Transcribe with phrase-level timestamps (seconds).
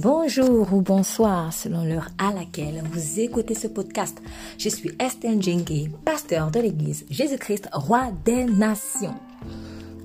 [0.00, 4.22] Bonjour ou bonsoir selon l'heure à laquelle vous écoutez ce podcast.
[4.56, 9.16] Je suis Estelle Djengue, pasteur de l'église Jésus-Christ, roi des nations.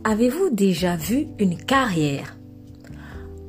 [0.03, 2.36] Avez-vous déjà vu une carrière?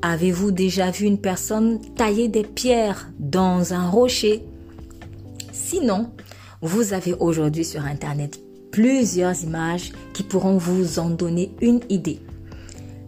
[0.02, 4.44] Avez-vous déjà vu une personne tailler des pierres dans un rocher?
[5.50, 6.10] Sinon,
[6.60, 8.38] vous avez aujourd'hui sur Internet
[8.70, 12.20] plusieurs images qui pourront vous en donner une idée.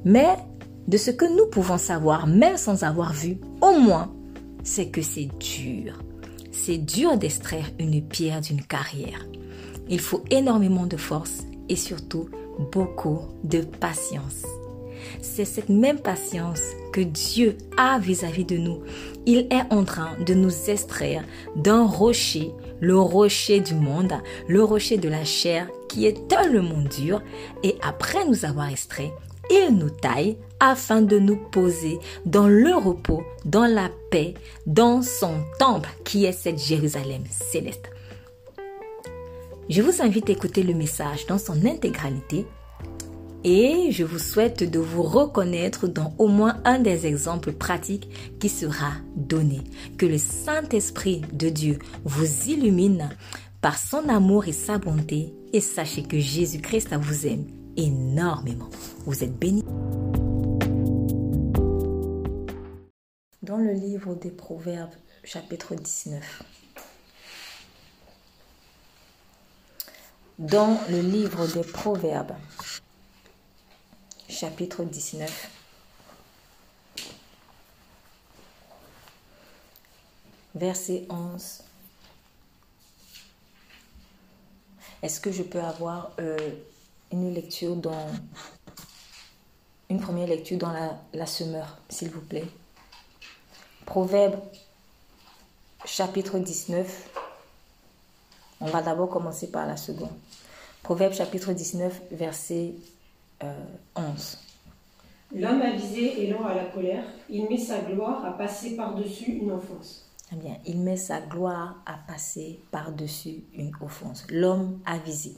[0.06, 0.36] Mais
[0.88, 4.12] de ce que nous pouvons savoir, même sans avoir vu, au moins,
[4.62, 5.98] c'est que c'est dur.
[6.52, 9.26] C'est dur d'extraire une pierre d'une carrière.
[9.88, 12.28] Il faut énormément de force et surtout
[12.72, 14.44] beaucoup de patience.
[15.20, 18.80] C'est cette même patience que Dieu a vis-à-vis de nous.
[19.26, 21.24] Il est en train de nous extraire
[21.54, 24.14] d'un rocher, le rocher du monde,
[24.48, 27.22] le rocher de la chair qui est tellement dur.
[27.62, 29.12] Et après nous avoir extrait,
[29.50, 34.34] il nous taille afin de nous poser dans le repos, dans la paix,
[34.66, 37.90] dans son temple qui est cette Jérusalem céleste.
[39.68, 42.46] Je vous invite à écouter le message dans son intégralité
[43.44, 48.08] et je vous souhaite de vous reconnaître dans au moins un des exemples pratiques
[48.40, 49.60] qui sera donné.
[49.98, 53.08] Que le Saint-Esprit de Dieu vous illumine
[53.60, 58.68] par son amour et sa bonté et sachez que Jésus-Christ vous aime énormément.
[59.04, 59.64] Vous êtes bénis.
[63.42, 66.42] Dans le livre des Proverbes, chapitre 19.
[70.38, 72.34] Dans le livre des Proverbes,
[74.28, 75.50] chapitre 19.
[80.54, 81.62] Verset 11.
[85.02, 86.36] Est-ce que je peux avoir euh,
[87.12, 88.06] une lecture dans
[89.88, 92.46] une première lecture dans la, la semeur, s'il vous plaît.
[93.84, 94.40] Proverbe
[95.84, 97.10] chapitre 19.
[98.60, 100.10] On va d'abord commencer par la seconde.
[100.82, 102.74] Proverbe chapitre 19, verset
[103.42, 103.48] 11.
[103.94, 104.08] Euh,
[105.34, 109.50] L'homme avisé est lent à la colère, il met sa gloire à passer par-dessus une
[109.50, 110.08] offense.
[110.32, 114.26] Eh bien, il met sa gloire à passer par-dessus une offense.
[114.30, 115.34] L'homme avisé.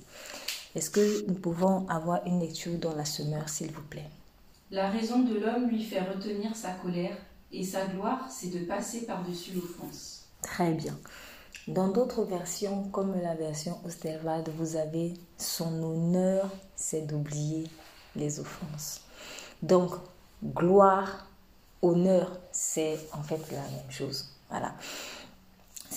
[0.78, 4.09] Est-ce que nous pouvons avoir une lecture dans la semeur, s'il vous plaît?
[4.71, 7.16] La raison de l'homme lui fait retenir sa colère,
[7.50, 10.28] et sa gloire, c'est de passer par-dessus l'offense.
[10.41, 10.97] Très bien.
[11.67, 17.65] Dans d'autres versions, comme la version Osterwald, vous avez son honneur, c'est d'oublier
[18.15, 19.00] les offenses.
[19.62, 19.91] Donc,
[20.44, 21.27] gloire,
[21.83, 24.27] honneur, c'est en fait la même chose.
[24.49, 24.77] Voilà.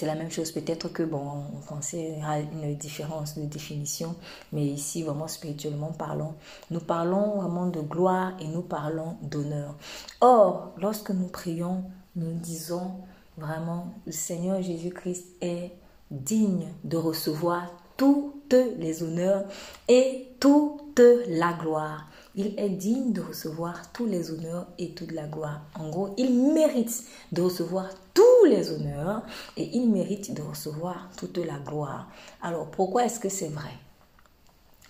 [0.01, 0.51] C'est la même chose.
[0.51, 4.15] Peut-être que, bon, en français, il y a une différence de définition,
[4.51, 6.33] mais ici, vraiment spirituellement parlant,
[6.71, 9.75] nous parlons vraiment de gloire et nous parlons d'honneur.
[10.19, 11.83] Or, lorsque nous prions,
[12.15, 12.93] nous disons
[13.37, 15.71] vraiment, le Seigneur Jésus-Christ est
[16.09, 19.43] digne de recevoir toutes les honneurs
[19.87, 22.07] et toute la gloire.
[22.35, 25.61] Il est digne de recevoir tous les honneurs et toute la gloire.
[25.77, 29.23] En gros, il mérite de recevoir tous les honneurs
[29.57, 32.09] et il mérite de recevoir toute la gloire.
[32.41, 33.73] Alors, pourquoi est-ce que c'est vrai?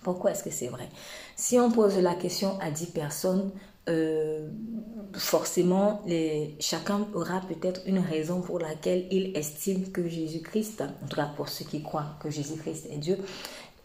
[0.04, 0.90] Pourquoi est-ce que c'est vrai?
[1.36, 3.52] Si on pose la question à 10 personnes,
[3.90, 4.48] euh,
[5.14, 6.02] forcément,
[6.60, 11.50] chacun aura peut-être une raison pour laquelle il estime que Jésus-Christ, en tout cas pour
[11.50, 13.18] ceux qui croient que Jésus-Christ est Dieu,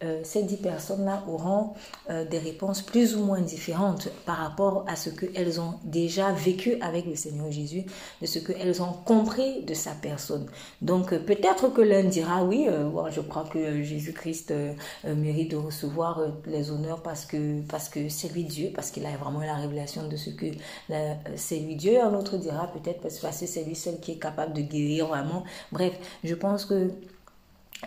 [0.03, 1.73] euh, ces dix personnes-là auront
[2.11, 6.77] euh, des réponses plus ou moins différentes par rapport à ce qu'elles ont déjà vécu
[6.81, 7.83] avec le Seigneur Jésus,
[8.21, 10.45] de ce qu'elles ont compris de sa personne.
[10.83, 12.67] Donc euh, peut-être que l'un dira oui,
[13.11, 14.53] je crois que Jésus-Christ
[15.05, 19.15] mérite de recevoir les honneurs parce que parce que c'est lui Dieu, parce qu'il a
[19.17, 20.45] vraiment la révélation de ce que
[21.35, 21.99] c'est lui Dieu.
[22.01, 25.43] Un autre dira peut-être parce que c'est lui seul qui est capable de guérir vraiment.
[25.71, 25.93] Bref,
[26.23, 26.91] je pense que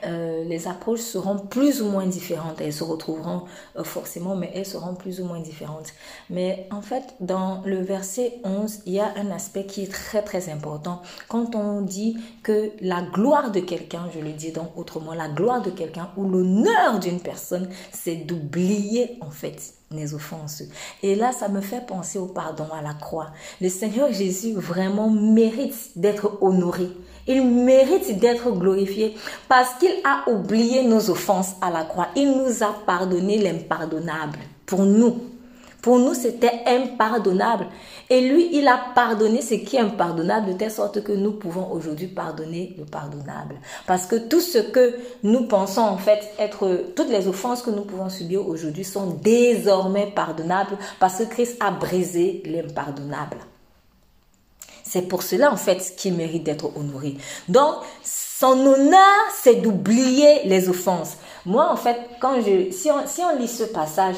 [0.04, 2.60] euh, les approches seront plus ou moins différentes.
[2.60, 3.42] Elles se retrouveront
[3.76, 5.92] euh, forcément, mais elles seront plus ou moins différentes.
[6.30, 10.22] Mais en fait, dans le verset 11, il y a un aspect qui est très
[10.22, 11.02] très important.
[11.28, 15.62] Quand on dit que la gloire de quelqu'un, je le dis donc autrement, la gloire
[15.62, 20.62] de quelqu'un ou l'honneur d'une personne, c'est d'oublier en fait les offenses.
[21.02, 23.32] Et là, ça me fait penser au pardon à la croix.
[23.60, 26.88] Le Seigneur Jésus vraiment mérite d'être honoré.
[27.26, 29.14] Il mérite d'être glorifié
[29.48, 32.08] parce qu'il a oublié nos offenses à la croix.
[32.16, 35.20] Il nous a pardonné l'impardonnable pour nous.
[35.82, 37.66] Pour nous, c'était impardonnable.
[38.10, 41.70] Et lui, il a pardonné ce qui est impardonnable de telle sorte que nous pouvons
[41.72, 43.56] aujourd'hui pardonner le pardonnable.
[43.86, 47.84] Parce que tout ce que nous pensons en fait être, toutes les offenses que nous
[47.84, 53.38] pouvons subir aujourd'hui sont désormais pardonnables parce que Christ a brisé l'impardonnable.
[54.90, 57.14] C'est pour cela, en fait, qu'il mérite d'être honoré.
[57.48, 58.98] Donc, son honneur,
[59.40, 61.16] c'est d'oublier les offenses.
[61.46, 64.16] Moi, en fait, quand je, si on, si on lit ce passage,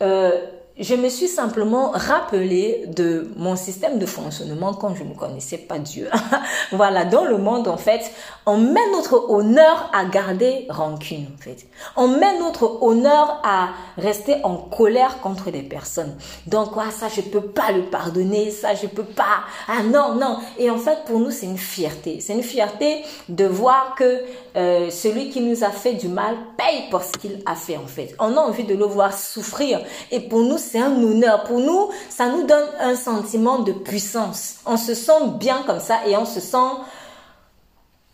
[0.00, 0.30] euh,
[0.78, 5.78] je me suis simplement rappelé de mon système de fonctionnement quand je ne connaissais pas
[5.78, 6.10] Dieu.
[6.72, 8.10] voilà, dans le monde, en fait,
[8.44, 11.68] on met notre honneur à garder rancune, en fait.
[11.96, 16.16] On met notre honneur à rester en colère contre des personnes.
[16.48, 19.44] Donc, ah, ça, je peux pas le pardonner, ça, je peux pas.
[19.68, 20.38] Ah non, non.
[20.58, 22.18] Et en fait, pour nous, c'est une fierté.
[22.20, 24.22] C'est une fierté de voir que
[24.56, 27.86] euh, celui qui nous a fait du mal paye pour ce qu'il a fait, en
[27.86, 28.16] fait.
[28.18, 29.80] On a envie de le voir souffrir.
[30.10, 31.44] Et pour nous, c'est un honneur.
[31.44, 34.56] Pour nous, ça nous donne un sentiment de puissance.
[34.66, 36.56] On se sent bien comme ça et on se sent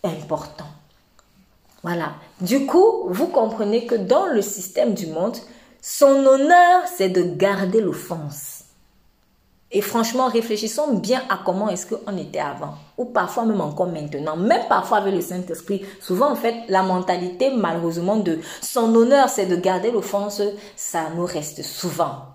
[0.05, 0.67] important.
[1.82, 2.12] Voilà.
[2.41, 5.37] Du coup, vous comprenez que dans le système du monde,
[5.81, 8.64] son honneur, c'est de garder l'offense.
[9.73, 14.37] Et franchement, réfléchissons bien à comment est-ce qu'on était avant, ou parfois même encore maintenant,
[14.37, 15.87] même parfois avec le Saint-Esprit.
[16.00, 20.43] Souvent, en fait, la mentalité, malheureusement, de son honneur, c'est de garder l'offense,
[20.75, 22.30] ça nous reste souvent.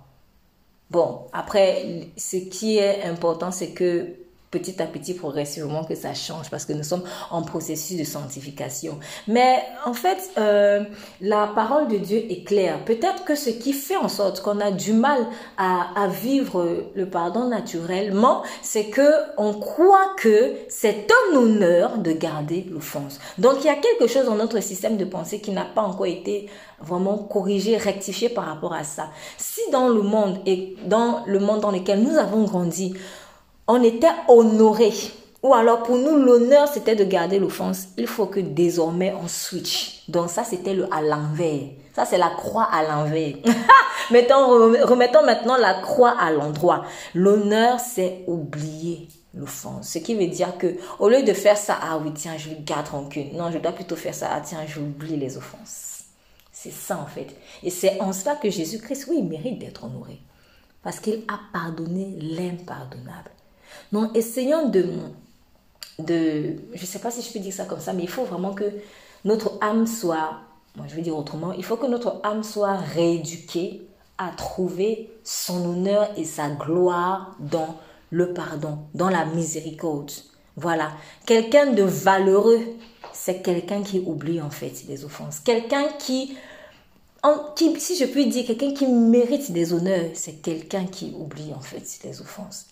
[0.91, 4.24] Bon, après, ce qui est important, c'est que
[4.55, 8.99] petit à petit, progressivement, que ça change parce que nous sommes en processus de sanctification.
[9.27, 10.83] Mais en fait, euh,
[11.19, 12.83] la parole de Dieu est claire.
[12.85, 15.21] Peut-être que ce qui fait en sorte qu'on a du mal
[15.57, 22.11] à, à vivre le pardon naturellement, c'est que on croit que c'est un honneur de
[22.13, 23.19] garder l'offense.
[23.37, 26.05] Donc il y a quelque chose dans notre système de pensée qui n'a pas encore
[26.05, 26.49] été
[26.79, 29.09] vraiment corriger, rectifier par rapport à ça.
[29.37, 32.93] Si dans le monde et dans le monde dans lequel nous avons grandi,
[33.67, 34.91] on était honoré,
[35.41, 40.03] ou alors pour nous l'honneur c'était de garder l'offense, il faut que désormais on switch.
[40.07, 41.69] Donc ça c'était le à l'envers.
[41.93, 43.35] Ça c'est la croix à l'envers.
[44.11, 44.47] Mettons,
[44.85, 46.85] remettons maintenant la croix à l'endroit.
[47.13, 49.89] L'honneur c'est oublier l'offense.
[49.89, 52.87] Ce qui veut dire que au lieu de faire ça, ah oui tiens je garde
[52.87, 53.35] rancune.
[53.35, 56.03] Non, je dois plutôt faire ça, ah tiens j'oublie les offenses.
[56.51, 57.27] C'est ça en fait.
[57.63, 60.19] Et c'est en cela que Jésus-Christ, oui, mérite d'être honoré.
[60.81, 63.31] Parce qu'il a pardonné l'impardonnable.
[63.91, 64.85] Non, essayons de,
[65.99, 68.23] de, je ne sais pas si je peux dire ça comme ça, mais il faut
[68.23, 68.65] vraiment que
[69.23, 70.39] notre âme soit,
[70.75, 73.81] moi je vais dire autrement, il faut que notre âme soit rééduquée
[74.17, 77.75] à trouver son honneur et sa gloire dans
[78.11, 80.11] le pardon, dans la miséricorde.
[80.57, 80.91] Voilà,
[81.25, 82.61] quelqu'un de valeureux,
[83.13, 85.39] c'est quelqu'un qui oublie en fait les offenses.
[85.39, 86.37] Quelqu'un qui
[87.79, 91.83] si je puis dire, quelqu'un qui mérite des honneurs, c'est quelqu'un qui oublie en fait
[92.03, 92.67] les offenses.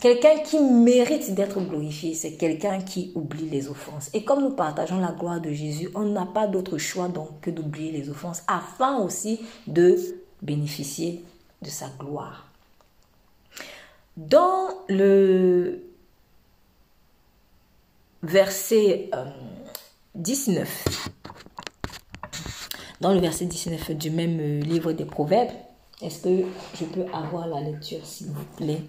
[0.00, 4.10] Quelqu'un qui mérite d'être glorifié, c'est quelqu'un qui oublie les offenses.
[4.14, 7.50] Et comme nous partageons la gloire de Jésus, on n'a pas d'autre choix donc que
[7.50, 9.96] d'oublier les offenses afin aussi de
[10.42, 11.24] bénéficier
[11.62, 12.48] de sa gloire.
[14.16, 15.82] Dans le
[18.22, 19.10] verset
[20.14, 21.30] 19, euh,
[23.00, 25.50] dans le verset 19 du même euh, livre des Proverbes.
[26.00, 26.44] Est-ce que
[26.78, 28.82] je peux avoir la lecture, s'il vous plaît?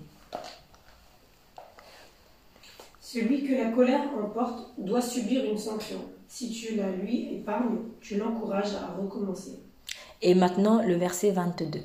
[3.13, 5.99] Celui que la colère emporte doit subir une sanction.
[6.27, 9.59] Si tu la lui épargnes, tu l'encourages à recommencer.
[10.23, 11.81] Et maintenant, le verset 22.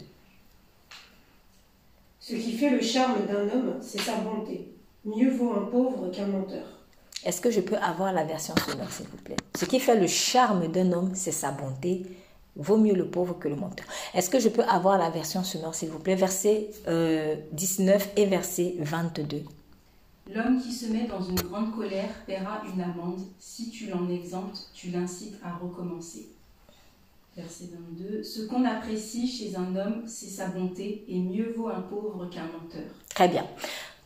[2.19, 4.73] Ce qui fait le charme d'un homme, c'est sa bonté.
[5.05, 6.65] Mieux vaut un pauvre qu'un menteur.
[7.27, 9.37] Est-ce que je peux avoir la version sonore, s'il vous plaît?
[9.55, 12.07] Ce qui fait le charme d'un homme, c'est sa bonté.
[12.57, 13.87] Vaut mieux le pauvre que le menteur.
[14.15, 16.15] Est-ce que je peux avoir la version sonore, s'il vous plaît?
[16.15, 19.43] Verset 19 euh, et verset 22.
[20.35, 23.21] L'homme qui se met dans une grande colère paiera une amende.
[23.39, 26.29] Si tu l'en exemptes, tu l'incites à recommencer.
[27.35, 28.23] Verset 22.
[28.23, 32.47] Ce qu'on apprécie chez un homme, c'est sa bonté, et mieux vaut un pauvre qu'un
[32.47, 32.91] menteur.
[33.15, 33.47] Très bien.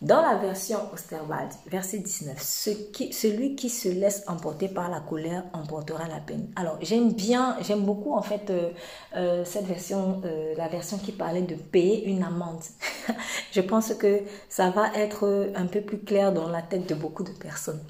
[0.02, 4.98] Dans la version Osterwald, verset 19, ce qui, celui qui se laisse emporter par la
[4.98, 6.48] colère emportera la peine.
[6.56, 8.70] Alors, j'aime bien, j'aime beaucoup en fait euh,
[9.14, 12.64] euh, cette version, euh, la version qui parlait de payer une amende.
[13.52, 17.22] Je pense que ça va être un peu plus clair dans la tête de beaucoup
[17.22, 17.80] de personnes.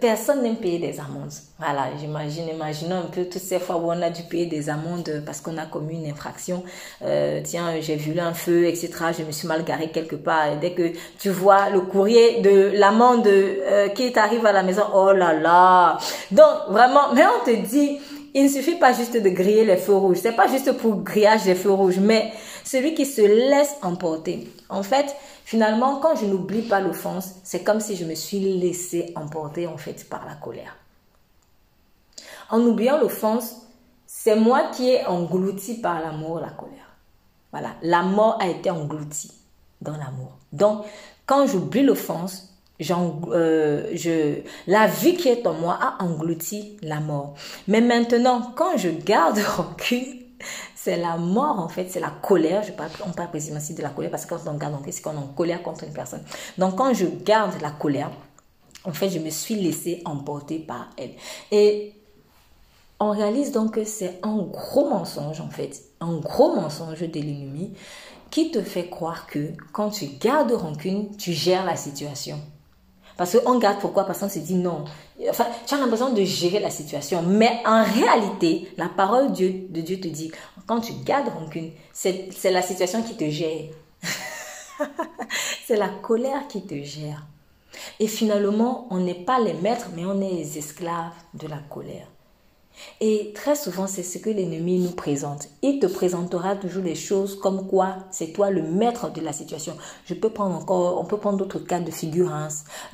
[0.00, 1.34] personne n'aime payer des amendes.
[1.58, 5.22] Voilà, j'imagine, imaginons un peu toutes ces fois où on a dû payer des amendes
[5.26, 6.64] parce qu'on a commis une infraction.
[7.44, 8.90] tiens, j'ai vu un feu, etc.
[9.18, 10.56] Je me suis mal garé quelque part.
[10.58, 10.79] Dès que
[11.18, 15.98] tu vois le courrier de l'amende euh, qui t'arrive à la maison, oh là là.
[16.30, 17.98] Donc vraiment, mais on te dit,
[18.34, 20.18] il ne suffit pas juste de griller les feux rouges.
[20.22, 22.32] C'est pas juste pour grillage des feux rouges, mais
[22.64, 24.48] celui qui se laisse emporter.
[24.68, 29.12] En fait, finalement, quand je n'oublie pas l'offense, c'est comme si je me suis laissé
[29.16, 30.76] emporter en fait par la colère.
[32.50, 33.56] En oubliant l'offense,
[34.06, 36.90] c'est moi qui ai englouti par l'amour la colère.
[37.52, 39.32] Voilà, la mort a été engloutie
[39.80, 40.39] dans l'amour.
[40.52, 40.84] Donc,
[41.26, 42.50] quand j'oublie l'offense,
[42.90, 47.34] euh, je, la vie qui est en moi a englouti la mort.
[47.68, 50.16] Mais maintenant, quand je garde rancune,
[50.74, 52.62] c'est la mort en fait, c'est la colère.
[52.62, 54.92] Je parle, on parle précisément ici de la colère parce que quand on garde rancune,
[54.92, 56.22] c'est qu'on est en colère contre une personne.
[56.56, 58.10] Donc quand je garde la colère,
[58.84, 61.12] en fait, je me suis laissée emporter par elle.
[61.52, 61.92] Et
[62.98, 67.74] on réalise donc que c'est un gros mensonge en fait, un gros mensonge de l'ennemi
[68.30, 72.40] qui te fait croire que quand tu gardes rancune, tu gères la situation?
[73.16, 74.04] Parce qu'on garde pourquoi?
[74.04, 74.84] Parce qu'on se dit non.
[75.28, 77.22] Enfin, tu as l'impression de gérer la situation.
[77.22, 80.32] Mais en réalité, la parole de Dieu, de Dieu te dit,
[80.66, 83.68] quand tu gardes rancune, c'est la situation qui te gère.
[85.66, 87.26] c'est la colère qui te gère.
[87.98, 92.06] Et finalement, on n'est pas les maîtres, mais on est les esclaves de la colère.
[93.00, 95.48] Et très souvent, c'est ce que l'ennemi nous présente.
[95.62, 99.74] Il te présentera toujours les choses comme quoi c'est toi le maître de la situation.
[100.04, 102.30] Je peux prendre encore, on peut prendre d'autres cas de figure.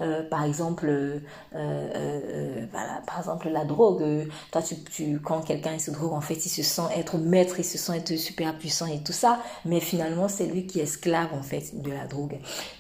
[0.01, 1.19] Euh, par exemple, euh,
[1.55, 4.29] euh, voilà, par exemple la drogue.
[4.53, 7.65] Toi, tu, tu quand quelqu'un se drogue, en fait, il se sent être maître, il
[7.65, 9.41] se sent être super puissant et tout ça.
[9.65, 12.39] Mais finalement, c'est lui qui est esclave en fait de la drogue.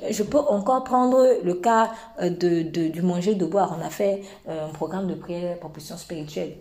[0.08, 1.90] Je peux encore prendre le cas
[2.22, 3.76] de, de du manger, de boire.
[3.78, 6.56] On a fait un programme de prière propulsion spirituelle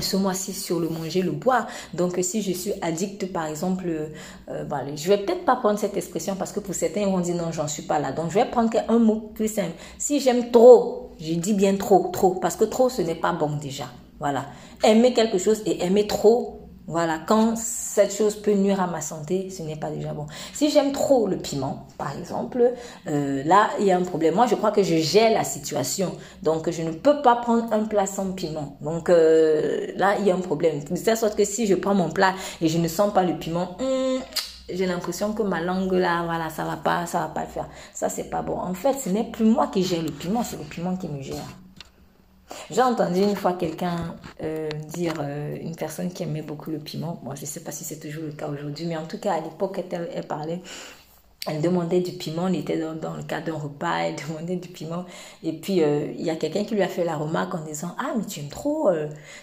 [0.00, 1.66] ce mois-ci sur le manger, le boire.
[1.92, 5.96] Donc, si je suis addict, par exemple, euh, voilà, je vais peut-être pas prendre cette
[5.96, 8.12] expression parce que pour certains, ils vont dire non, j'en suis pas là.
[8.12, 9.72] Donc, je vais prendre un mot plus simple.
[9.98, 13.56] Si j'aime trop, je dis bien trop, trop, parce que trop, ce n'est pas bon
[13.60, 13.84] déjà.
[14.18, 14.46] Voilà.
[14.82, 19.48] Aimer quelque chose et aimer trop, voilà, quand cette chose peut nuire à ma santé,
[19.48, 20.26] ce n'est pas déjà bon.
[20.52, 22.72] Si j'aime trop le piment, par exemple,
[23.06, 24.34] euh, là, il y a un problème.
[24.34, 26.12] Moi, je crois que je gère la situation.
[26.42, 28.76] Donc, je ne peux pas prendre un plat sans piment.
[28.82, 30.84] Donc, euh, là, il y a un problème.
[30.84, 33.38] De telle sorte que si je prends mon plat et je ne sens pas le
[33.38, 34.18] piment, hmm,
[34.68, 37.68] j'ai l'impression que ma langue là, voilà, ça va pas, ça va pas le faire.
[37.94, 38.58] Ça, c'est pas bon.
[38.58, 41.22] En fait, ce n'est plus moi qui gère le piment, c'est le piment qui me
[41.22, 41.44] gère.
[42.70, 47.20] J'ai entendu une fois quelqu'un euh, dire, euh, une personne qui aimait beaucoup le piment,
[47.22, 49.34] moi je ne sais pas si c'est toujours le cas aujourd'hui, mais en tout cas
[49.34, 50.60] à l'époque elle, elle parlait
[51.46, 55.04] elle demandait du piment, on était dans, le cadre d'un repas, elle demandait du piment.
[55.42, 57.94] Et puis, euh, il y a quelqu'un qui lui a fait la remarque en disant
[57.98, 58.88] «Ah, mais tu aimes trop,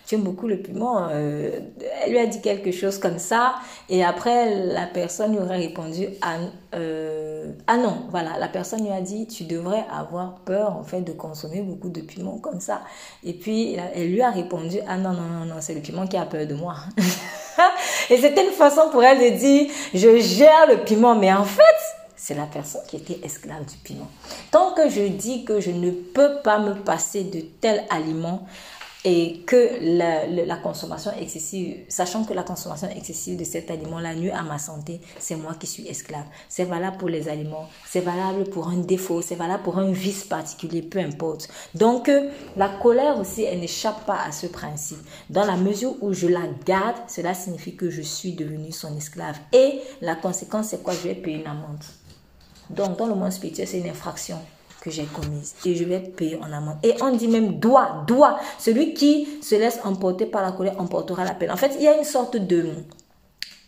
[0.08, 1.08] tu aimes beaucoup le piment.
[1.10, 1.72] Elle
[2.10, 3.54] lui a dit quelque chose comme ça.
[3.88, 6.38] Et après, la personne lui aurait répondu ah,
[6.74, 11.12] ah non, voilà, la personne lui a dit «Tu devrais avoir peur, en fait, de
[11.12, 12.82] consommer beaucoup de piment comme ça.»
[13.24, 16.18] Et puis, elle lui a répondu «Ah non, non, non, non, c'est le piment qui
[16.18, 16.76] a peur de moi.»
[18.10, 21.16] Et c'était une façon pour elle de dire, je gère le piment.
[21.16, 21.62] Mais en fait,
[22.16, 24.08] c'est la personne qui était esclave du piment.
[24.52, 28.46] Tant que je dis que je ne peux pas me passer de tel aliment,
[29.04, 34.44] et que la, consommation excessive, sachant que la consommation excessive de cet aliment-là nuit à
[34.44, 36.26] ma santé, c'est moi qui suis esclave.
[36.50, 40.24] C'est valable pour les aliments, c'est valable pour un défaut, c'est valable pour un vice
[40.26, 41.50] particulier, peu importe.
[41.74, 45.00] Donc, euh, la colère aussi, elle n'échappe pas à ce principe.
[45.30, 49.38] Dans la mesure où je la garde, cela signifie que je suis devenu son esclave.
[49.52, 50.94] Et la conséquence, c'est quoi?
[50.94, 51.84] Je vais payer une amende.
[52.70, 54.38] Donc, dans le monde spirituel, c'est une infraction
[54.82, 56.78] que j'ai commise et je vais payer en amende.
[56.84, 58.40] Et on dit même doit, doit.
[58.58, 61.52] Celui qui se laisse emporter par la colère emportera la peine.
[61.52, 62.66] En fait, il y a une sorte de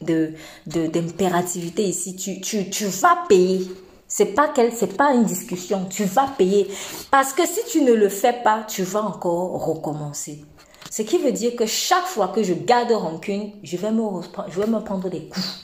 [0.02, 0.34] de
[0.66, 2.16] d'impérativité ici.
[2.16, 3.72] Tu, tu, tu vas payer.
[4.08, 5.86] C'est pas quel, c'est pas une discussion.
[5.90, 6.68] Tu vas payer
[7.10, 10.44] parce que si tu ne le fais pas, tu vas encore recommencer.
[10.90, 14.04] Ce qui veut dire que chaque fois que je garde rancune, je vais me,
[14.50, 15.60] je vais me prendre des coups.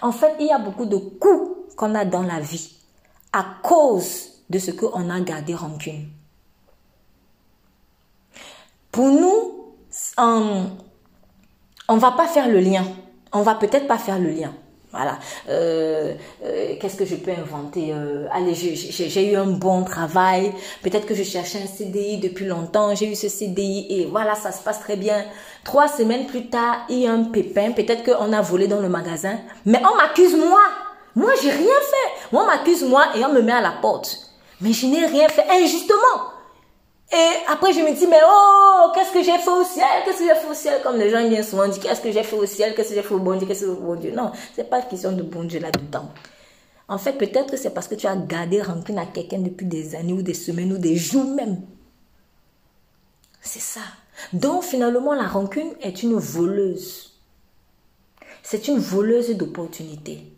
[0.00, 2.76] En fait, il y a beaucoup de coups qu'on a dans la vie
[3.32, 6.08] à cause de ce qu'on a gardé rancune.
[8.92, 9.74] Pour nous,
[10.18, 12.84] on va pas faire le lien.
[13.32, 14.52] On va peut-être pas faire le lien.
[14.92, 15.18] Voilà.
[15.48, 16.12] Euh,
[16.44, 20.52] euh, qu'est-ce que je peux inventer euh, Allez, j'ai eu un bon travail.
[20.82, 22.94] Peut-être que je cherchais un CDI depuis longtemps.
[22.94, 25.24] J'ai eu ce CDI et voilà, ça se passe très bien.
[25.64, 27.72] Trois semaines plus tard, il y a un pépin.
[27.72, 29.38] Peut-être qu'on a volé dans le magasin.
[29.64, 30.60] Mais on m'accuse moi.
[31.16, 32.28] Moi, j'ai rien fait.
[32.30, 34.21] Moi, on m'accuse moi et on me met à la porte.
[34.62, 36.32] Mais je n'ai rien fait injustement.
[37.12, 39.84] Et après, je me dis, mais oh, qu'est-ce que j'ai fait au ciel?
[40.04, 40.80] Qu'est-ce que j'ai fait au ciel?
[40.82, 42.74] Comme les gens bien souvent disent, qu'est-ce que j'ai fait au ciel?
[42.74, 43.46] Qu'est-ce que j'ai fait au bon Dieu?
[43.46, 44.12] Qu'est-ce que au bon Dieu?
[44.12, 46.08] Non, c'est pas question de bon Dieu là-dedans.
[46.88, 49.94] En fait, peut-être que c'est parce que tu as gardé rancune à quelqu'un depuis des
[49.94, 51.60] années ou des semaines ou des jours même.
[53.42, 53.80] C'est ça.
[54.32, 57.18] Donc, finalement, la rancune est une voleuse.
[58.42, 60.31] C'est une voleuse d'opportunités.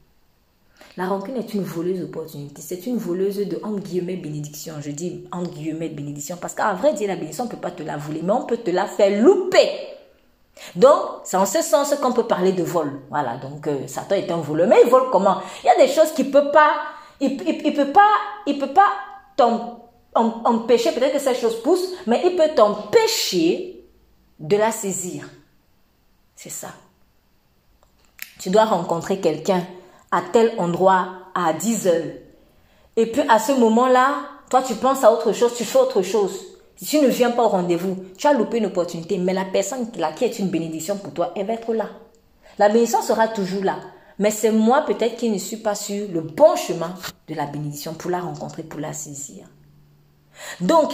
[0.96, 2.62] La rancune est une voleuse d'opportunité.
[2.62, 4.74] C'est une voleuse de, entre guillemets, bénédiction.
[4.80, 6.36] Je dis, entre guillemets, bénédiction.
[6.40, 8.46] Parce qu'à vrai dire, la bénédiction, on ne peut pas te la voler, mais on
[8.46, 9.68] peut te la faire louper.
[10.76, 13.00] Donc, c'est en ce sens qu'on peut parler de vol.
[13.10, 14.68] Voilà, donc euh, Satan est un voleur.
[14.68, 15.40] Mais il vole comment?
[15.64, 16.74] Il y a des choses qu'il ne peut pas...
[17.20, 18.10] il ne peut pas,
[18.46, 18.92] il peut pas
[19.36, 23.84] t'empêcher, peut-être que cette chose pousse, mais il peut t'empêcher
[24.38, 25.28] de la saisir.
[26.36, 26.68] C'est ça.
[28.38, 29.64] Tu dois rencontrer quelqu'un
[30.14, 32.12] à tel endroit à 10 heures.
[32.96, 34.14] Et puis à ce moment-là,
[34.48, 36.40] toi tu penses à autre chose, tu fais autre chose.
[36.76, 39.88] Si tu ne viens pas au rendez-vous, tu as loupé une opportunité, mais la personne
[39.96, 41.88] là, qui est une bénédiction pour toi, elle va être là.
[42.58, 43.78] La bénédiction sera toujours là.
[44.18, 46.94] Mais c'est moi peut-être qui ne suis pas sur le bon chemin
[47.28, 49.46] de la bénédiction pour la rencontrer, pour la saisir.
[50.60, 50.92] Donc,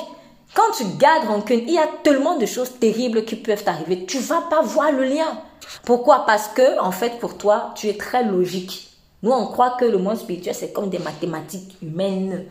[0.54, 4.06] quand tu gardes rancune, il y a tellement de choses terribles qui peuvent t'arriver.
[4.06, 5.38] Tu vas pas voir le lien.
[5.84, 6.24] Pourquoi?
[6.26, 8.89] Parce que, en fait, pour toi, tu es très logique.
[9.22, 12.46] Nous, on croit que le monde spirituel, c'est comme des mathématiques humaines.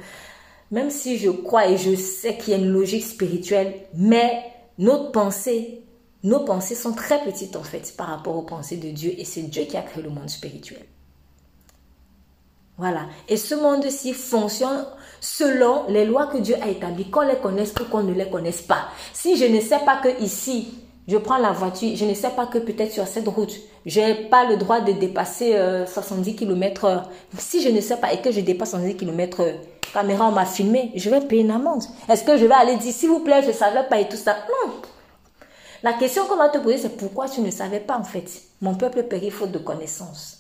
[0.71, 4.43] Même si je crois et je sais qu'il y a une logique spirituelle, mais
[4.77, 5.83] notre pensée,
[6.23, 9.41] nos pensées sont très petites en fait par rapport aux pensées de Dieu et c'est
[9.43, 10.85] Dieu qui a créé le monde spirituel.
[12.77, 13.07] Voilà.
[13.27, 14.85] Et ce monde-ci fonctionne
[15.19, 18.61] selon les lois que Dieu a établies, qu'on les connaisse ou qu'on ne les connaisse
[18.61, 18.87] pas.
[19.11, 20.79] Si je ne sais pas que ici,
[21.09, 23.53] je prends la voiture, je ne sais pas que peut-être sur cette route,
[23.85, 27.03] je n'ai pas le droit de dépasser 70 km h
[27.37, 29.55] Si je ne sais pas et que je dépasse 70 km h
[29.91, 31.83] caméra, on m'a filmé, je vais payer une amende.
[32.07, 34.17] Est-ce que je vais aller dire, s'il vous plaît, je ne savais pas et tout
[34.17, 34.35] ça?
[34.47, 34.73] Non.
[35.81, 38.29] La question qu'on va te poser, c'est pourquoi tu ne savais pas en fait?
[38.61, 40.38] Mon peuple périt faute de connaissance.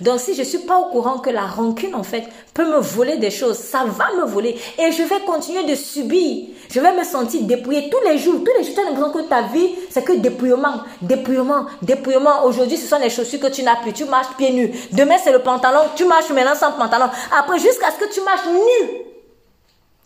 [0.00, 2.24] Donc si je ne suis pas au courant que la rancune en fait
[2.54, 6.46] peut me voler des choses, ça va me voler et je vais continuer de subir.
[6.70, 8.42] Je vais me sentir dépouillé tous les jours.
[8.44, 12.44] Tous les jours, tu as l'impression que ta vie, c'est que dépouillement, dépouillement, dépouillement.
[12.44, 13.92] Aujourd'hui, ce sont les chaussures que tu n'as plus.
[13.92, 14.70] Tu marches pieds nus.
[14.92, 15.80] Demain, c'est le pantalon.
[15.94, 17.10] Tu marches maintenant sans pantalon.
[17.38, 18.88] Après, jusqu'à ce que tu marches nu.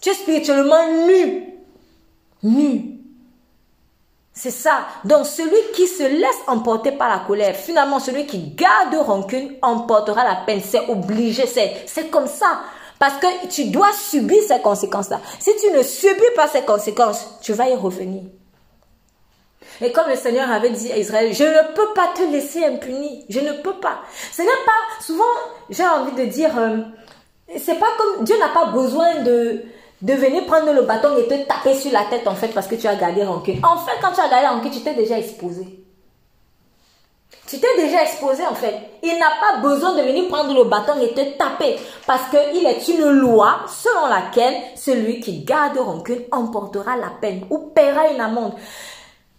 [0.00, 1.44] Tu es spirituellement nu.
[2.42, 2.95] Nu.
[4.38, 4.86] C'est ça.
[5.04, 10.24] Donc celui qui se laisse emporter par la colère, finalement celui qui garde rancune emportera
[10.24, 10.60] la peine.
[10.62, 12.60] C'est obligé, c'est comme ça.
[12.98, 15.20] Parce que tu dois subir ces conséquences-là.
[15.38, 18.24] Si tu ne subis pas ces conséquences, tu vas y revenir.
[19.80, 23.24] Et comme le Seigneur avait dit à Israël, je ne peux pas te laisser impuni.
[23.30, 24.00] Je ne peux pas.
[24.32, 25.24] Ce n'est pas, souvent,
[25.70, 26.78] j'ai envie de dire, euh,
[27.58, 29.62] c'est pas comme, Dieu n'a pas besoin de,
[30.02, 32.74] de venir prendre le bâton et te taper sur la tête en fait parce que
[32.74, 33.64] tu as gardé rancune.
[33.64, 35.86] En fait, quand tu as gardé rancune, tu t'es déjà exposé.
[37.46, 38.74] Tu t'es déjà exposé en fait.
[39.02, 42.88] Il n'a pas besoin de venir prendre le bâton et te taper parce qu'il est
[42.88, 48.54] une loi selon laquelle celui qui garde rancune emportera la peine ou paiera une amende.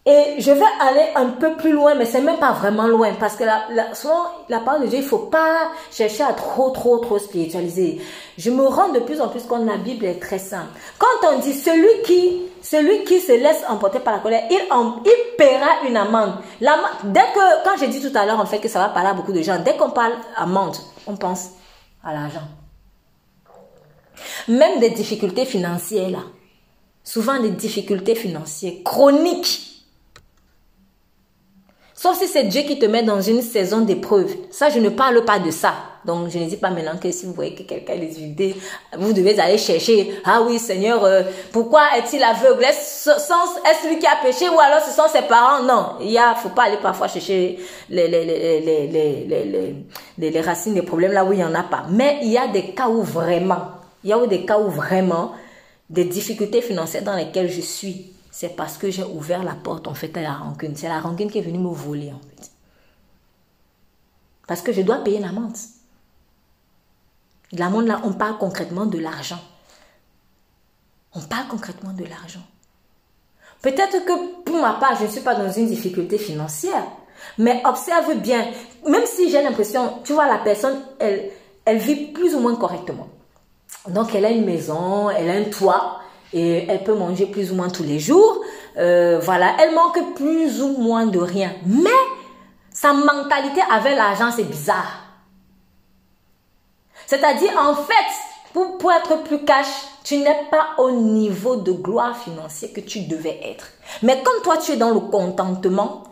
[0.10, 3.36] Et je vais aller un peu plus loin, mais c'est même pas vraiment loin, parce
[3.36, 7.00] que la, la, souvent, la parole de Dieu, il faut pas chercher à trop, trop,
[7.00, 8.02] trop spiritualiser.
[8.38, 10.70] Je me rends de plus en plus compte que la Bible est très simple.
[10.98, 14.58] Quand on dit celui qui, celui qui se laisse emporter par la colère, il,
[15.06, 16.36] il paiera une amende.
[16.62, 19.14] Dès que, quand j'ai dit tout à l'heure, en fait, que ça va parler à
[19.14, 21.50] beaucoup de gens, dès qu'on parle amende, on pense
[22.02, 22.48] à l'argent.
[24.48, 26.20] Même des difficultés financières, là.
[27.04, 29.74] Souvent des difficultés financières chroniques
[32.00, 34.32] Sauf si c'est Dieu qui te met dans une saison d'épreuve.
[34.52, 35.74] Ça, je ne parle pas de ça.
[36.06, 38.56] Donc, je ne dis pas maintenant que si vous voyez que quelqu'un est difficultés,
[38.96, 42.66] vous devez aller chercher, ah oui, Seigneur, euh, pourquoi est-il aveugle?
[42.66, 45.64] Est-ce lui qui a péché ou alors ce sont ses parents?
[45.64, 47.58] Non, il y a, faut pas aller parfois chercher
[47.90, 48.24] les, les,
[50.20, 51.86] les, les racines des problèmes là où il n'y en a pas.
[51.90, 53.72] Mais il y a des cas où vraiment,
[54.04, 55.32] il y a des cas où vraiment,
[55.90, 59.96] des difficultés financières dans lesquelles je suis c'est parce que j'ai ouvert la porte en
[59.96, 60.76] fait à la rancune.
[60.76, 62.52] C'est la rancune qui est venue me voler en fait.
[64.48, 65.58] Parce que je dois payer l'amende.
[67.54, 69.40] L'amende là, on parle concrètement de l'argent.
[71.16, 72.44] On parle concrètement de l'argent.
[73.64, 76.84] Peut-être que pour ma part, je ne suis pas dans une difficulté financière.
[77.40, 78.52] Mais observe bien,
[78.88, 81.32] même si j'ai l'impression, tu vois, la personne, elle,
[81.66, 83.08] elle vit plus ou moins correctement.
[83.88, 85.97] Donc, elle a une maison, elle a un toit,
[86.34, 88.42] et elle peut manger plus ou moins tous les jours.
[88.78, 91.52] Euh, voilà, elle manque plus ou moins de rien.
[91.66, 91.90] Mais
[92.72, 95.04] sa mentalité avec l'argent, c'est bizarre.
[97.06, 97.94] C'est-à-dire, en fait,
[98.54, 99.68] pour, pour être plus cash,
[100.04, 103.68] tu n'es pas au niveau de gloire financière que tu devais être.
[104.04, 106.04] Mais comme toi, tu es dans le contentement,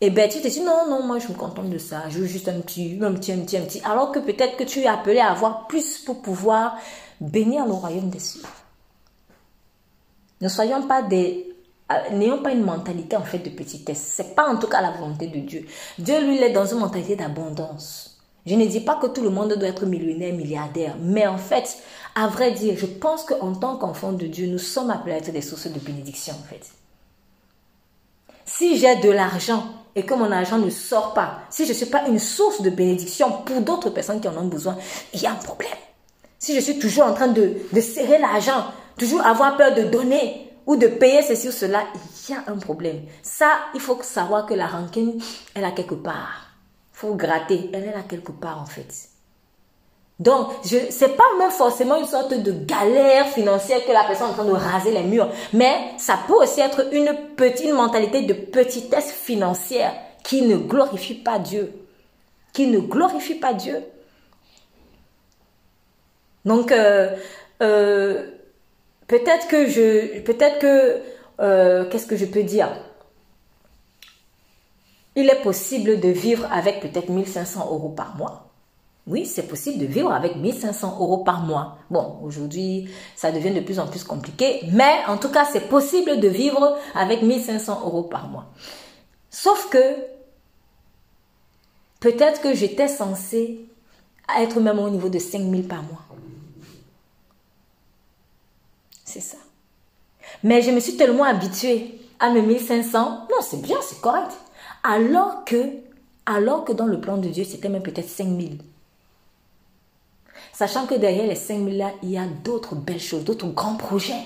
[0.00, 2.04] eh ben, tu te dis, non, non, moi, je me contente de ça.
[2.08, 3.82] Je veux juste un petit, un petit, un petit, un petit.
[3.84, 6.76] Alors que peut-être que tu es appelé à avoir plus pour pouvoir
[7.20, 8.40] bénir le royaume des cieux.
[10.40, 11.50] Ne soyons pas des
[11.90, 14.12] euh, n'ayons pas une mentalité en fait de petitesse.
[14.14, 15.66] C'est pas en tout cas la volonté de Dieu.
[15.98, 18.18] Dieu lui il est dans une mentalité d'abondance.
[18.46, 21.76] Je ne dis pas que tout le monde doit être millionnaire, milliardaire, mais en fait,
[22.14, 25.30] à vrai dire, je pense qu'en tant qu'enfant de Dieu, nous sommes appelés à être
[25.30, 26.66] des sources de bénédiction en fait.
[28.46, 31.86] Si j'ai de l'argent et que mon argent ne sort pas, si je ne suis
[31.86, 34.76] pas une source de bénédiction pour d'autres personnes qui en ont besoin,
[35.12, 35.70] il y a un problème.
[36.38, 38.64] si je suis toujours en train de, de serrer l'argent,
[39.00, 41.84] toujours avoir peur de donner ou de payer ceci ou cela,
[42.28, 43.00] il y a un problème.
[43.22, 45.18] Ça, il faut savoir que la rancune,
[45.54, 46.50] elle a quelque part.
[46.92, 49.08] Il faut gratter, elle est là quelque part en fait.
[50.18, 54.30] Donc, ce n'est pas même forcément une sorte de galère financière que la personne est
[54.32, 58.34] en train de raser les murs, mais ça peut aussi être une petite mentalité de
[58.34, 61.72] petitesse financière qui ne glorifie pas Dieu.
[62.52, 63.82] Qui ne glorifie pas Dieu.
[66.44, 67.16] Donc, euh,
[67.62, 68.26] euh,
[69.10, 71.02] peut-être que je, peut-être que,
[71.40, 72.68] euh, qu'est-ce que je peux dire?
[75.16, 78.46] Il est possible de vivre avec peut-être 1500 euros par mois.
[79.08, 81.78] Oui, c'est possible de vivre avec 1500 euros par mois.
[81.90, 86.20] Bon, aujourd'hui, ça devient de plus en plus compliqué, mais en tout cas, c'est possible
[86.20, 88.46] de vivre avec 1500 euros par mois.
[89.28, 89.96] Sauf que,
[91.98, 93.66] peut-être que j'étais censée
[94.38, 96.09] être même au niveau de 5000 par mois.
[99.10, 99.38] C'est ça.
[100.44, 103.26] Mais je me suis tellement habituée à mes 1500.
[103.28, 104.30] Non, c'est bien, c'est correct.
[104.84, 105.56] Alors que,
[106.26, 108.58] alors que dans le plan de Dieu, c'était même peut-être 5000.
[110.52, 114.22] Sachant que derrière les 5000 là, il y a d'autres belles choses, d'autres grands projets.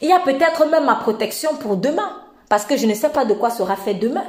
[0.00, 2.18] Il y a peut-être même ma protection pour demain.
[2.48, 4.24] Parce que je ne sais pas de quoi sera fait demain.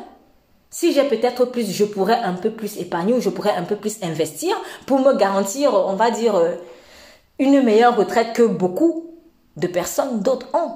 [0.70, 3.78] Si j'ai peut-être plus, je pourrais un peu plus épargner ou je pourrais un peu
[3.78, 6.56] plus investir pour me garantir, on va dire, euh,
[7.40, 9.16] une meilleure retraite que beaucoup
[9.58, 10.72] de personnes d'autres ont.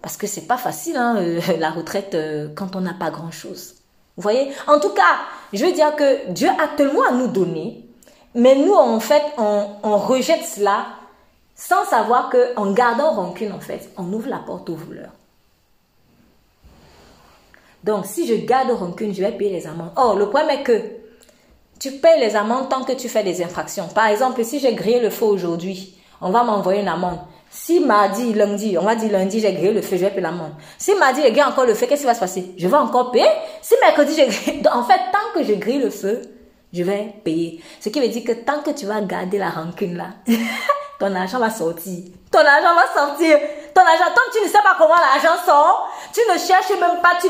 [0.00, 3.76] Parce que c'est pas facile, hein, euh, la retraite, euh, quand on n'a pas grand-chose.
[4.16, 4.52] Vous voyez?
[4.66, 5.20] En tout cas,
[5.52, 7.86] je veux dire que Dieu a tellement à nous donner,
[8.34, 10.86] mais nous, en fait, on, rejette cela
[11.54, 15.12] sans savoir que en gardant rancune, en fait, on ouvre la porte aux voleurs.
[17.84, 19.92] Donc, si je garde rancune, je vais payer les amendes.
[19.96, 20.82] Oh, le problème est que
[21.78, 23.88] tu payes les amendes tant que tu fais des infractions.
[23.88, 27.18] Par exemple, si j'ai grillé le feu aujourd'hui, on va m'envoyer une amende.
[27.50, 30.52] Si mardi, lundi, on va dire lundi, j'ai grillé le feu, je vais payer l'amende.
[30.78, 32.54] Si mardi, j'ai grillé encore le feu, qu'est-ce qui va se passer?
[32.56, 33.26] Je vais encore payer?
[33.60, 34.62] Si mercredi, j'ai grillé...
[34.72, 36.22] En fait, tant que je grille le feu,
[36.72, 37.62] je vais payer.
[37.78, 40.06] Ce qui veut dire que tant que tu vas garder la rancune là,
[40.98, 42.04] ton argent va sortir.
[42.30, 43.38] Ton argent va sortir.
[43.74, 47.02] Ton argent, tant que tu ne sais pas comment l'argent sort, tu ne cherches même
[47.02, 47.28] pas, tu,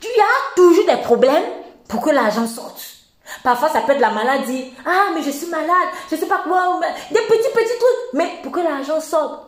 [0.00, 1.44] tu as toujours des problèmes
[1.88, 2.95] pour que l'argent sorte.
[3.42, 4.72] Parfois, ça peut être la maladie.
[4.84, 5.88] Ah, mais je suis malade.
[6.10, 6.80] Je sais pas quoi.
[7.10, 8.12] Des petits, petits trucs.
[8.14, 9.42] Mais pour que l'argent sorte.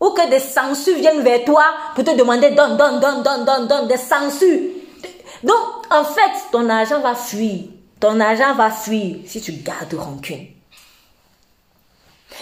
[0.00, 3.66] Ou que des censures viennent vers toi pour te demander donne, donne, donne, donne, donne,
[3.66, 4.70] donne, des censures.
[5.42, 5.56] Donc,
[5.90, 7.64] en fait, ton argent va fuir.
[7.98, 10.46] Ton argent va fuir si tu gardes rancune.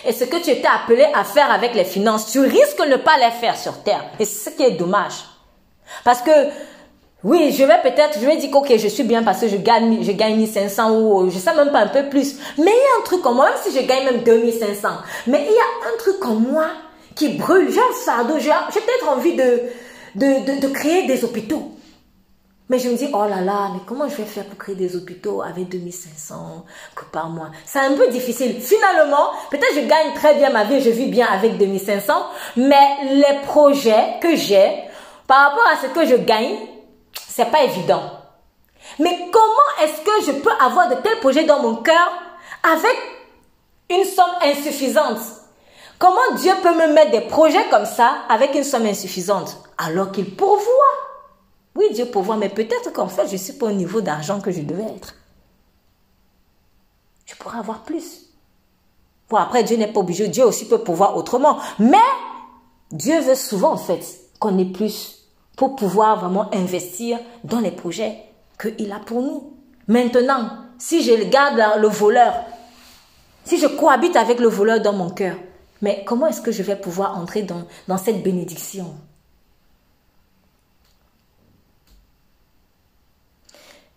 [0.04, 2.96] Et ce que tu étais appelé à faire avec les finances, tu risques de ne
[2.96, 4.04] pas les faire sur terre.
[4.20, 5.24] Et c'est ce qui est dommage.
[6.04, 6.30] Parce que
[7.24, 10.04] oui, je vais peut-être, je vais dire ok, je suis bien parce que je gagne,
[10.04, 12.36] je gagne 1500 ou je sais même pas un peu plus.
[12.58, 14.88] Mais il y a un truc comme moi, même si je gagne même 2500,
[15.26, 16.66] mais il y a un truc comme moi
[17.16, 17.72] qui brûle.
[17.72, 19.62] J'ai un fardeau, j'ai peut-être envie de,
[20.14, 21.72] de, de, créer des hôpitaux.
[22.70, 24.94] Mais je me dis, oh là là, mais comment je vais faire pour créer des
[24.94, 27.50] hôpitaux avec 2500 que par mois?
[27.64, 28.60] C'est un peu difficile.
[28.60, 32.12] Finalement, peut-être je gagne très bien ma vie, je vis bien avec 2500,
[32.58, 32.74] mais
[33.10, 34.84] les projets que j'ai
[35.26, 36.56] par rapport à ce que je gagne,
[37.38, 38.02] c'est pas évident.
[38.98, 42.10] Mais comment est-ce que je peux avoir de tels projets dans mon cœur
[42.64, 42.96] avec
[43.90, 45.20] une somme insuffisante?
[46.00, 49.56] Comment Dieu peut me mettre des projets comme ça avec une somme insuffisante?
[49.78, 50.64] Alors qu'il pourvoit
[51.76, 54.62] Oui, Dieu pourvoit, mais peut-être qu'en fait, je suis pas au niveau d'argent que je
[54.62, 55.14] devais être.
[57.24, 58.30] Je pourrais avoir plus.
[59.30, 60.26] Bon, après, Dieu n'est pas obligé.
[60.26, 61.60] Dieu aussi peut pouvoir autrement.
[61.78, 61.98] Mais
[62.90, 64.04] Dieu veut souvent, en fait,
[64.40, 65.17] qu'on ait plus
[65.58, 68.22] pour pouvoir vraiment investir dans les projets
[68.62, 69.56] qu'il a pour nous.
[69.88, 72.32] Maintenant, si je garde le voleur,
[73.44, 75.34] si je cohabite avec le voleur dans mon cœur,
[75.82, 78.94] mais comment est-ce que je vais pouvoir entrer dans, cette bénédiction?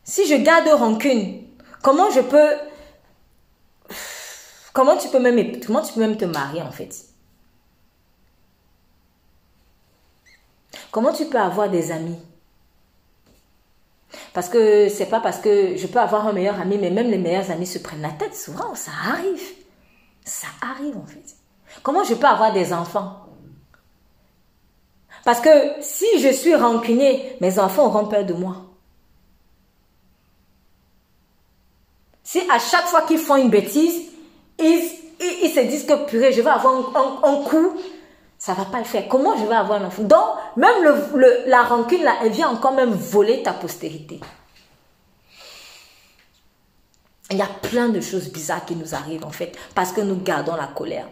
[0.04, 1.44] Si je garde rancune,
[1.84, 2.50] comment je peux...
[4.74, 7.11] Comment tu peux même, comment tu peux même te marier en fait?
[10.92, 12.20] Comment tu peux avoir des amis?
[14.34, 17.18] Parce que c'est pas parce que je peux avoir un meilleur ami, mais même les
[17.18, 18.36] meilleurs amis se prennent la tête.
[18.36, 19.42] Souvent, ça arrive.
[20.26, 21.36] Ça arrive en fait.
[21.82, 23.26] Comment je peux avoir des enfants?
[25.24, 25.50] Parce que
[25.82, 28.58] si je suis rancunier, mes enfants auront peur de moi.
[32.24, 34.10] Si à chaque fois qu'ils font une bêtise,
[34.60, 37.78] ils, ils, se disent que purée, je vais avoir un, un coup,
[38.42, 39.08] ça va pas le faire.
[39.08, 40.02] Comment je vais avoir un enfant?
[40.02, 40.26] Donc,
[40.56, 40.84] même
[41.46, 44.20] la rancune, elle vient encore même voler ta postérité.
[47.30, 50.16] Il y a plein de choses bizarres qui nous arrivent en fait parce que nous
[50.16, 51.06] gardons la colère.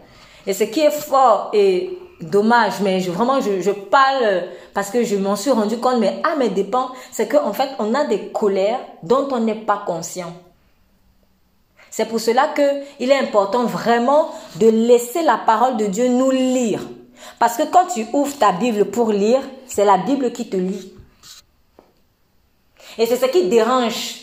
[0.44, 5.14] Et ce qui est fort et dommage, mais vraiment je, je parle parce que je
[5.14, 8.80] m'en suis rendu compte, mais à mes dépens, c'est qu'en fait on a des colères
[9.04, 10.34] dont on n'est pas conscient.
[11.90, 16.32] C'est pour cela que il est important vraiment de laisser la parole de Dieu nous
[16.32, 16.80] lire.
[17.38, 20.92] Parce que quand tu ouvres ta Bible pour lire, c'est la Bible qui te lit.
[22.98, 24.16] Et c'est ce qui dérange.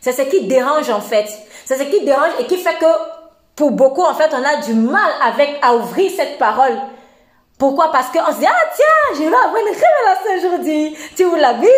[0.00, 1.28] C'est ce qui dérange en fait.
[1.64, 2.86] C'est ce qui dérange et qui fait que
[3.54, 6.76] pour beaucoup en fait on a du mal avec à ouvrir cette parole.
[7.58, 7.92] Pourquoi?
[7.92, 10.96] Parce qu'on se dit, ah tiens, je vais avoir une révélation aujourd'hui.
[11.14, 11.70] Tu ouvres la Bible.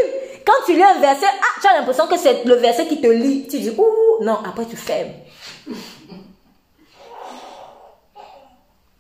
[0.47, 3.07] Quand tu lis un verset, ah, tu as l'impression que c'est le verset qui te
[3.07, 3.47] lit.
[3.51, 5.11] Tu dis, ouh, non, après tu fermes.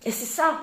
[0.04, 0.61] Et c'est ça.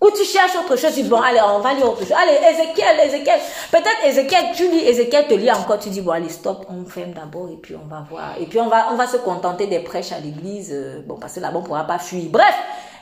[0.00, 2.12] Ou tu cherches autre chose, tu dis, bon, allez, on va lire autre chose.
[2.12, 3.40] Allez, Ézéchiel, Ézéchiel.
[3.72, 7.12] Peut-être Ézéchiel, tu lis Ézéchiel, te lit encore, tu dis, bon, allez, stop, on ferme
[7.12, 8.34] d'abord et puis on va voir.
[8.40, 10.70] Et puis on va, on va se contenter des prêches à l'église.
[10.72, 12.24] Euh, bon, parce que là-bas, on ne pourra pas fuir.
[12.30, 12.54] Bref,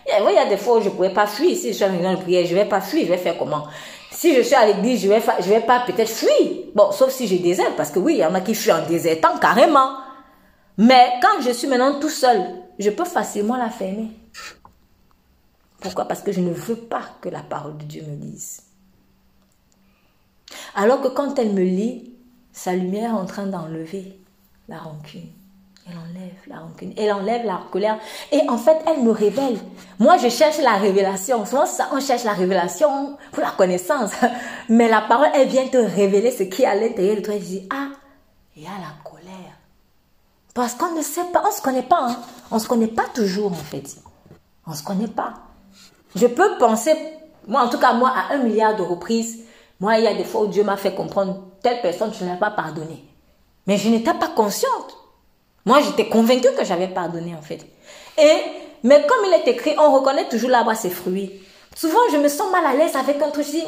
[0.06, 1.54] il y a des fois où je ne pourrais pas fuir.
[1.54, 3.37] Si je suis en réunion de prière, je ne vais pas fuir, je vais faire
[3.37, 3.64] comment?
[4.11, 6.30] Si je suis à l'église, je ne vais, je vais pas peut-être fuir.
[6.74, 8.87] Bon, sauf si des ailes, parce que oui, il y en a qui fuient en
[8.87, 9.90] désertant carrément.
[10.78, 12.42] Mais quand je suis maintenant tout seul,
[12.78, 14.09] je peux facilement la fermer.
[15.80, 16.06] Pourquoi?
[16.06, 18.62] Parce que je ne veux pas que la parole de Dieu me lise.
[20.74, 22.12] Alors que quand elle me lit,
[22.52, 24.18] sa lumière est en train d'enlever
[24.68, 25.28] la rancune.
[25.88, 27.98] Elle enlève la rancune, elle enlève la colère.
[28.32, 29.56] Et en fait, elle me révèle.
[30.00, 31.46] Moi, je cherche la révélation.
[31.46, 34.10] Souvent, ça, on cherche la révélation pour la connaissance.
[34.68, 37.34] Mais la parole, elle vient te révéler ce qui est à l'intérieur de toi.
[37.34, 37.90] Et tu dis, ah,
[38.56, 39.54] il y a la colère.
[40.54, 42.08] Parce qu'on ne sait pas, on ne se connaît pas.
[42.08, 42.16] Hein.
[42.50, 43.96] On ne se connaît pas toujours, en fait.
[44.66, 45.34] On ne se connaît pas.
[46.14, 46.95] Je peux penser,
[47.47, 49.45] moi en tout cas, moi, à un milliard de reprises,
[49.81, 52.38] moi, il y a des fois où Dieu m'a fait comprendre, telle personne, je n'ai
[52.38, 53.05] pas pardonné.
[53.66, 54.97] Mais je n'étais pas consciente.
[55.66, 57.66] Moi, j'étais convaincue que j'avais pardonné, en fait.
[58.16, 58.37] Et,
[58.83, 61.42] mais comme il est écrit, on reconnaît toujours là-bas ses fruits.
[61.75, 63.45] Souvent, je me sens mal à l'aise avec un truc.
[63.45, 63.64] Je dis,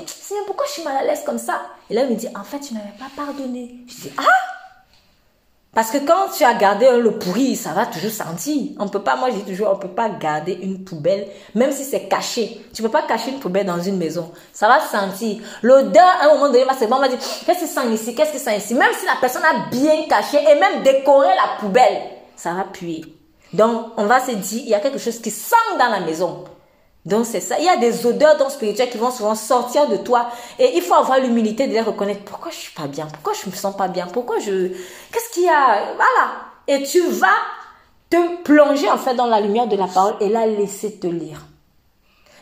[0.47, 1.61] pourquoi je suis mal à l'aise comme ça?
[1.91, 3.75] Et là, il me dit, en fait, tu n'avais pas pardonné.
[3.87, 4.58] Je dis, ah
[5.75, 8.73] parce que quand tu as gardé le pourri, ça va toujours sentir.
[8.79, 11.85] On peut pas, moi je dis toujours, on peut pas garder une poubelle, même si
[11.85, 12.61] c'est caché.
[12.73, 14.33] Tu peux pas cacher une poubelle dans une maison.
[14.53, 15.43] Ça va sentir.
[15.63, 18.15] L'odeur, à un moment donné, c'est bon, on va dire, qu'est-ce que ça sent ici,
[18.15, 18.75] qu'est-ce que ça sent ici?
[18.75, 22.03] Même si la personne a bien caché et même décoré la poubelle,
[22.35, 23.03] ça va puer.
[23.53, 26.45] Donc, on va se dire, il y a quelque chose qui sent dans la maison.
[27.09, 27.59] Donc c'est ça.
[27.59, 30.29] Il y a des odeurs donc spirituelles qui vont souvent sortir de toi.
[30.59, 32.21] Et il faut avoir l'humilité de les reconnaître.
[32.25, 33.07] Pourquoi je suis pas bien?
[33.07, 34.07] Pourquoi je me sens pas bien?
[34.07, 34.69] Pourquoi je...
[35.11, 35.95] Qu'est-ce qu'il y a?
[35.95, 36.31] Voilà.
[36.67, 37.39] Et tu vas
[38.11, 41.47] te plonger en fait dans la lumière de la parole et la laisser te lire.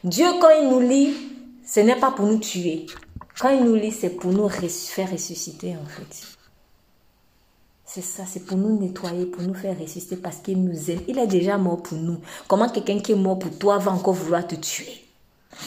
[0.02, 1.14] Dieu, quand il nous lit,
[1.64, 2.86] ce n'est pas pour nous tuer.
[3.38, 6.35] Quand il nous lit, c'est pour nous faire ressusciter en fait.
[7.96, 11.00] C'est ça, c'est pour nous nettoyer, pour nous faire résister parce qu'il nous aime.
[11.08, 12.18] Il est déjà mort pour nous.
[12.46, 15.02] Comment quelqu'un qui est mort pour toi va encore vouloir te tuer?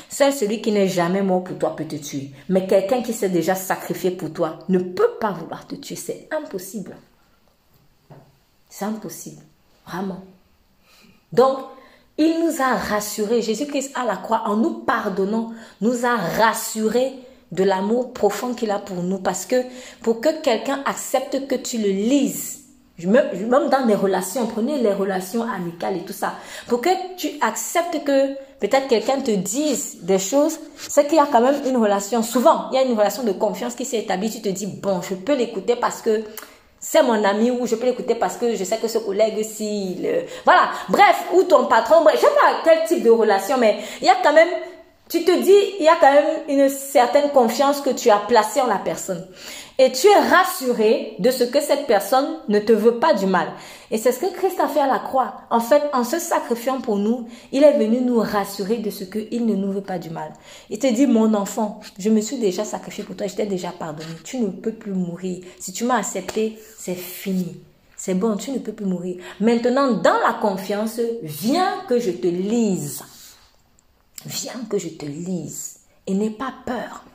[0.09, 2.29] Seul celui qui n'est jamais mort pour toi peut te tuer.
[2.47, 5.95] Mais quelqu'un qui s'est déjà sacrifié pour toi ne peut pas vouloir te tuer.
[5.95, 6.95] C'est impossible.
[8.69, 9.41] C'est impossible.
[9.87, 10.23] Vraiment.
[11.33, 11.57] Donc,
[12.19, 13.41] il nous a rassurés.
[13.41, 17.11] Jésus-Christ à la croix, en nous pardonnant, nous a rassurés
[17.51, 19.19] de l'amour profond qu'il a pour nous.
[19.19, 19.63] Parce que
[20.01, 22.59] pour que quelqu'un accepte que tu le lises,
[23.05, 26.33] même dans les relations, prenez les relations amicales et tout ça,
[26.67, 31.27] pour que tu acceptes que peut-être quelqu'un te dise des choses, c'est qu'il y a
[31.31, 34.29] quand même une relation, souvent, il y a une relation de confiance qui s'est établie,
[34.29, 36.23] tu te dis, bon, je peux l'écouter parce que
[36.81, 39.97] c'est mon ami ou je peux l'écouter parce que je sais que ce collègue, si,
[40.43, 44.07] voilà, bref, ou ton patron, bref, je sais pas quel type de relation, mais il
[44.07, 44.49] y a quand même
[45.09, 48.61] tu te dis, il y a quand même une certaine confiance que tu as placée
[48.61, 49.25] en la personne.
[49.79, 53.47] Et tu es rassuré de ce que cette personne ne te veut pas du mal.
[53.89, 55.35] Et c'est ce que Christ a fait à la croix.
[55.49, 59.47] En fait, en se sacrifiant pour nous, il est venu nous rassurer de ce qu'il
[59.47, 60.31] ne nous veut pas du mal.
[60.69, 63.71] Il te dit, mon enfant, je me suis déjà sacrifié pour toi, je t'ai déjà
[63.71, 64.11] pardonné.
[64.23, 65.43] Tu ne peux plus mourir.
[65.59, 67.59] Si tu m'as accepté, c'est fini.
[67.95, 69.17] C'est bon, tu ne peux plus mourir.
[69.39, 73.03] Maintenant, dans la confiance, viens que je te lise.
[74.25, 77.05] Viens que je te lise et n'aie pas peur.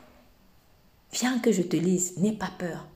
[1.13, 2.87] Viens que je te lise, n'aie pas peur.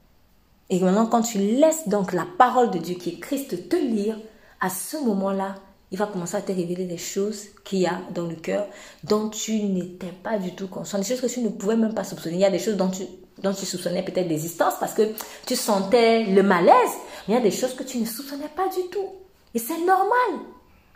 [0.71, 4.19] Et maintenant, quand tu laisses donc la parole de Dieu qui est Christ te lire,
[4.61, 5.57] à ce moment-là,
[5.91, 8.67] il va commencer à te révéler des choses qu'il y a dans le cœur
[9.05, 12.05] dont tu n'étais pas du tout conscient, des choses que tu ne pouvais même pas
[12.05, 12.37] soupçonner.
[12.37, 13.05] Il y a des choses dont tu,
[13.43, 15.15] dont tu soupçonnais peut-être l'existence parce que
[15.47, 16.93] tu sentais le malaise,
[17.27, 19.09] mais il y a des choses que tu ne soupçonnais pas du tout.
[19.55, 20.45] Et c'est normal.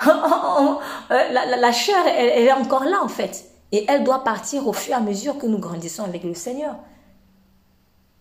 [1.10, 3.44] Euh, la, chair, elle, est encore là en fait.
[3.70, 6.76] Et elle doit partir au fur et à mesure que nous grandissons avec le Seigneur.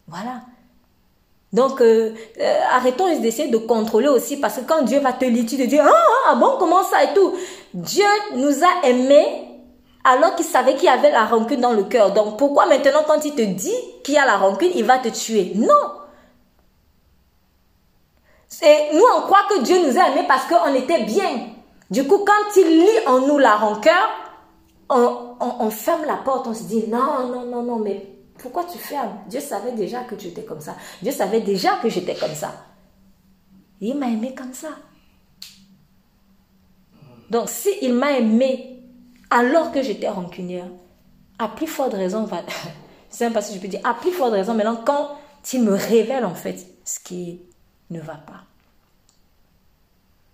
[0.07, 0.41] Voilà.
[1.53, 5.45] Donc, euh, euh, arrêtons d'essayer de contrôler aussi, parce que quand Dieu va te lire,
[5.45, 5.89] tu te ah,
[6.29, 7.33] ah bon, comment ça et tout.
[7.73, 9.47] Dieu nous a aimés
[10.03, 12.13] alors qu'il savait qu'il y avait la rancune dans le cœur.
[12.13, 15.09] Donc, pourquoi maintenant, quand il te dit qu'il y a la rancune, il va te
[15.09, 15.51] tuer?
[15.55, 16.01] Non.
[18.63, 21.47] Et nous, on croit que Dieu nous a aimés parce qu'on était bien.
[21.91, 24.09] Du coup, quand il lit en nous la rancœur,
[24.89, 28.77] on, on ferme la porte, on se dit, non, non, non, non, mais pourquoi tu
[28.77, 29.19] fermes?
[29.27, 30.75] Dieu savait déjà que tu étais comme ça.
[31.01, 32.53] Dieu savait déjà que j'étais comme ça.
[33.79, 34.69] il m'a aimé comme ça.
[37.29, 38.83] Donc, s'il m'a aimé
[39.29, 40.67] alors que j'étais rancunière,
[41.39, 42.27] à plus forte raison,
[43.09, 45.17] c'est un passage je peux dire, à plus forte raison, maintenant, quand
[45.53, 47.41] il me révèle en fait ce qui
[47.89, 48.43] ne va pas.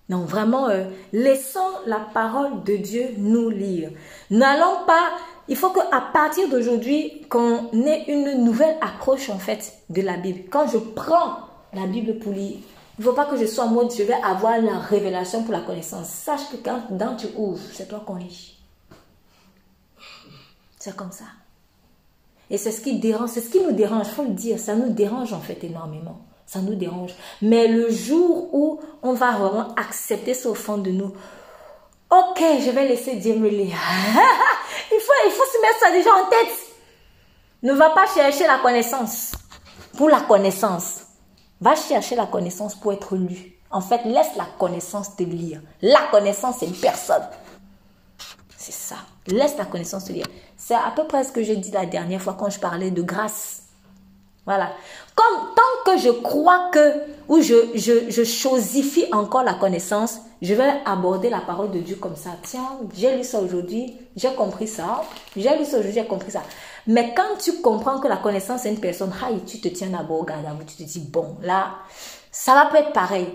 [0.09, 3.91] Donc vraiment, euh, laissons la parole de Dieu nous lire.
[4.29, 5.11] N'allons pas
[5.49, 10.49] il faut qu'à partir d'aujourd'hui, qu'on ait une nouvelle approche en fait de la Bible.
[10.49, 11.37] Quand je prends
[11.73, 12.57] la Bible pour lire,
[12.99, 15.53] il ne faut pas que je sois en mode je vais avoir la révélation pour
[15.53, 16.07] la connaissance.
[16.07, 18.57] Sache que quand, dans tu ouvres, c'est toi qu'on lit.
[20.79, 21.25] C'est comme ça.
[22.49, 24.75] Et c'est ce qui dérange, c'est ce qui nous dérange, il faut le dire, ça
[24.75, 26.21] nous dérange en fait énormément.
[26.47, 27.13] Ça nous dérange.
[27.43, 31.13] Mais le jour où on va vraiment accepter ça au fond de nous,
[32.09, 33.75] Ok, je vais laisser Dieu me lire.
[34.91, 36.57] il, faut, il faut se mettre ça déjà en tête.
[37.63, 39.33] Ne va pas chercher la connaissance
[39.97, 41.01] pour la connaissance.
[41.59, 43.59] Va chercher la connaissance pour être lu.
[43.71, 45.59] En fait, laisse la connaissance te lire.
[45.81, 47.27] La connaissance, c'est une personne.
[48.55, 48.95] C'est ça.
[49.27, 50.27] Laisse la connaissance te lire.
[50.55, 53.01] C'est à peu près ce que j'ai dit la dernière fois quand je parlais de
[53.01, 53.63] grâce.
[54.47, 54.71] Voilà.
[55.13, 56.93] Comme tant que je crois que,
[57.27, 61.97] ou je, je, je chosifie encore la connaissance, je vais aborder la parole de Dieu
[61.97, 62.29] comme ça.
[62.43, 65.01] Tiens, j'ai lu ça aujourd'hui, j'ai compris ça.
[65.35, 66.43] J'ai lu ça aujourd'hui, j'ai compris ça.
[66.87, 69.11] Mais quand tu comprends que la connaissance est une personne,
[69.45, 71.75] tu te tiens d'abord, regarde, tu te dis, bon, là,
[72.31, 73.27] ça va pas être pareil.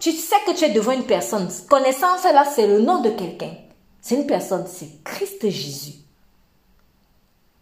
[0.00, 1.48] Tu sais que tu es devant une personne.
[1.68, 3.52] Connaissance, là, c'est le nom de quelqu'un.
[4.00, 5.92] C'est une personne, c'est Christ Jésus.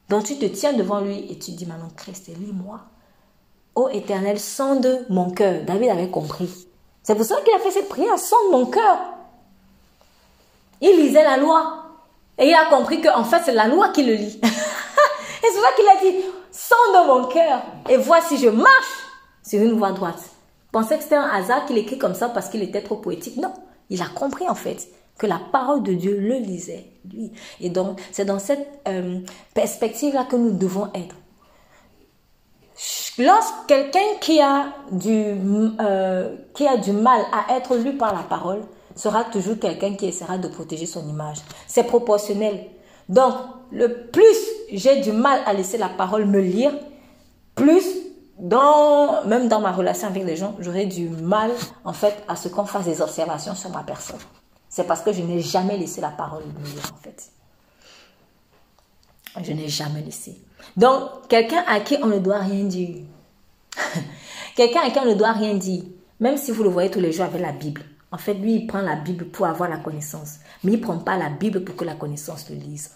[0.08, 2.80] Donc tu te tiens devant lui et tu dis maintenant, Christ, lis-moi.
[3.74, 5.62] Ô éternel, sonde mon cœur.
[5.64, 6.68] David avait compris.
[7.02, 8.98] C'est pour ça qu'il a fait cette prière, sonde mon cœur.
[10.80, 11.84] Il lisait la loi.
[12.38, 14.40] Et il a compris qu'en fait, c'est la loi qui le lit.
[14.42, 14.46] et
[15.42, 17.62] c'est pour ça qu'il a dit, sonde mon cœur.
[17.88, 19.06] Et vois si je marche
[19.42, 20.22] sur une voie droite.
[20.72, 23.36] Pensez que c'était un hasard qu'il écrit comme ça parce qu'il était trop poétique.
[23.36, 23.52] Non,
[23.90, 27.32] il a compris en fait que la parole de Dieu le lisait, lui.
[27.60, 29.18] Et donc, c'est dans cette euh,
[29.52, 31.16] perspective-là que nous devons être.
[33.18, 35.34] Lorsque quelqu'un qui, a du,
[35.80, 38.62] euh, qui a du mal à être lu par la parole
[38.94, 41.38] sera toujours quelqu'un qui essaiera de protéger son image.
[41.66, 42.66] C'est proportionnel.
[43.08, 43.34] Donc,
[43.72, 44.38] le plus
[44.72, 46.72] j'ai du mal à laisser la parole me lire,
[47.54, 47.84] plus
[48.38, 51.50] dans, même dans ma relation avec les gens, j'aurai du mal,
[51.84, 54.18] en fait, à ce qu'on fasse des observations sur ma personne.
[54.78, 57.32] C'est parce que je n'ai jamais laissé la parole Dieu, en fait.
[59.42, 60.40] Je n'ai jamais laissé.
[60.76, 62.98] Donc, quelqu'un à qui on ne doit rien dire.
[64.54, 65.82] quelqu'un à qui on ne doit rien dire.
[66.20, 67.82] Même si vous le voyez tous les jours avec la Bible.
[68.12, 70.36] En fait, lui, il prend la Bible pour avoir la connaissance.
[70.62, 72.92] Mais il ne prend pas la Bible pour que la connaissance le lise.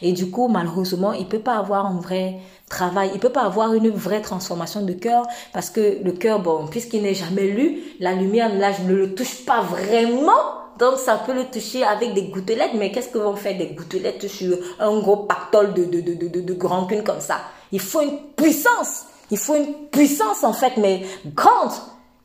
[0.00, 2.38] Et du coup, malheureusement, il ne peut pas avoir un vrai
[2.70, 3.10] travail.
[3.12, 5.26] Il ne peut pas avoir une vraie transformation de cœur.
[5.52, 9.14] Parce que le cœur, bon, puisqu'il n'est jamais lu, la lumière, là, je ne le
[9.14, 10.64] touche pas vraiment.
[10.78, 14.28] Donc, ça peut le toucher avec des gouttelettes, mais qu'est-ce que vont faire des gouttelettes
[14.28, 17.40] sur un gros pactole de, de, de, de, grand cune comme ça?
[17.72, 19.06] Il faut une puissance.
[19.30, 21.72] Il faut une puissance, en fait, mais grande,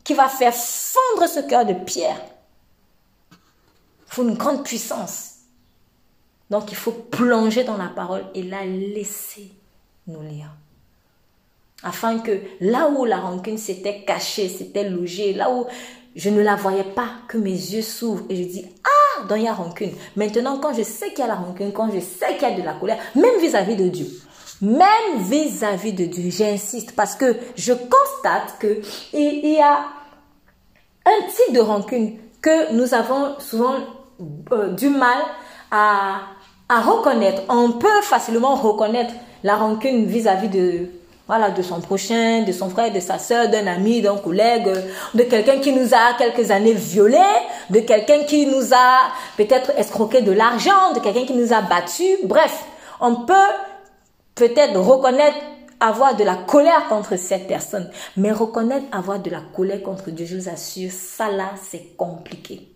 [0.04, 2.22] qui va faire fondre ce cœur de pierre.
[3.32, 5.36] Il faut une grande puissance.
[6.50, 9.52] Donc, il faut plonger dans la parole et la laisser
[10.08, 10.52] nous lire.
[11.84, 15.66] Afin que là où la rancune s'était cachée, s'était logée, là où
[16.15, 19.45] je ne la voyais pas, que mes yeux s'ouvrent et je dis, ah, donc il
[19.45, 19.91] y a rancune.
[20.15, 22.58] Maintenant, quand je sais qu'il y a la rancune, quand je sais qu'il y a
[22.58, 24.08] de la colère, même vis-à-vis de Dieu,
[24.62, 28.82] même vis-à-vis de Dieu, j'insiste parce que je constate que
[29.14, 29.86] il y a
[31.05, 33.76] un type de rancune que nous avons souvent
[34.51, 35.18] euh, du mal
[35.72, 36.22] à,
[36.70, 37.41] à reconnaître.
[37.49, 40.89] On peut facilement reconnaître la rancune vis-à-vis de
[41.32, 44.70] voilà, de son prochain, de son frère, de sa soeur, d'un ami, d'un collègue,
[45.14, 47.18] de quelqu'un qui nous a quelques années violés,
[47.70, 52.18] de quelqu'un qui nous a peut-être escroqué de l'argent, de quelqu'un qui nous a battus.
[52.26, 52.66] Bref,
[53.00, 53.54] on peut
[54.36, 55.38] peut-être reconnaître
[55.80, 60.26] avoir de la colère contre cette personne, mais reconnaître avoir de la colère contre Dieu,
[60.26, 62.76] je vous assure, ça là, c'est compliqué.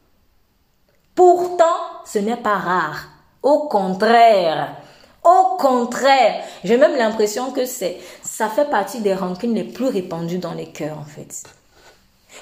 [1.14, 1.66] Pourtant,
[2.06, 3.10] ce n'est pas rare.
[3.44, 4.78] Au contraire,
[5.26, 10.38] au contraire, j'ai même l'impression que c'est ça fait partie des rancunes les plus répandues
[10.38, 11.44] dans les cœurs, en fait.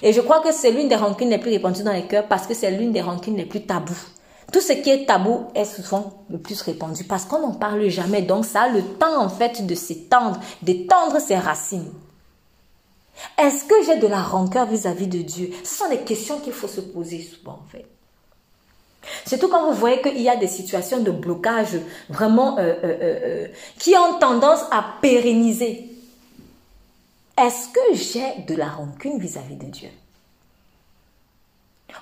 [0.02, 2.46] Et je crois que c'est l'une des rancunes les plus répandues dans les cœurs parce
[2.46, 4.08] que c'est l'une des rancunes les plus tabous.
[4.52, 8.22] Tout ce qui est tabou est souvent le plus répandu parce qu'on n'en parle jamais.
[8.22, 11.92] Donc ça a le temps en fait de s'étendre, d'étendre ses racines.
[13.38, 15.52] Est-ce que j'ai de la rancœur vis-à-vis de Dieu?
[15.64, 17.86] Ce sont des questions qu'il faut se poser souvent en fait.
[19.26, 21.78] Surtout quand vous voyez qu'il y a des situations de blocage
[22.10, 23.48] vraiment euh, euh, euh,
[23.80, 25.90] qui ont tendance à pérenniser.
[27.38, 29.90] Est-ce que j'ai de la rancune vis-à-vis de Dieu?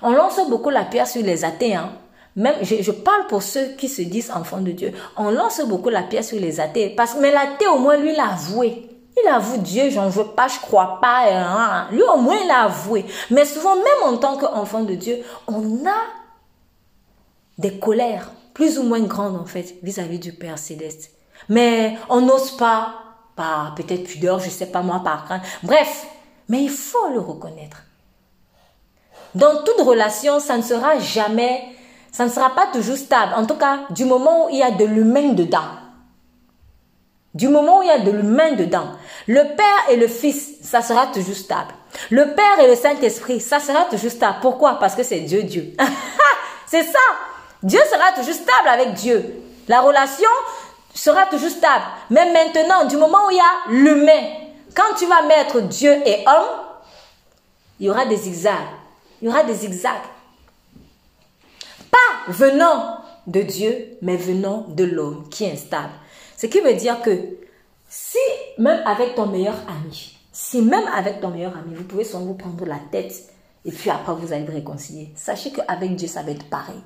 [0.02, 1.74] On lance beaucoup la pierre sur les athées.
[1.74, 1.92] Hein.
[2.36, 4.92] Même, je, parle pour ceux qui se disent enfants de Dieu.
[5.16, 6.90] On lance beaucoup la pierre sur les athées.
[6.90, 8.88] Parce, mais l'athée, au moins, lui, l'a avoué.
[9.22, 11.24] Il avoue Dieu, j'en veux pas, je crois pas.
[11.30, 11.88] Hein.
[11.92, 13.04] Lui, au moins, il a avoué.
[13.30, 16.21] Mais souvent, même en tant qu'enfant de Dieu, on a
[17.62, 21.12] des colères plus ou moins grandes, en fait, vis-à-vis du Père Céleste.
[21.48, 22.94] Mais on n'ose pas,
[23.34, 25.42] par peut-être pudeur, je sais pas moi, par crainte.
[25.62, 26.06] Bref,
[26.48, 27.84] mais il faut le reconnaître.
[29.34, 31.72] Dans toute relation, ça ne sera jamais
[32.12, 33.32] ça ne sera pas toujours stable.
[33.34, 35.64] En tout cas, du moment où il y a de l'humain dedans.
[37.34, 38.88] Du moment où il y a de l'humain dedans.
[39.26, 41.72] Le Père et le Fils, ça sera toujours stable.
[42.10, 44.36] Le Père et le Saint-Esprit, ça sera toujours stable.
[44.42, 44.78] Pourquoi?
[44.78, 45.72] Parce que c'est Dieu, Dieu.
[46.66, 46.98] c'est ça.
[47.62, 49.42] Dieu sera toujours stable avec Dieu.
[49.68, 50.28] La relation
[50.94, 51.84] sera toujours stable.
[52.10, 54.22] Mais maintenant, du moment où il y a l'humain,
[54.74, 56.60] quand tu vas mettre Dieu et homme,
[57.78, 58.56] il y aura des zigzags.
[59.20, 59.92] Il y aura des zigzags.
[61.90, 65.92] Pas venant de Dieu, mais venant de l'homme qui est instable.
[66.36, 67.36] Ce qui veut dire que
[67.88, 68.18] si
[68.58, 72.34] même avec ton meilleur ami, si même avec ton meilleur ami, vous pouvez souvent vous
[72.34, 73.14] prendre la tête
[73.64, 76.80] et puis après vous allez vous réconcilier, sachez qu'avec Dieu, ça va être pareil.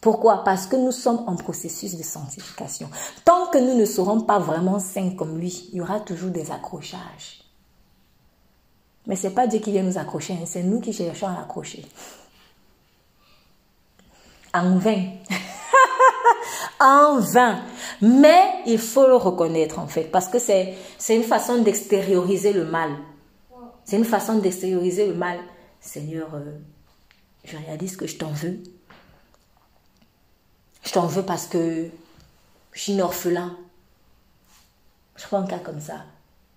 [0.00, 0.44] Pourquoi?
[0.44, 2.88] Parce que nous sommes en processus de sanctification.
[3.24, 6.50] Tant que nous ne serons pas vraiment saints comme lui, il y aura toujours des
[6.50, 7.42] accrochages.
[9.06, 11.32] Mais ce n'est pas Dieu qui vient nous accrocher, hein, c'est nous qui cherchons à
[11.32, 11.84] l'accrocher
[14.54, 15.04] en vain.
[16.80, 17.60] en vain.
[18.00, 20.76] Mais il faut le reconnaître en fait, parce que c'est
[21.10, 22.90] une façon d'extérioriser le mal.
[23.84, 25.38] C'est une façon d'extérioriser le mal.
[25.80, 26.58] Seigneur, euh,
[27.44, 28.62] je réalise que je t'en veux.
[30.88, 31.90] Je t'en veux parce que
[32.72, 33.54] je suis une orphelin.
[35.16, 35.96] Je prends un cas comme ça.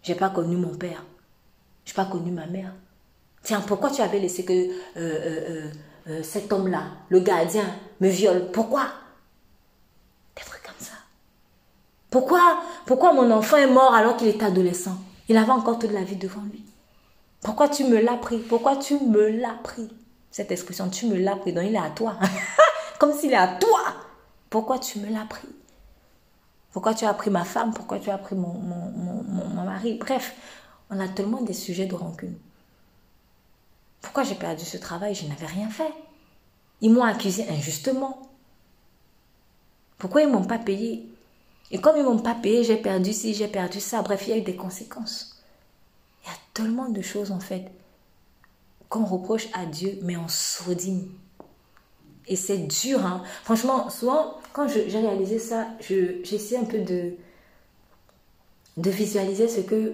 [0.03, 1.03] J'ai pas connu mon père.
[1.83, 2.71] Je n'ai pas connu ma mère.
[3.43, 5.71] Tiens, pourquoi tu avais laissé que euh, euh,
[6.07, 7.65] euh, cet homme-là, le gardien,
[7.99, 8.49] me viole?
[8.53, 8.83] Pourquoi?
[10.37, 10.93] Des trucs comme ça.
[12.09, 14.97] Pourquoi, pourquoi mon enfant est mort alors qu'il est adolescent?
[15.27, 16.63] Il avait encore toute la vie devant lui.
[17.41, 18.37] Pourquoi tu me l'as pris?
[18.37, 19.89] Pourquoi tu me l'as pris?
[20.31, 22.15] Cette expression, tu me l'as pris, donc il est à toi.
[22.97, 23.81] Comme s'il est à toi.
[24.51, 25.47] Pourquoi tu me l'as pris?
[26.73, 27.73] Pourquoi tu as pris ma femme?
[27.73, 29.95] Pourquoi tu as pris mon, mon, mon mari?
[29.95, 30.35] Bref,
[30.89, 32.37] on a tellement des sujets de rancune.
[34.01, 35.15] Pourquoi j'ai perdu ce travail?
[35.15, 35.93] Je n'avais rien fait.
[36.81, 38.29] Ils m'ont accusé injustement.
[39.97, 41.07] Pourquoi ils ne m'ont pas payé?
[41.71, 44.01] Et comme ils ne m'ont pas payé, j'ai perdu ci, j'ai perdu ça.
[44.01, 45.41] Bref, il y a eu des conséquences.
[46.23, 47.71] Il y a tellement de choses en fait
[48.89, 51.07] qu'on reproche à Dieu, mais en sourdine.
[52.27, 53.05] Et c'est dur.
[53.05, 53.23] Hein.
[53.43, 57.13] Franchement, souvent, quand j'ai réalisé ça, j'essaie un peu de,
[58.77, 59.93] visualiser ce que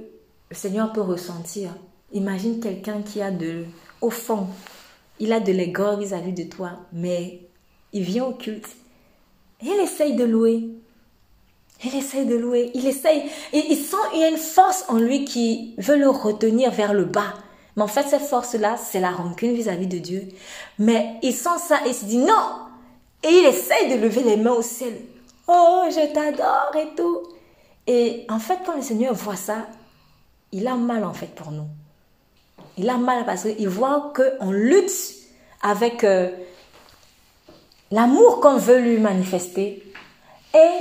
[0.50, 1.76] le Seigneur peut ressentir.
[2.14, 3.66] Imagine quelqu'un qui a de,
[4.02, 4.48] au fond,
[5.20, 7.42] il a de l'aigreur vis-à-vis de toi, mais
[7.94, 8.76] il vient au culte.
[9.62, 10.70] Et il essaye de louer.
[11.84, 12.72] Il essaye de louer.
[12.74, 13.24] Il essaye.
[13.54, 17.34] Il sent il a une force en lui qui veut le retenir vers le bas.
[17.78, 20.28] Mais en fait, cette force-là, c'est la rancune vis-à-vis de Dieu.
[20.80, 22.66] Mais il sent ça et se dit non.
[23.24, 25.00] Et il essaye de lever les mains au ciel.
[25.48, 27.22] Oh, je t'adore et tout.
[27.86, 29.68] Et en fait, quand le Seigneur voit ça,
[30.52, 31.68] il a mal en fait pour nous.
[32.78, 35.16] Il a mal parce qu'il voit qu'on lutte
[35.62, 36.30] avec euh,
[37.92, 39.84] l'amour qu'on veut lui manifester
[40.54, 40.72] et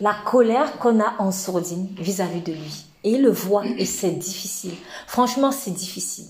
[0.00, 2.89] la colère qu'on a en sourdine vis-à-vis de lui.
[3.04, 4.74] Et il le voit et c'est difficile.
[5.06, 6.26] Franchement, c'est difficile.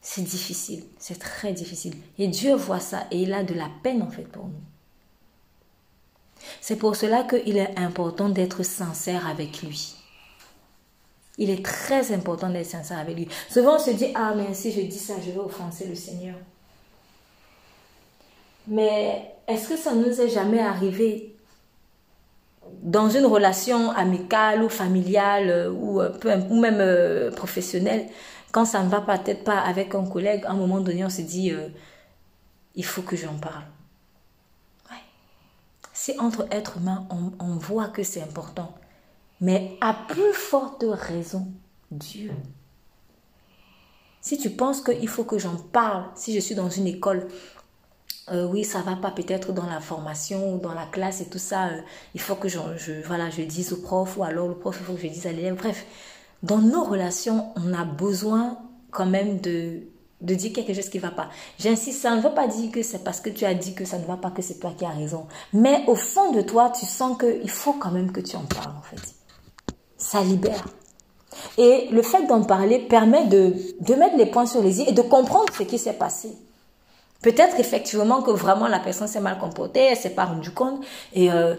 [0.00, 0.84] C'est difficile.
[0.98, 1.94] C'est très difficile.
[2.18, 4.60] Et Dieu voit ça et il a de la peine en fait pour nous.
[6.60, 9.94] C'est pour cela qu'il est important d'être sincère avec lui.
[11.38, 13.28] Il est très important d'être sincère avec lui.
[13.48, 16.36] Souvent, on se dit, ah, mais si je dis ça, je vais offenser le Seigneur.
[18.66, 21.31] Mais est-ce que ça nous est jamais arrivé
[22.82, 26.10] dans une relation amicale ou familiale euh, ou, euh,
[26.50, 28.06] ou même euh, professionnelle,
[28.50, 31.22] quand ça ne va peut-être pas avec un collègue, à un moment donné, on se
[31.22, 31.52] dit,
[32.74, 33.62] il faut que j'en parle.
[35.94, 37.06] Si entre êtres humains,
[37.38, 38.74] on voit que c'est important,
[39.40, 41.46] Mais à plus forte raison,
[41.90, 42.32] Dieu.
[44.20, 47.28] Si tu penses qu'il faut que j'en parle, si je suis dans une école,
[48.30, 51.38] euh, oui, ça va pas peut-être dans la formation ou dans la classe et tout
[51.38, 51.80] ça, euh,
[52.14, 52.58] il faut que je,
[53.06, 55.32] voilà, je dise au prof ou alors le prof, il faut que je dise à
[55.32, 55.56] l'élève.
[55.56, 55.84] Bref,
[56.42, 58.58] dans nos relations, on a besoin
[58.92, 59.80] quand même de,
[60.20, 61.30] de dire quelque chose qui va pas.
[61.58, 63.98] J'insiste, ça ne veut pas dire que c'est parce que tu as dit que ça
[63.98, 65.26] ne va pas que c'est toi qui as raison.
[65.52, 68.74] Mais au fond de toi, tu sens qu'il faut quand même que tu en parles
[68.78, 69.14] en fait.
[69.96, 70.64] Ça libère.
[71.58, 74.92] Et le fait d'en parler permet de, de mettre les points sur les i et
[74.92, 76.36] de comprendre ce qui s'est passé.
[77.22, 80.84] Peut-être effectivement que vraiment la personne s'est mal comportée, elle s'est pas rendue compte.
[81.12, 81.54] Et, euh,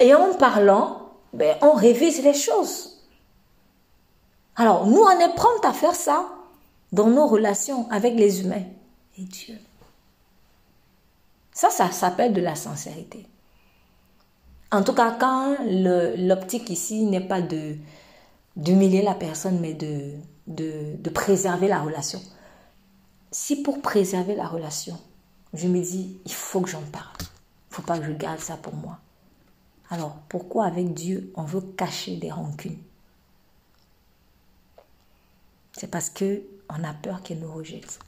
[0.00, 3.00] en parlant, ben, on révise les choses.
[4.54, 6.24] Alors, nous, on est prompt à faire ça
[6.92, 8.62] dans nos relations avec les humains
[9.18, 9.58] et Dieu.
[11.52, 13.26] Ça, ça s'appelle de la sincérité.
[14.70, 17.40] En tout cas, quand l'optique ici n'est pas
[18.54, 22.20] d'humilier la personne, mais de préserver la relation.
[23.32, 24.98] Si pour préserver la relation,
[25.54, 27.24] je me dis, il faut que j'en parle, il
[27.70, 28.98] ne faut pas que je garde ça pour moi.
[29.90, 32.78] Alors, pourquoi avec Dieu, on veut cacher des rancunes?
[35.72, 37.98] C'est parce que on a peur qu'il nous rejette.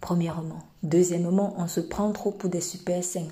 [0.00, 0.62] Premièrement.
[0.82, 3.28] Deuxièmement, on se prend trop pour des super saints.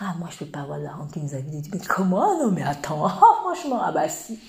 [0.00, 1.76] Ah, moi, je ne peux pas avoir la rancune vis-à-vis de.
[1.76, 2.38] Mais comment?
[2.38, 3.06] Non, mais attends.
[3.06, 4.40] Oh, franchement, ah bah si.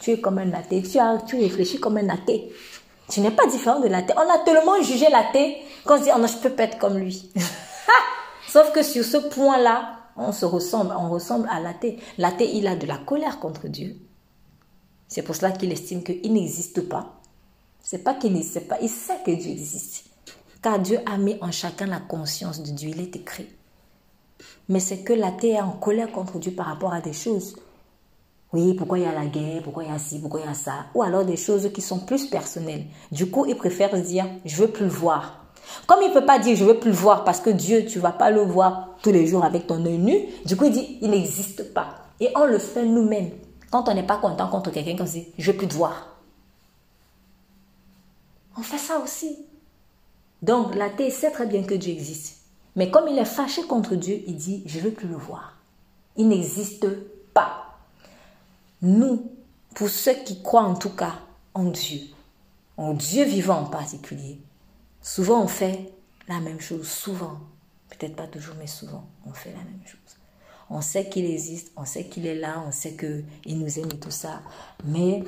[0.00, 0.82] Tu es comme un athée.
[0.82, 2.52] Tu, as, tu réfléchis comme un athée.
[3.08, 4.14] Tu n'es pas différent de l'athée.
[4.16, 6.98] On a tellement jugé l'athée qu'on se dit, oh non, je peux pas être comme
[6.98, 7.30] lui.
[8.48, 11.98] Sauf que sur ce point-là, on se ressemble, on ressemble à l'athée.
[12.18, 13.96] L'athée, il a de la colère contre Dieu.
[15.08, 17.20] C'est pour cela qu'il estime qu'il n'existe pas.
[17.80, 20.06] C'est pas qu'il ne sait pas, il sait que Dieu existe.
[20.60, 23.48] Car Dieu a mis en chacun la conscience de Dieu, il est écrit.
[24.68, 27.56] Mais c'est que l'athée est en colère contre Dieu par rapport à des choses.
[28.52, 30.48] Oui, pourquoi il y a la guerre, pourquoi il y a ci, pourquoi il y
[30.48, 30.86] a ça.
[30.94, 32.84] Ou alors des choses qui sont plus personnelles.
[33.10, 35.46] Du coup, il préfère dire, je veux plus le voir.
[35.86, 37.98] Comme il ne peut pas dire, je veux plus le voir parce que Dieu, tu
[37.98, 40.16] vas pas le voir tous les jours avec ton œil nu.
[40.44, 41.88] Du coup, il dit, il n'existe pas.
[42.20, 43.30] Et on le fait nous-mêmes.
[43.70, 46.16] Quand on n'est pas content contre quelqu'un, on se dit, je veux plus te voir.
[48.56, 49.36] On fait ça aussi.
[50.40, 52.38] Donc, l'athée sait très bien que Dieu existe.
[52.74, 55.58] Mais comme il est fâché contre Dieu, il dit, je ne veux plus le voir.
[56.16, 56.86] Il n'existe
[57.34, 57.65] pas.
[58.86, 59.32] Nous,
[59.74, 61.16] pour ceux qui croient en tout cas
[61.54, 62.02] en Dieu,
[62.76, 64.40] en Dieu vivant en particulier,
[65.02, 65.92] souvent on fait
[66.28, 67.40] la même chose, souvent.
[67.90, 69.98] Peut-être pas toujours, mais souvent, on fait la même chose.
[70.70, 73.98] On sait qu'il existe, on sait qu'il est là, on sait qu'il nous aime et
[73.98, 74.40] tout ça.
[74.84, 75.24] Mais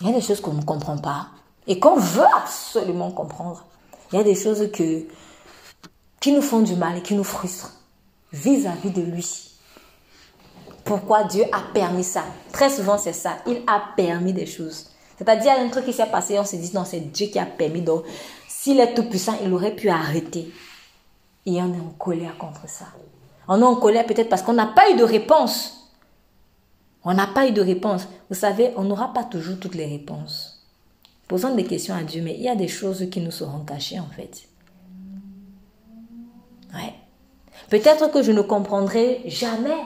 [0.00, 1.30] il y a des choses qu'on ne comprend pas
[1.66, 3.66] et qu'on veut absolument comprendre.
[4.12, 7.80] Il y a des choses qui nous font du mal et qui nous frustrent
[8.32, 9.53] vis-à-vis de lui.
[10.84, 13.38] Pourquoi Dieu a permis ça Très souvent, c'est ça.
[13.46, 14.90] Il a permis des choses.
[15.16, 17.28] C'est-à-dire, il y a un truc qui s'est passé, on se dit, non, c'est Dieu
[17.28, 17.80] qui a permis.
[17.80, 18.04] Donc,
[18.48, 20.52] s'il est tout puissant, il aurait pu arrêter.
[21.46, 22.86] Et on est en colère contre ça.
[23.48, 25.92] On est en colère peut-être parce qu'on n'a pas eu de réponse.
[27.04, 28.08] On n'a pas eu de réponse.
[28.30, 30.66] Vous savez, on n'aura pas toujours toutes les réponses.
[31.28, 34.00] Posons des questions à Dieu, mais il y a des choses qui nous seront cachées
[34.00, 34.48] en fait.
[36.72, 36.94] Ouais.
[37.68, 39.76] Peut-être que je ne comprendrai jamais.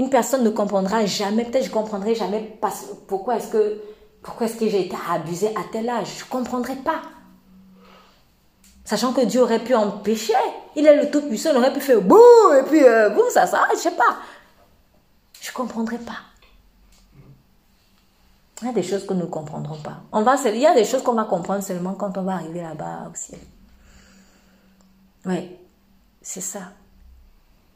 [0.00, 1.44] Une personne ne comprendra jamais.
[1.44, 2.58] Peut-être je comprendrai jamais
[3.06, 3.82] pourquoi est-ce que,
[4.40, 6.20] est-ce que j'ai été abusée à tel âge.
[6.20, 7.02] Je comprendrai pas.
[8.82, 10.32] Sachant que Dieu aurait pu empêcher.
[10.74, 12.18] Il est le Tout-Puissant, il aurait pu faire boum,
[12.58, 14.16] et puis euh, boum, ça s'arrête, je sais pas.
[15.38, 16.20] Je comprendrai pas.
[18.62, 20.00] Il y a des choses que nous ne comprendrons pas.
[20.12, 22.62] On va, il y a des choses qu'on va comprendre seulement quand on va arriver
[22.62, 23.40] là-bas au ciel.
[25.26, 25.58] Oui,
[26.22, 26.60] c'est ça.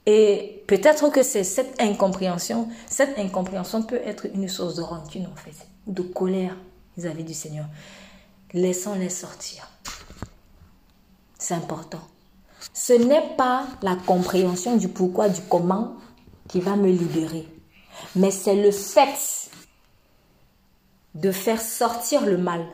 [0.07, 5.37] Et peut-être que c'est cette incompréhension, cette incompréhension peut être une source de rancune en
[5.37, 6.57] fait, de colère
[6.97, 7.67] vis-à-vis -vis du Seigneur.
[8.53, 9.69] Laissons-les sortir.
[11.39, 12.01] C'est important.
[12.73, 15.97] Ce n'est pas la compréhension du pourquoi, du comment
[16.49, 17.47] qui va me libérer.
[18.17, 19.51] Mais c'est le fait
[21.15, 22.65] de faire sortir le mal,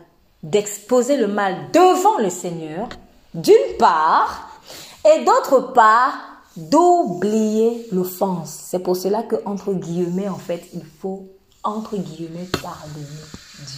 [0.43, 2.89] d'exposer le mal devant le Seigneur,
[3.35, 4.61] d'une part,
[5.05, 8.51] et d'autre part, d'oublier l'offense.
[8.67, 11.29] C'est pour cela que, entre guillemets, en fait, il faut,
[11.63, 13.07] entre guillemets, pardonner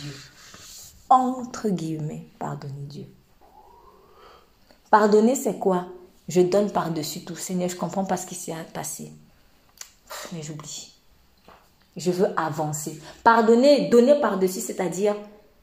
[0.00, 0.14] Dieu.
[1.08, 3.06] Entre guillemets, pardonner Dieu.
[4.90, 5.86] Pardonner, c'est quoi?
[6.28, 7.36] Je donne par-dessus tout.
[7.36, 9.12] Seigneur, je comprends pas ce qui s'est passé.
[10.32, 10.92] Mais j'oublie.
[11.96, 13.00] Je veux avancer.
[13.22, 15.14] Pardonner, donner par-dessus, c'est-à-dire,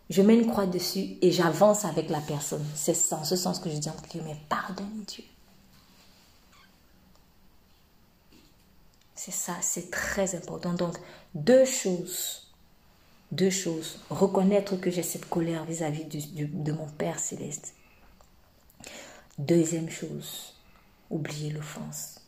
[0.09, 2.65] je mets une croix dessus et j'avance avec la personne.
[2.75, 5.23] C'est en ce sens que je dis entre mais pardonne Dieu.
[9.21, 10.71] C'est ça, c'est très important.
[10.71, 10.95] Donc,
[11.35, 12.53] deux choses.
[13.33, 13.99] Deux choses.
[14.09, 17.73] Reconnaître que j'ai cette colère vis-à-vis de mon Père céleste.
[19.37, 20.53] Deuxième chose,
[21.09, 22.21] oublier l'offense.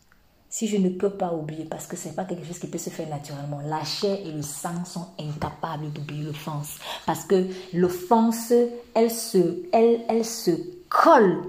[0.50, 2.78] Si je ne peux pas oublier, parce que ce n'est pas quelque chose qui peut
[2.78, 6.76] se faire naturellement, la chair et le sang sont incapables d'oublier l'offense.
[7.06, 8.52] Parce que l'offense,
[8.94, 10.52] elle se, elle, elle se
[10.90, 11.42] colle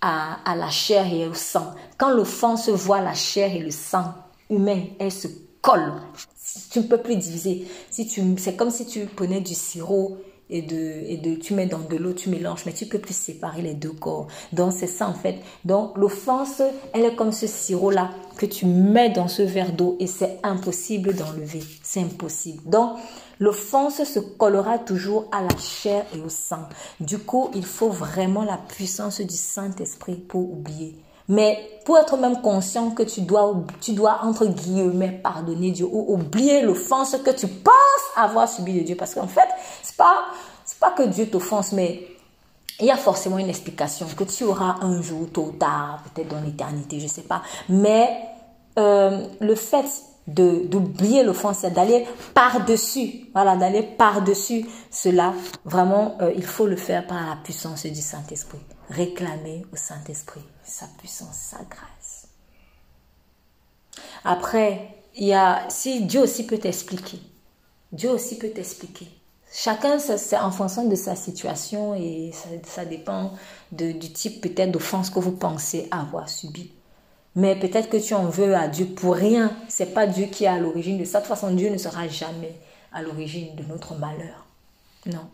[0.00, 1.74] à, à la chair et au sang.
[1.96, 4.14] Quand l'offense voit la chair et le sang
[4.50, 5.28] humain, elle se
[5.60, 5.92] colle.
[6.70, 7.66] Tu ne peux plus diviser.
[7.90, 10.18] Si tu, c'est comme si tu prenais du sirop
[10.50, 13.14] et de, et de, tu mets dans de l'eau, tu mélanges, mais tu peux plus
[13.14, 14.28] séparer les deux corps.
[14.52, 15.36] Donc c'est ça en fait.
[15.64, 16.62] Donc l'offense,
[16.94, 21.14] elle est comme ce sirop-là que tu mets dans ce verre d'eau et c'est impossible
[21.14, 21.62] d'enlever.
[21.82, 22.62] C'est impossible.
[22.64, 22.96] Donc
[23.38, 26.68] l'offense se collera toujours à la chair et au sang.
[27.00, 30.96] Du coup, il faut vraiment la puissance du Saint-Esprit pour oublier.
[31.28, 36.14] Mais pour être même conscient que tu dois, tu dois entre guillemets pardonner Dieu ou
[36.14, 37.74] oublier l'offense que tu penses
[38.16, 38.96] avoir subi de Dieu.
[38.96, 39.48] Parce qu'en fait,
[39.82, 40.24] c'est pas,
[40.64, 42.06] c'est pas que Dieu t'offense, mais
[42.80, 46.28] il y a forcément une explication que tu auras un jour, tôt ou tard, peut-être
[46.28, 47.42] dans l'éternité, je sais pas.
[47.68, 48.08] Mais
[48.78, 49.86] euh, le fait
[50.26, 55.32] d'oublier l'offense, d'aller par-dessus, voilà, d'aller par-dessus cela.
[55.64, 58.60] Vraiment, euh, il faut le faire par la puissance du Saint-Esprit.
[58.90, 62.28] Réclamer au Saint-Esprit sa puissance, sa grâce.
[64.24, 67.20] Après, il y a, si Dieu aussi peut t'expliquer,
[67.92, 69.08] Dieu aussi peut t'expliquer.
[69.52, 72.32] Chacun, c'est en fonction de sa situation et
[72.64, 73.32] ça, dépend
[73.72, 76.70] de, du type peut-être d'offense que vous pensez avoir subi.
[77.34, 79.56] Mais peut-être que tu en veux à Dieu pour rien.
[79.68, 81.20] C'est pas Dieu qui est à l'origine de ça.
[81.20, 82.54] De toute façon, Dieu ne sera jamais
[82.92, 84.44] à l'origine de notre malheur.
[85.06, 85.28] Non.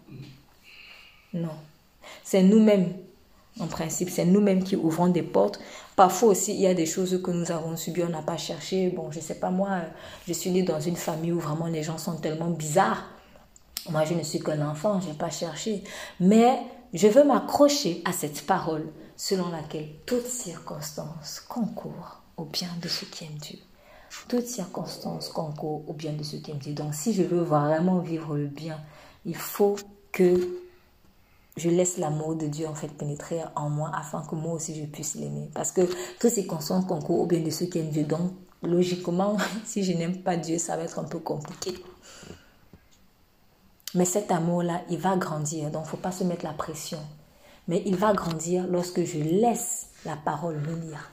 [1.32, 1.56] Non.
[2.22, 2.92] C'est nous-mêmes
[3.60, 5.60] en principe, c'est nous-mêmes qui ouvrons des portes.
[5.94, 8.90] Parfois aussi, il y a des choses que nous avons subies, on n'a pas cherché.
[8.90, 9.82] Bon, je sais pas, moi,
[10.26, 13.04] je suis née dans une famille où vraiment les gens sont tellement bizarres.
[13.90, 15.84] Moi, je ne suis qu'un enfant, je n'ai pas cherché.
[16.18, 16.58] Mais
[16.92, 18.86] je veux m'accrocher à cette parole
[19.16, 23.58] selon laquelle toute circonstance concourt au bien de ceux qui aiment Dieu.
[24.28, 26.72] Toute circonstance concourt au bien de ceux qui aiment Dieu.
[26.72, 28.80] Donc, si je veux vraiment vivre le bien,
[29.24, 29.76] il faut
[30.10, 30.63] que
[31.56, 34.84] je laisse l'amour de Dieu en fait pénétrer en moi afin que moi aussi je
[34.86, 35.50] puisse l'aimer.
[35.54, 35.82] Parce que
[36.18, 38.04] tous ces consciences concourent au bien de ceux qui aiment Dieu.
[38.04, 38.32] Donc,
[38.62, 41.74] logiquement, si je n'aime pas Dieu, ça va être un peu compliqué.
[43.94, 45.70] Mais cet amour-là, il va grandir.
[45.70, 46.98] Donc, il ne faut pas se mettre la pression.
[47.68, 51.10] Mais il va grandir lorsque je laisse la parole me lire.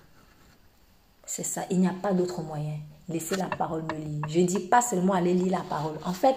[1.26, 1.62] C'est ça.
[1.70, 2.78] Il n'y a pas d'autre moyen.
[3.08, 4.22] Laissez la parole me lire.
[4.28, 5.98] Je ne dis pas seulement aller lire la parole.
[6.04, 6.36] En fait,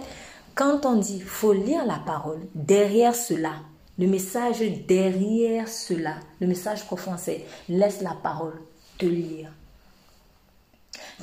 [0.54, 3.54] quand on dit faut lire la parole, derrière cela,
[3.98, 8.60] le message derrière cela, le message profond, c'est laisse la parole
[8.98, 9.50] te lire.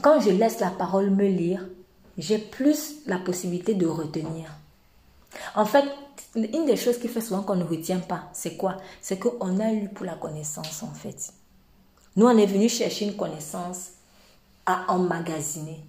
[0.01, 1.67] Quand je laisse la parole me lire,
[2.17, 4.49] j'ai plus la possibilité de retenir.
[5.55, 5.85] En fait,
[6.35, 8.77] une des choses qui fait souvent qu'on ne retient pas, c'est quoi?
[9.01, 11.33] C'est qu'on a lu pour la connaissance, en fait.
[12.15, 13.91] Nous, on est venu chercher une connaissance
[14.65, 15.79] à emmagasiner.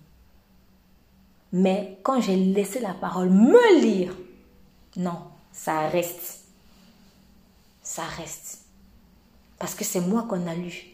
[1.53, 4.17] Mais quand j'ai laissé la parole me lire,
[4.97, 5.19] non,
[5.53, 6.42] ça reste
[7.83, 8.61] ça reste.
[9.59, 10.89] Parce que c'est moi qu'on a lu.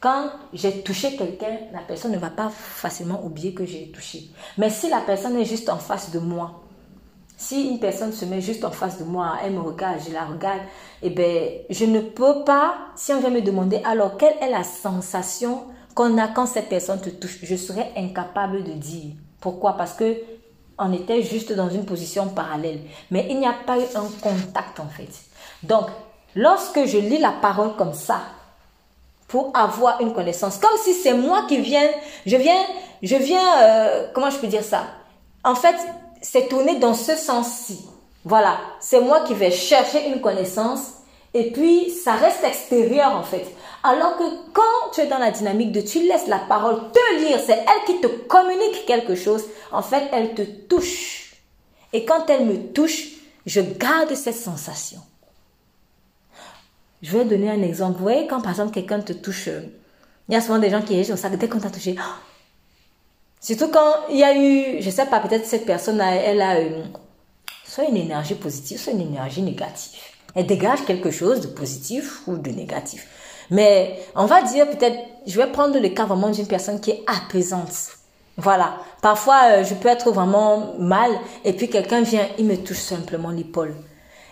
[0.00, 4.28] Quand j'ai touché quelqu'un, la personne ne va pas facilement oublier que j'ai touché.
[4.58, 6.60] Mais si la personne est juste en face de moi,
[7.36, 10.24] si une personne se met juste en face de moi, elle me regarde, je la
[10.24, 10.60] regarde,
[11.02, 14.62] eh bien, je ne peux pas, si on vient me demander, alors, quelle est la
[14.62, 15.64] sensation
[15.94, 17.38] qu'on a quand cette personne te touche?
[17.42, 19.14] Je serais incapable de dire.
[19.40, 19.76] Pourquoi?
[19.76, 20.16] Parce que
[20.78, 22.80] on était juste dans une position parallèle.
[23.10, 25.10] Mais il n'y a pas eu un contact, en fait.
[25.64, 25.86] Donc,
[26.34, 28.20] lorsque je lis la parole comme ça,
[29.28, 31.88] pour avoir une connaissance, comme si c'est moi qui viens,
[32.26, 32.62] je viens,
[33.02, 34.84] je viens, euh, comment je peux dire ça?
[35.42, 35.76] En fait,
[36.22, 37.86] c'est tourné dans ce sens-ci.
[38.24, 40.94] Voilà, c'est moi qui vais chercher une connaissance
[41.34, 43.44] et puis ça reste extérieur en fait.
[43.82, 47.38] Alors que quand tu es dans la dynamique de tu laisses la parole te lire,
[47.44, 51.34] c'est elle qui te communique quelque chose, en fait elle te touche.
[51.92, 53.08] Et quand elle me touche,
[53.44, 55.00] je garde cette sensation.
[57.04, 57.98] Je vais donner un exemple.
[57.98, 59.60] Vous voyez, quand par exemple quelqu'un te touche, euh,
[60.26, 61.96] il y a souvent des gens qui réagissent ça dès qu'on t'a touché.
[63.42, 66.88] Surtout quand il y a eu, je sais pas, peut-être cette personne, elle a une,
[67.66, 70.00] soit une énergie positive, soit une énergie négative.
[70.34, 73.06] Elle dégage quelque chose de positif ou de négatif.
[73.50, 77.04] Mais on va dire peut-être, je vais prendre le cas vraiment d'une personne qui est
[77.06, 77.98] apaisante.
[78.38, 78.78] Voilà.
[79.02, 81.10] Parfois, euh, je peux être vraiment mal
[81.44, 83.76] et puis quelqu'un vient, il me touche simplement l'épaule.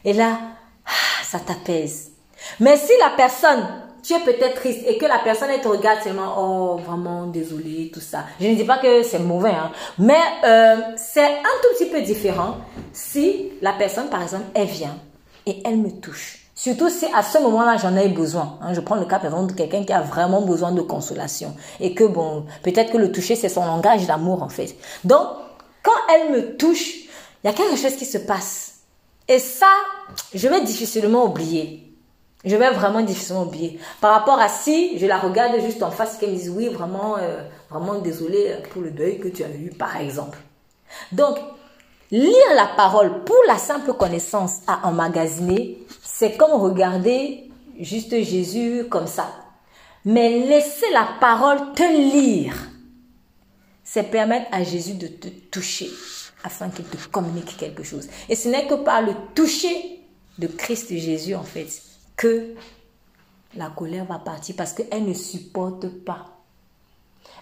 [0.06, 0.38] Et là,
[0.86, 2.11] ah, ça t'apaise.
[2.60, 3.66] Mais si la personne
[4.02, 8.00] tu es peut-être triste et que la personne te regarde seulement, oh vraiment désolé, tout
[8.00, 8.24] ça.
[8.40, 12.00] Je ne dis pas que c'est mauvais, hein, mais euh, c'est un tout petit peu
[12.02, 12.56] différent
[12.92, 14.98] si la personne, par exemple, elle vient
[15.46, 16.38] et elle me touche.
[16.54, 18.58] Surtout si à ce moment-là, j'en ai besoin.
[18.60, 18.72] Hein.
[18.72, 21.56] Je prends le cas, par exemple, de quelqu'un qui a vraiment besoin de consolation.
[21.80, 24.76] Et que, bon, peut-être que le toucher, c'est son langage d'amour, en fait.
[25.02, 25.26] Donc,
[25.82, 26.94] quand elle me touche,
[27.42, 28.74] il y a quelque chose qui se passe.
[29.26, 29.66] Et ça,
[30.34, 31.91] je vais difficilement oublier.
[32.44, 33.78] Je vais vraiment difficilement oublier.
[34.00, 37.16] Par rapport à si je la regarde juste en face qu'elle me dise oui, vraiment,
[37.16, 40.38] euh, vraiment désolé pour le deuil que tu as eu, par exemple.
[41.12, 41.38] Donc,
[42.10, 49.06] lire la parole pour la simple connaissance à emmagasiner, c'est comme regarder juste Jésus comme
[49.06, 49.28] ça.
[50.04, 52.54] Mais laisser la parole te lire,
[53.84, 55.90] c'est permettre à Jésus de te toucher
[56.42, 58.08] afin qu'il te communique quelque chose.
[58.28, 60.00] Et ce n'est que par le toucher
[60.38, 61.68] de Christ Jésus, en fait,
[63.54, 66.26] la colère va partir parce qu'elle ne supporte pas.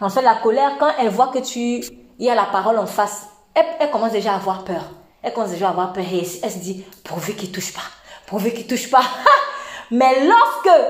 [0.01, 1.85] En fait, la colère, quand elle voit que tu
[2.19, 4.83] y a la parole en face, elle, commence déjà à avoir peur.
[5.23, 7.81] Elle commence déjà à avoir peur et elle se dit, pourvu qu'il touche pas,
[8.27, 9.03] pourvu qu'il touche pas.
[9.91, 10.81] Mais lorsque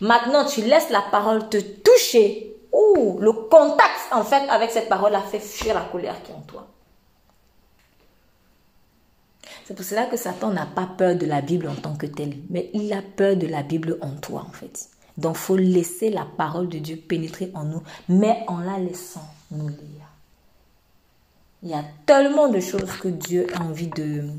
[0.00, 5.14] maintenant tu laisses la parole te toucher, ou le contact en fait avec cette parole
[5.14, 6.66] a fait fuir la colère qui est en toi.
[9.68, 12.38] C'est pour cela que Satan n'a pas peur de la Bible en tant que telle,
[12.48, 14.88] mais il a peur de la Bible en toi en fait.
[15.18, 19.68] Donc faut laisser la parole de Dieu pénétrer en nous, mais en la laissant nous
[19.68, 20.08] lire.
[21.62, 24.30] Il y a tellement de choses que Dieu a envie de,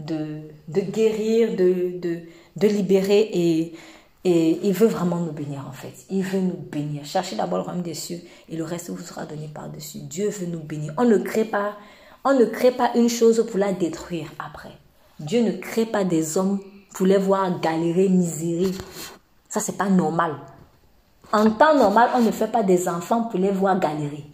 [0.00, 2.22] de, de guérir, de, de,
[2.56, 3.74] de libérer et,
[4.24, 5.94] et il veut vraiment nous bénir en fait.
[6.10, 7.04] Il veut nous bénir.
[7.04, 9.98] Cherchez d'abord le royaume des cieux et le reste vous sera donné par-dessus.
[9.98, 10.94] Dieu veut nous bénir.
[10.96, 11.76] On ne crée pas
[12.24, 14.72] on ne crée pas une chose pour la détruire après.
[15.20, 16.60] Dieu ne crée pas des hommes
[16.94, 18.72] pour les voir galérer, misérer.
[19.48, 20.36] Ça, c'est pas normal.
[21.32, 24.24] En temps normal, on ne fait pas des enfants pour les voir galérer.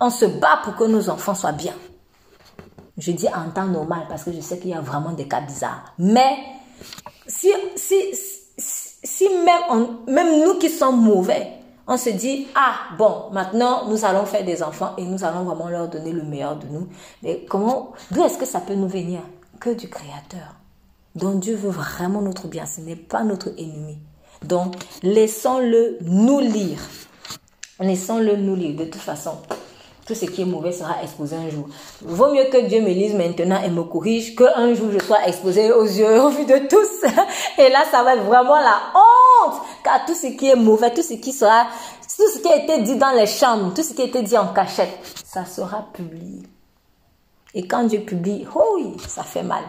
[0.00, 1.74] On se bat pour que nos enfants soient bien.
[2.96, 5.40] Je dis en temps normal parce que je sais qu'il y a vraiment des cas
[5.40, 5.92] bizarres.
[5.98, 6.36] Mais
[7.26, 7.52] si,
[9.28, 11.57] même, même nous qui sommes mauvais,
[11.88, 15.68] on se dit, ah bon, maintenant nous allons faire des enfants et nous allons vraiment
[15.68, 16.86] leur donner le meilleur de nous.
[17.22, 19.20] Mais comment, d'où est-ce que ça peut nous venir?
[19.58, 20.54] Que du Créateur.
[21.14, 23.98] Donc Dieu veut vraiment notre bien, ce n'est pas notre ennemi.
[24.44, 26.78] Donc laissons-le nous lire.
[27.80, 28.76] Laissons-le nous lire.
[28.76, 29.32] De toute façon,
[30.06, 31.68] tout ce qui est mauvais sera exposé un jour.
[32.02, 35.72] Vaut mieux que Dieu me lise maintenant et me corrige qu'un jour je sois exposé
[35.72, 37.08] aux yeux, au vu de tous.
[37.62, 39.17] Et là, ça va être vraiment la honte.
[39.84, 41.66] Car tout ce qui est mauvais, tout ce qui sera,
[42.16, 44.36] tout ce qui a été dit dans les chambres, tout ce qui a été dit
[44.36, 46.42] en cachette, ça sera publié.
[47.54, 49.64] Et quand Dieu publie, oh oui, ça fait mal.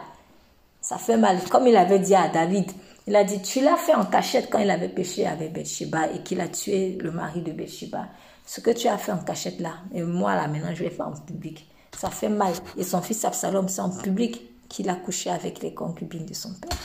[0.82, 1.40] Ça fait mal.
[1.50, 2.72] Comme il avait dit à David,
[3.08, 6.20] il a dit, tu l'as fait en cachette quand il avait péché avec Bathsheba et
[6.24, 8.06] qu'il a tué le mari de Bathsheba
[8.50, 11.08] ce que tu as fait en cachette là, et moi là maintenant je vais faire
[11.08, 11.70] en public.
[11.96, 12.52] Ça fait mal.
[12.78, 16.54] Et son fils Absalom, c'est en public qu'il a couché avec les concubines de son
[16.54, 16.78] père.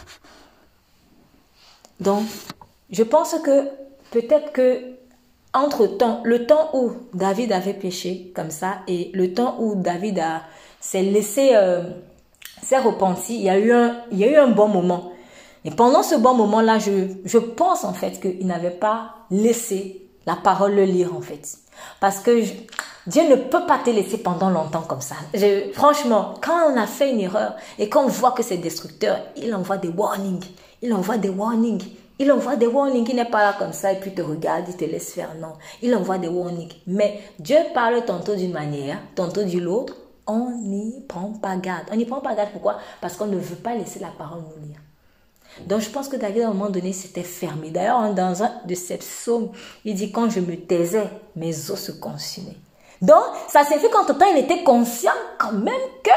[2.01, 2.26] Donc,
[2.91, 3.68] je pense que
[4.11, 4.95] peut-être que
[5.53, 5.89] entre
[6.24, 10.43] le temps où David avait péché comme ça et le temps où David a
[10.80, 11.82] s'est laissé, euh,
[12.62, 15.12] s'est repenti, il y a eu un, il y a eu un bon moment.
[15.64, 20.37] Et pendant ce bon moment-là, je, je pense en fait qu'il n'avait pas laissé la
[20.37, 21.57] parole le lire en fait.
[22.01, 22.43] Parce que
[23.07, 25.16] Dieu ne peut pas te laisser pendant longtemps comme ça.
[25.72, 29.76] franchement, quand on a fait une erreur et qu'on voit que c'est destructeur, il envoie
[29.76, 30.45] des warnings.
[30.82, 31.85] Il envoie des warnings.
[32.19, 33.07] Il envoie des warnings.
[33.09, 35.35] Il n'est pas là comme ça et puis te regarde, il te laisse faire.
[35.35, 36.73] Non, il envoie des warnings.
[36.87, 39.97] Mais Dieu parle tantôt d'une manière, tantôt d'une autre.
[40.27, 41.87] On n'y prend pas garde.
[41.93, 42.79] On n'y prend pas garde pourquoi?
[43.01, 44.79] Parce qu'on ne veut pas laisser la parole nous lire.
[45.67, 47.71] Donc je pense que David à un moment donné s'était fermé.
[47.71, 49.51] D'ailleurs, dans un de ses psaumes,
[49.85, 52.57] il dit quand je me taisais, mes os se consumaient.
[53.03, 56.11] Donc ça signifie qu'entre temps, il était conscient quand même que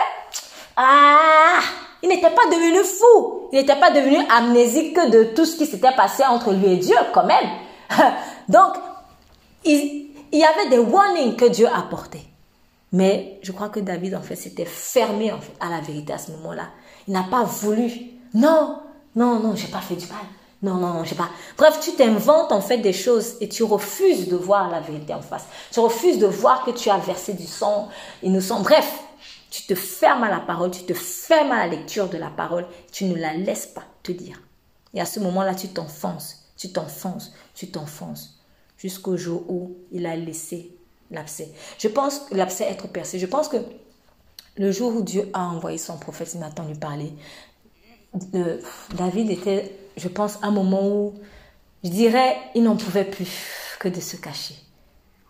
[0.76, 1.60] ah,
[2.04, 3.50] il n'était pas devenu fou.
[3.52, 6.96] Il n'était pas devenu amnésique de tout ce qui s'était passé entre lui et Dieu
[7.14, 7.50] quand même.
[8.50, 8.74] Donc
[9.66, 12.26] il, y avait des warnings que Dieu apportait.
[12.94, 16.70] Mais je crois que David, en fait, s'était fermé à la vérité à ce moment-là.
[17.08, 17.92] Il n'a pas voulu.
[18.34, 18.80] Non,
[19.16, 20.24] non, non, j'ai pas fait du mal.
[20.64, 21.30] Non, non, non, j'ai pas.
[21.58, 25.22] Bref, tu t'inventes en fait des choses et tu refuses de voir la vérité en
[25.22, 25.46] face.
[25.72, 27.90] Tu refuses de voir que tu as versé du sang
[28.24, 28.62] innocent.
[28.62, 29.04] Bref,
[29.58, 32.68] tu te fermes à la parole, tu te fermes à la lecture de la parole,
[32.92, 34.40] tu ne la laisses pas te dire.
[34.94, 38.40] Et à ce moment-là, tu t'enfonces, tu t'enfonces, tu t'enfonces,
[38.78, 40.76] jusqu'au jour où il a laissé
[41.10, 41.50] l'abcès.
[41.80, 43.18] Je pense l'abcès être percé.
[43.18, 43.58] Je pense que
[44.58, 47.12] le jour où Dieu a envoyé son prophète Nathan lui parler,
[48.94, 51.16] David était, je pense, un moment où
[51.84, 54.56] je dirais, ils n'en pouvaient plus que de se cacher.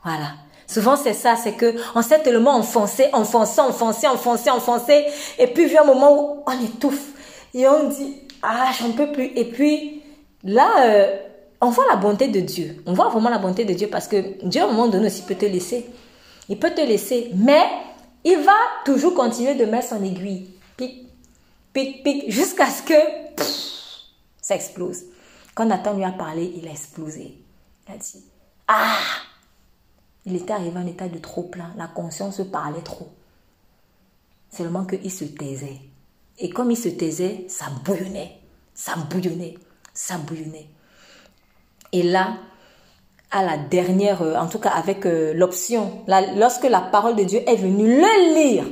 [0.03, 0.35] Voilà.
[0.67, 5.05] Souvent, c'est ça, c'est que on s'est tellement enfoncé, enfoncé, enfoncé, enfoncé, enfoncé,
[5.39, 7.13] et puis vient un moment où on étouffe
[7.53, 9.31] et on dit ah j'en peux plus.
[9.35, 10.03] Et puis
[10.43, 11.17] là, euh,
[11.61, 12.83] on voit la bonté de Dieu.
[12.85, 15.23] On voit vraiment la bonté de Dieu parce que Dieu à un moment donné aussi
[15.23, 15.85] peut te laisser.
[16.49, 17.63] Il peut te laisser, mais
[18.23, 18.53] il va
[18.85, 21.07] toujours continuer de mettre son aiguille, pic,
[21.73, 23.43] pic, pic, jusqu'à ce que
[24.41, 25.03] ça explose.
[25.55, 27.37] Quand Nathan lui a parlé, il a explosé.
[27.87, 28.23] Il a dit
[28.67, 28.97] ah
[30.27, 31.73] il était arrivé en état de trop plein.
[31.77, 33.07] La conscience parlait trop.
[34.51, 35.79] Seulement qu'il se taisait.
[36.37, 38.37] Et comme il se taisait, ça bouillonnait.
[38.73, 39.55] Ça bouillonnait.
[39.93, 40.67] Ça bouillonnait.
[41.93, 42.35] Et là,
[43.31, 46.03] à la dernière, euh, en tout cas avec euh, l'option,
[46.35, 48.65] lorsque la parole de Dieu est venue le lire,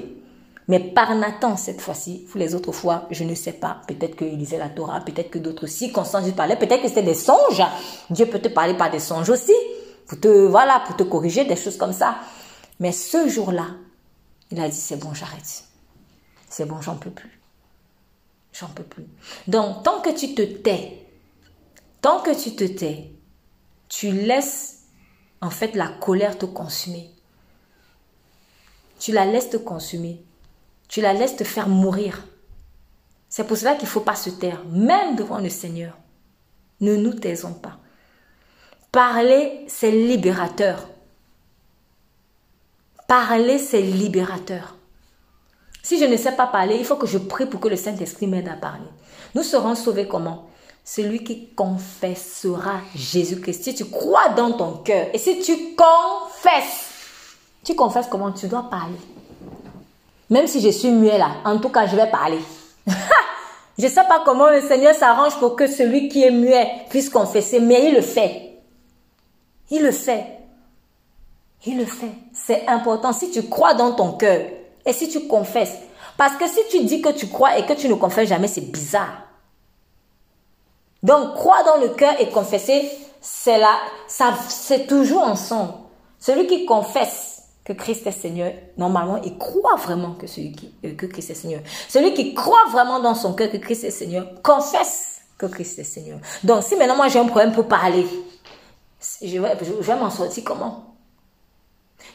[0.67, 4.57] mais par Nathan cette fois-ci, les autres fois, je ne sais pas, peut-être qu'il lisait
[4.57, 7.63] la Torah, peut-être que d'autres circonstances lui parlaient, peut-être que c'était des songes.
[8.09, 9.53] Dieu peut te parler par des songes aussi
[10.07, 12.17] pour te, voilà, pour te corriger, des choses comme ça.
[12.79, 13.67] Mais ce jour-là,
[14.51, 15.63] il a dit, c'est bon, j'arrête.
[16.49, 17.39] C'est bon, j'en peux plus.
[18.53, 19.05] J'en peux plus.
[19.47, 21.05] Donc, tant que tu te tais,
[22.01, 23.11] tant que tu te tais,
[23.89, 24.83] tu laisses
[25.41, 27.09] en fait la colère te consumer.
[28.99, 30.23] Tu la laisses te consumer.
[30.87, 32.25] Tu la laisses te faire mourir.
[33.27, 35.97] C'est pour cela qu'il ne faut pas se taire, même devant le Seigneur.
[36.79, 37.79] Ne nous taisons pas.
[38.95, 40.87] Parler, c'est libérateur.
[43.09, 44.77] Parler, c'est libérateur.
[45.83, 48.25] Si je ne sais pas parler, il faut que je prie pour que le Saint-Esprit
[48.25, 48.87] m'aide à parler.
[49.33, 50.47] Nous serons sauvés comment?
[50.85, 53.63] Celui qui confessera Jésus-Christ.
[53.65, 56.91] Si tu crois dans ton cœur et si tu confesses,
[57.65, 58.31] tu confesses comment?
[58.31, 58.95] Tu dois parler.
[60.29, 62.39] Même si je suis muet là, en tout cas, je vais parler.
[63.77, 67.09] je ne sais pas comment le Seigneur s'arrange pour que celui qui est muet puisse
[67.09, 68.54] confesser, mais il le fait.
[69.69, 70.25] Il le fait.
[71.65, 72.11] Il le fait.
[72.33, 73.13] C'est important.
[73.13, 74.45] Si tu crois dans ton cœur
[74.85, 75.75] et si tu confesses.
[76.17, 78.71] Parce que si tu dis que tu crois et que tu ne confesses jamais, c'est
[78.71, 79.23] bizarre.
[81.03, 82.89] Donc, croire dans le cœur et confesser,
[83.21, 83.59] c'est
[84.07, 85.73] ça, c'est toujours ensemble.
[86.19, 90.93] Celui qui confesse que Christ est Seigneur, normalement, il croit vraiment que, celui qui, euh,
[90.95, 91.61] que Christ est Seigneur.
[91.89, 95.83] Celui qui croit vraiment dans son cœur que Christ est Seigneur, confesse que Christ est
[95.83, 96.19] Seigneur.
[96.43, 98.05] Donc, si maintenant moi j'ai un problème pour parler,
[99.21, 100.95] je vais, m'en sortir comment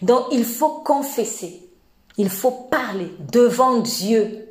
[0.03, 1.69] Donc il faut confesser,
[2.17, 4.47] il faut parler devant Dieu.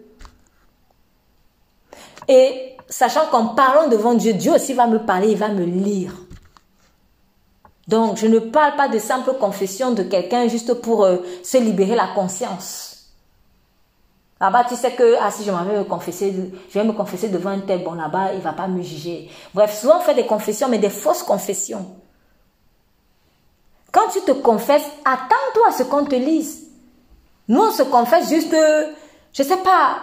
[2.28, 6.14] Et sachant qu'en parlant devant Dieu, Dieu aussi va me parler, il va me lire.
[7.88, 11.96] Donc, je ne parle pas de simple confession de quelqu'un juste pour euh, se libérer
[11.96, 12.90] la conscience.
[14.40, 16.34] Là-bas, tu sais que, ah, si je m'en vais me confesser,
[16.70, 19.30] je vais me confesser devant un tel, bon, là-bas, il ne va pas me juger.
[19.56, 21.88] Bref, souvent on fait des confessions, mais des fausses confessions.
[23.92, 26.68] Quand tu te confesses, attends-toi à ce qu'on te lise.
[27.48, 28.56] Nous, on se confesse juste,
[29.34, 29.98] je sais pas,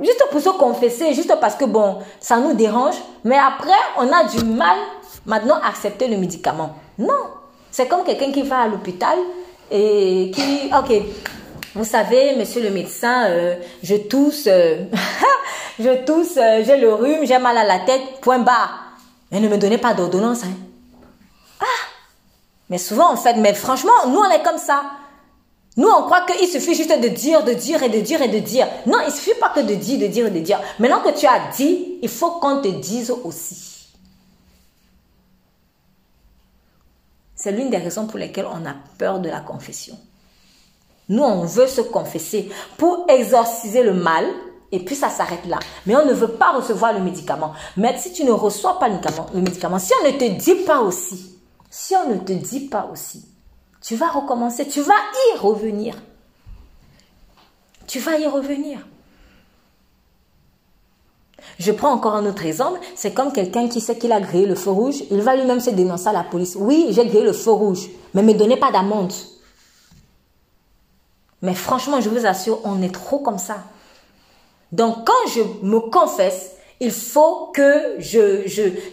[0.00, 2.96] juste pour se confesser, juste parce que bon, ça nous dérange.
[3.24, 4.76] Mais après, on a du mal
[5.26, 6.76] maintenant à accepter le médicament.
[6.98, 7.30] Non.
[7.70, 9.18] C'est comme quelqu'un qui va à l'hôpital
[9.70, 11.02] et qui, ok,
[11.74, 14.84] vous savez, monsieur le médecin, euh, je tousse, euh,
[15.80, 18.92] je tousse, euh, j'ai le rhume, j'ai mal à la tête, point barre.
[19.32, 20.44] Mais ne me donnez pas d'ordonnance.
[20.44, 20.54] Hein.
[21.60, 21.64] Ah,
[22.74, 24.82] mais souvent, en fait, mais franchement, nous, on est comme ça.
[25.76, 28.40] Nous, on croit qu'il suffit juste de dire, de dire et de dire et de
[28.40, 28.66] dire.
[28.84, 30.60] Non, il suffit pas que de dire, de dire de dire.
[30.80, 33.92] Maintenant que tu as dit, il faut qu'on te dise aussi.
[37.36, 39.96] C'est l'une des raisons pour lesquelles on a peur de la confession.
[41.08, 44.26] Nous, on veut se confesser pour exorciser le mal
[44.72, 45.60] et puis ça s'arrête là.
[45.86, 47.52] Mais on ne veut pas recevoir le médicament.
[47.76, 51.33] Mais si tu ne reçois pas le médicament si on ne te dit pas aussi,
[51.76, 53.24] si on ne te dit pas aussi,
[53.80, 54.94] tu vas recommencer, tu vas
[55.34, 56.00] y revenir.
[57.88, 58.86] Tu vas y revenir.
[61.58, 62.78] Je prends encore un autre exemple.
[62.94, 65.02] C'est comme quelqu'un qui sait qu'il a grillé le feu rouge.
[65.10, 66.54] Il va lui-même se dénoncer à la police.
[66.56, 69.12] Oui, j'ai grillé le feu rouge, mais ne me donnez pas d'amende.
[71.42, 73.64] Mais franchement, je vous assure, on est trop comme ça.
[74.70, 78.42] Donc, quand je me confesse, il faut que je,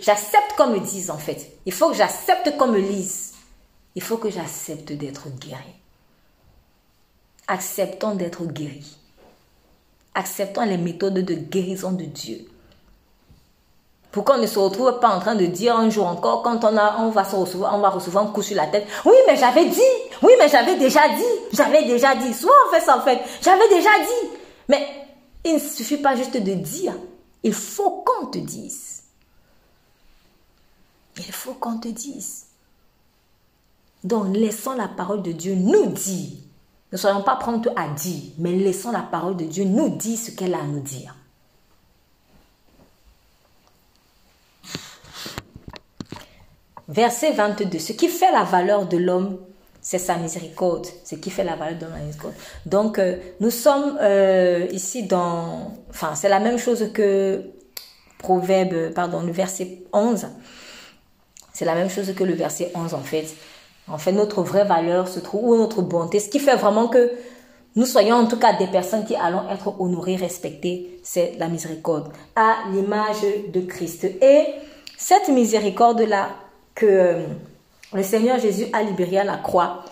[0.02, 1.58] j'accepte qu'on me dise en fait.
[1.66, 3.34] Il faut que j'accepte qu'on me lise.
[3.96, 5.76] Il faut que j'accepte d'être guéri.
[7.48, 8.98] Acceptons d'être guéri.
[10.14, 12.46] Acceptons les méthodes de guérison de Dieu.
[14.12, 16.78] Pour qu'on ne se retrouve pas en train de dire un jour encore, quand on,
[16.78, 19.38] a, on, va, se recevoir, on va recevoir un coup sur la tête, oui, mais
[19.38, 19.80] j'avais dit,
[20.22, 22.34] oui, mais j'avais déjà dit, j'avais déjà dit.
[22.34, 24.30] Soit on fait ça en fait, j'avais déjà dit.
[24.68, 24.86] Mais
[25.46, 26.94] il ne suffit pas juste de dire,
[27.44, 29.04] il faut qu'on te dise.
[31.18, 32.46] Il faut qu'on te dise.
[34.04, 36.32] Donc, laissons la parole de Dieu nous dire.
[36.92, 40.32] Ne soyons pas prompts à dire, mais laissons la parole de Dieu nous dire ce
[40.32, 41.16] qu'elle a à nous dire.
[46.88, 47.80] Verset 22.
[47.80, 49.40] Ce qui fait la valeur de l'homme,
[49.82, 50.88] c'est sa miséricorde.
[51.04, 52.36] Ce qui fait la valeur de la miséricorde.
[52.66, 55.74] Donc, euh, nous sommes euh, ici dans...
[55.90, 57.44] Enfin, c'est la même chose que
[58.20, 60.28] Proverbe, pardon, le verset 11.
[61.54, 63.26] C'est la même chose que le verset 11, en fait.
[63.88, 67.12] En fait, notre vraie valeur se trouve, où notre bonté, ce qui fait vraiment que
[67.76, 72.12] nous soyons en tout cas des personnes qui allons être honorées, respectées, c'est la miséricorde,
[72.36, 73.22] à l'image
[73.52, 74.04] de Christ.
[74.04, 74.46] Et
[74.98, 76.30] cette miséricorde-là
[76.76, 77.24] que euh,
[77.94, 79.84] le Seigneur Jésus a libéré à la croix,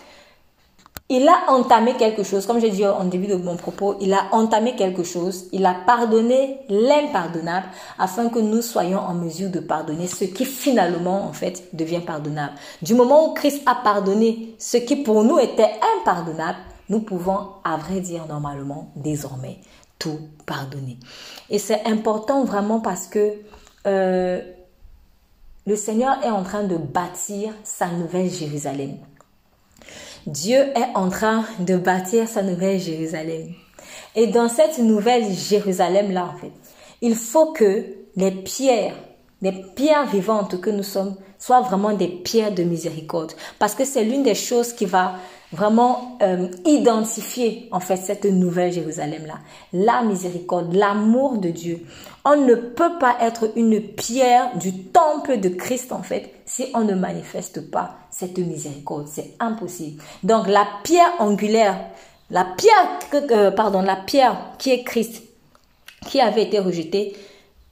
[1.12, 4.28] il a entamé quelque chose, comme j'ai dit en début de mon propos, il a
[4.30, 7.66] entamé quelque chose, il a pardonné l'impardonnable
[7.98, 12.52] afin que nous soyons en mesure de pardonner ce qui finalement en fait devient pardonnable.
[12.80, 17.76] Du moment où Christ a pardonné ce qui pour nous était impardonnable, nous pouvons à
[17.76, 19.58] vrai dire normalement désormais
[19.98, 20.96] tout pardonner.
[21.50, 23.32] Et c'est important vraiment parce que
[23.88, 24.40] euh,
[25.66, 28.96] le Seigneur est en train de bâtir sa nouvelle Jérusalem.
[30.26, 33.48] Dieu est en train de bâtir sa nouvelle Jérusalem.
[34.14, 36.34] Et dans cette nouvelle Jérusalem-là,
[37.00, 37.86] il faut que
[38.16, 38.96] les pierres,
[39.40, 43.32] les pierres vivantes que nous sommes, soient vraiment des pierres de miséricorde.
[43.58, 45.14] Parce que c'est l'une des choses qui va
[45.52, 49.38] vraiment euh, identifier en fait cette nouvelle Jérusalem là
[49.72, 51.84] la miséricorde l'amour de Dieu.
[52.24, 56.84] On ne peut pas être une pierre du temple de Christ en fait si on
[56.84, 59.08] ne manifeste pas cette miséricorde.
[59.08, 60.02] C'est impossible.
[60.22, 61.76] Donc la pierre angulaire
[62.30, 62.98] la pierre
[63.32, 65.22] euh, pardon la pierre qui est Christ
[66.06, 67.14] qui avait été rejetée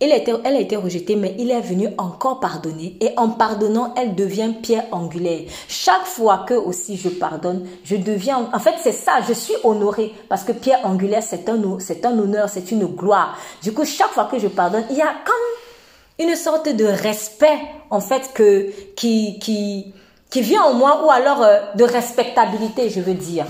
[0.00, 2.96] elle a été rejetée, mais il est venu encore pardonner.
[3.00, 5.40] Et en pardonnant, elle devient pierre angulaire.
[5.66, 8.48] Chaque fois que aussi je pardonne, je deviens...
[8.52, 10.14] En fait, c'est ça, je suis honorée.
[10.28, 13.36] Parce que pierre angulaire, c'est un, c'est un honneur, c'est une gloire.
[13.60, 17.58] Du coup, chaque fois que je pardonne, il y a comme une sorte de respect,
[17.90, 19.92] en fait, que, qui, qui,
[20.30, 23.46] qui vient en moi, ou alors euh, de respectabilité, je veux dire.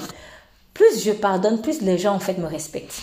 [0.72, 3.03] Plus je pardonne, plus les gens, en fait, me respectent.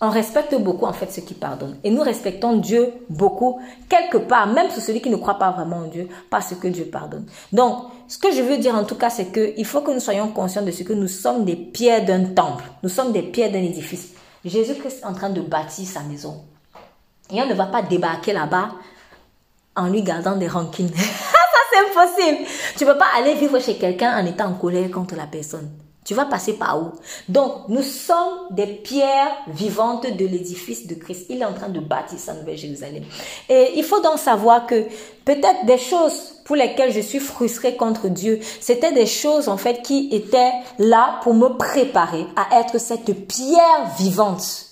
[0.00, 1.78] On respecte beaucoup en fait ceux qui pardonnent.
[1.84, 5.78] Et nous respectons Dieu beaucoup, quelque part, même sur celui qui ne croit pas vraiment
[5.78, 7.26] en Dieu, parce que Dieu pardonne.
[7.52, 10.28] Donc, ce que je veux dire en tout cas, c'est qu'il faut que nous soyons
[10.28, 12.64] conscients de ce que nous sommes des pierres d'un temple.
[12.82, 14.10] Nous sommes des pierres d'un édifice.
[14.44, 16.42] Jésus-Christ est en train de bâtir sa maison.
[17.30, 18.70] Et on ne va pas débarquer là-bas
[19.76, 20.88] en lui gardant des rancines.
[20.94, 22.46] Ça, c'est impossible.
[22.76, 25.70] Tu ne peux pas aller vivre chez quelqu'un en étant en colère contre la personne.
[26.04, 26.92] Tu vas passer par où?
[27.28, 31.26] Donc, nous sommes des pierres vivantes de l'édifice de Christ.
[31.30, 33.04] Il est en train de bâtir sa nouvelle Jérusalem.
[33.48, 34.84] Et il faut donc savoir que
[35.24, 39.80] peut-être des choses pour lesquelles je suis frustrée contre Dieu, c'était des choses en fait
[39.80, 44.66] qui étaient là pour me préparer à être cette pierre vivante.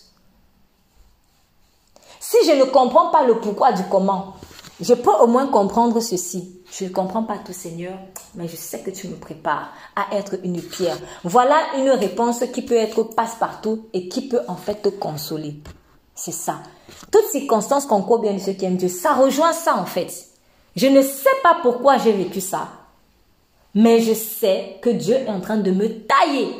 [2.20, 4.34] Si je ne comprends pas le pourquoi du comment,
[4.82, 6.60] je peux au moins comprendre ceci.
[6.70, 7.98] Je ne comprends pas tout, Seigneur,
[8.34, 10.98] mais je sais que tu me prépares à être une pierre.
[11.22, 15.54] Voilà une réponse qui peut être passe-partout et qui peut en fait te consoler.
[16.14, 16.60] C'est ça.
[17.10, 18.88] Toutes circonstances concourent bien de ceux qui aiment Dieu.
[18.88, 20.26] Ça rejoint ça en fait.
[20.74, 22.68] Je ne sais pas pourquoi j'ai vécu ça,
[23.74, 26.54] mais je sais que Dieu est en train de me tailler.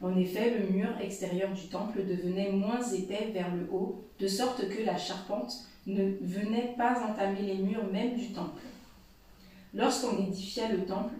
[0.00, 4.68] En effet, le mur extérieur du temple devenait moins épais vers le haut, de sorte
[4.68, 5.54] que la charpente
[5.86, 8.62] ne venait pas entamer les murs même du temple.
[9.74, 11.14] Lorsqu'on édifia le temple,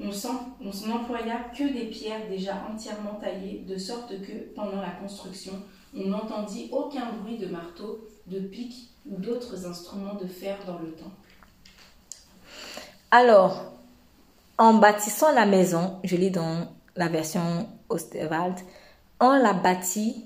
[0.00, 5.52] on n'employa que des pierres déjà entièrement taillées, de sorte que, pendant la construction,
[5.94, 10.92] on n'entendit aucun bruit de marteau, de pic ou d'autres instruments de fer dans le
[10.92, 11.10] temple.
[13.10, 13.72] Alors,
[14.62, 18.54] en bâtissant la maison, je lis dans la version Osterwald,
[19.18, 20.24] on l'a bâti,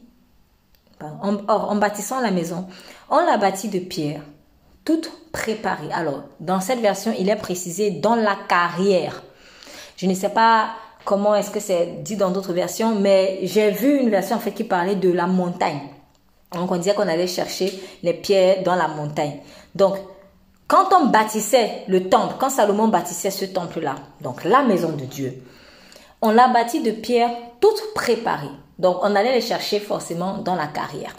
[1.01, 2.67] en, en bâtissant la maison,
[3.09, 4.21] on l'a bâti de pierre,
[4.85, 5.91] toute préparée.
[5.91, 9.23] Alors, dans cette version, il est précisé dans la carrière.
[9.97, 10.69] Je ne sais pas
[11.07, 14.53] comment est-ce que c'est dit dans d'autres versions, mais j'ai vu une version en fait
[14.53, 15.81] qui parlait de la montagne.
[16.53, 17.73] Donc on disait qu'on allait chercher
[18.03, 19.39] les pierres dans la montagne.
[19.75, 19.97] Donc
[20.69, 25.43] quand on bâtissait le temple, quand Salomon bâtissait ce temple-là, donc la maison de Dieu,
[26.23, 28.51] on l'a bâti de pierres toutes préparées.
[28.79, 31.15] Donc on allait les chercher forcément dans la carrière.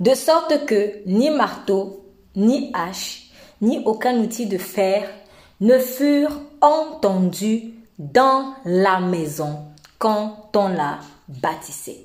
[0.00, 2.04] De sorte que ni marteau,
[2.34, 5.08] ni hache, ni aucun outil de fer
[5.60, 9.66] ne furent entendus dans la maison
[9.98, 10.98] quand on la
[11.28, 12.03] bâtissait.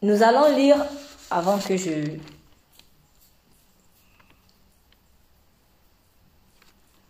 [0.00, 0.76] Nous allons lire,
[1.30, 1.90] avant que je...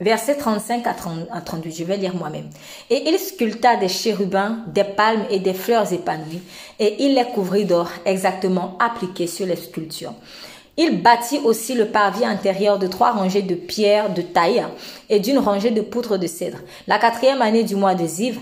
[0.01, 2.49] Verset 35 à, 38, je vais lire moi-même.
[2.89, 6.41] Et il sculpta des chérubins, des palmes et des fleurs épanouies,
[6.79, 10.15] et il les couvrit d'or exactement appliqués sur les sculptures.
[10.77, 14.65] Il bâtit aussi le parvis intérieur de trois rangées de pierres de taille
[15.11, 16.59] et d'une rangée de poutres de cèdre.
[16.87, 18.39] La quatrième année du mois de Ziv,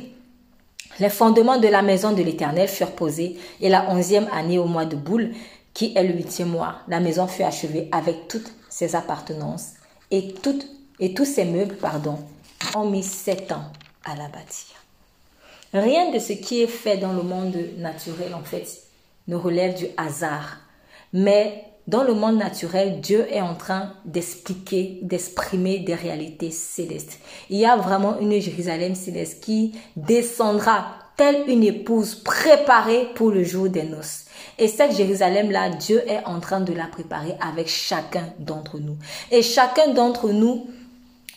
[1.01, 4.87] les fondements de la maison de l'Éternel furent posés, et la onzième année au mois
[4.87, 5.33] de Boule,
[5.75, 9.73] qui est le huitième mois, la maison fut achevée avec toutes ses appartenances,
[10.11, 10.67] et, toutes,
[11.01, 12.19] et tous ses meubles, pardon,
[12.75, 13.65] ont mis sept ans
[14.05, 14.77] à la bâtir.
[15.73, 18.67] Rien de ce qui est fait dans le monde naturel, en fait,
[19.29, 20.59] ne relève du hasard,
[21.13, 27.21] mais dans le monde naturel, Dieu est en train d'expliquer, d'exprimer des réalités célestes.
[27.49, 33.45] Il y a vraiment une Jérusalem céleste qui descendra telle une épouse préparée pour le
[33.45, 34.25] jour des noces.
[34.59, 38.97] Et cette Jérusalem-là, Dieu est en train de la préparer avec chacun d'entre nous.
[39.31, 40.67] Et chacun d'entre nous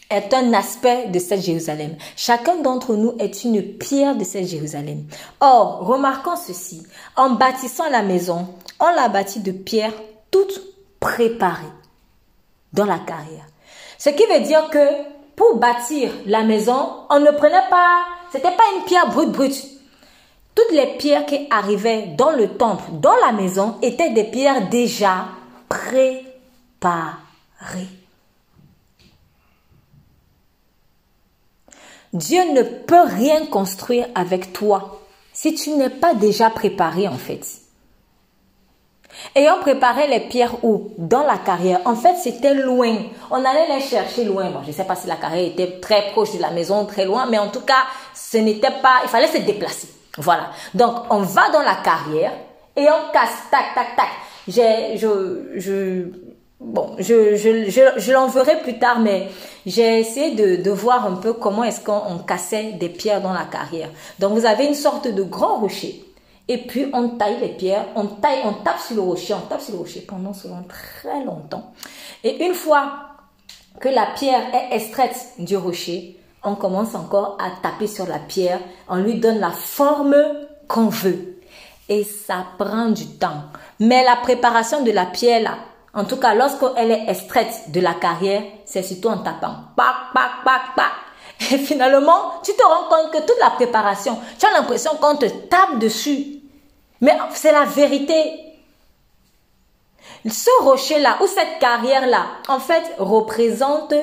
[0.10, 1.96] est un aspect de cette Jérusalem.
[2.18, 5.06] Chacun d'entre nous est une pierre de cette Jérusalem.
[5.40, 6.84] Or, remarquons ceci.
[7.16, 8.48] En bâtissant la maison,
[8.80, 9.94] on l'a bâtie de pierres
[10.32, 10.62] toutes
[11.00, 11.66] préparées
[12.74, 13.46] dans la carrière.
[13.98, 14.88] Ce qui veut dire que
[15.36, 19.66] pour bâtir la maison, on ne prenait pas, c'était pas une pierre brute brute.
[20.56, 25.28] Toutes les pierres qui arrivaient dans le temple, dans la maison, étaient des pierres déjà
[25.70, 26.26] préparées.
[32.12, 35.02] Dieu ne peut rien construire avec toi
[35.32, 37.46] si tu n'es pas déjà préparé en fait.
[39.36, 40.92] Et on préparait les pierres où?
[40.98, 41.80] Dans la carrière.
[41.86, 42.96] En fait, c'était loin.
[43.32, 44.50] On allait les chercher loin.
[44.50, 47.06] Bon, je ne sais pas si la carrière était très proche de la maison, très
[47.06, 49.02] loin, mais en tout cas, ce n'était pas...
[49.04, 49.88] Il fallait se déplacer.
[50.18, 50.50] Voilà.
[50.74, 52.34] Donc, on va dans la carrière
[52.76, 54.10] et on casse, tac, tac, tac.
[54.48, 56.06] J'ai, je, je,
[56.60, 59.28] bon, je, je, je, je l'enverrai plus tard, mais
[59.66, 63.46] j'ai essayé de, de voir un peu comment est-ce qu'on cassait des pierres dans la
[63.46, 63.90] carrière.
[64.18, 66.04] Donc, vous avez une sorte de grand rocher
[66.52, 69.62] et puis, on taille les pierres, on taille, on tape sur le rocher, on tape
[69.62, 71.74] sur le rocher pendant souvent très longtemps.
[72.24, 72.92] Et une fois
[73.80, 78.60] que la pierre est extraite du rocher, on commence encore à taper sur la pierre,
[78.88, 80.16] on lui donne la forme
[80.68, 81.40] qu'on veut.
[81.88, 83.44] Et ça prend du temps.
[83.80, 85.58] Mais la préparation de la pierre, là,
[85.94, 89.54] en tout cas, lorsqu'elle est extraite de la carrière, c'est surtout en tapant.
[91.52, 95.26] Et finalement, tu te rends compte que toute la préparation, tu as l'impression qu'on te
[95.26, 96.39] tape dessus.
[97.02, 98.40] Mais c'est la vérité.
[100.26, 103.94] Ce rocher-là, ou cette carrière-là, en fait, représente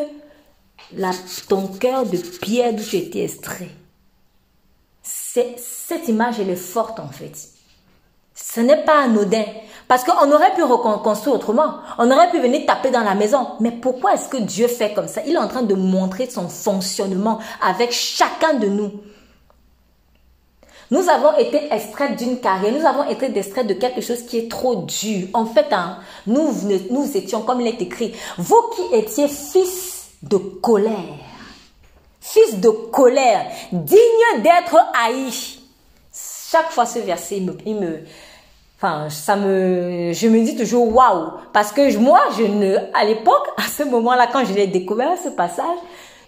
[1.49, 3.71] ton cœur de pierre d'où tu étais extrait.
[5.03, 7.37] Cette image, elle est forte, en fait.
[8.35, 9.45] Ce n'est pas anodin.
[9.89, 11.75] Parce qu'on aurait pu reconstruire autrement.
[11.99, 13.51] On aurait pu venir taper dans la maison.
[13.61, 15.23] Mais pourquoi est-ce que Dieu fait comme ça?
[15.27, 18.91] Il est en train de montrer son fonctionnement avec chacun de nous.
[20.91, 24.51] Nous avons été extraits d'une carrière, nous avons été extraits de quelque chose qui est
[24.51, 25.29] trop dur.
[25.33, 26.53] En fait, hein, nous,
[26.91, 30.93] nous étions, comme il est écrit, vous qui étiez fils de colère.
[32.21, 35.31] Fils de colère, digne d'être haï.
[36.51, 38.01] Chaque fois ce verset, il me,
[38.79, 43.49] enfin, ça me, je me dis toujours waouh, parce que moi, je ne, à l'époque,
[43.57, 45.79] à ce moment-là, quand je l'ai découvert ce passage,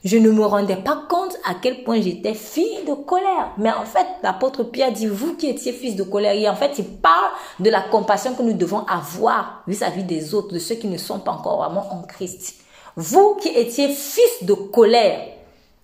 [0.04, 3.52] je ne me rendais pas compte à quel point j'étais fille de colère.
[3.58, 6.78] Mais en fait, l'apôtre Pierre dit, vous qui étiez fils de colère, et en fait,
[6.78, 10.86] il parle de la compassion que nous devons avoir vis-à-vis des autres, de ceux qui
[10.86, 12.56] ne sont pas encore vraiment en Christ.
[12.96, 15.20] Vous qui étiez fils de colère,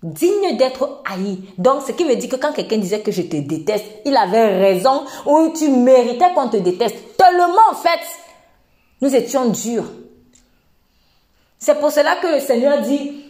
[0.03, 1.39] digne d'être haï.
[1.59, 4.59] Donc, ce qui veut dire que quand quelqu'un disait que je te déteste, il avait
[4.59, 7.17] raison ou tu méritais qu'on te déteste.
[7.17, 8.01] Tellement, en fait,
[9.01, 9.87] nous étions durs.
[11.59, 13.24] C'est pour cela que le Seigneur dit,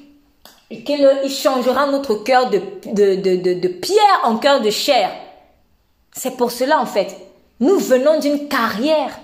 [0.83, 5.11] qu'il changera notre cœur de, de, pierre en cœur de chair.
[6.13, 7.17] C'est pour cela, en fait.
[7.61, 9.19] Nous venons d'une carrière.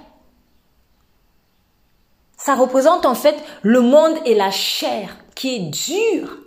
[2.36, 6.38] Ça représente en fait le monde et la chair qui est dure.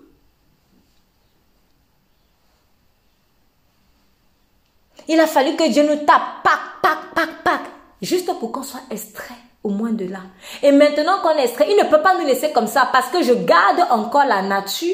[5.08, 7.62] Il a fallu que Dieu nous tape, pac, pac, pac, pac,
[8.02, 10.20] juste pour qu'on soit extrait au moins de là.
[10.62, 13.24] Et maintenant qu'on est extrait, il ne peut pas nous laisser comme ça parce que
[13.24, 14.90] je garde encore la nature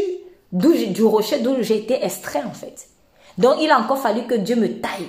[0.51, 2.87] du rocher d'où j'ai été extrait en fait.
[3.37, 5.07] Donc il a encore fallu que Dieu me taille.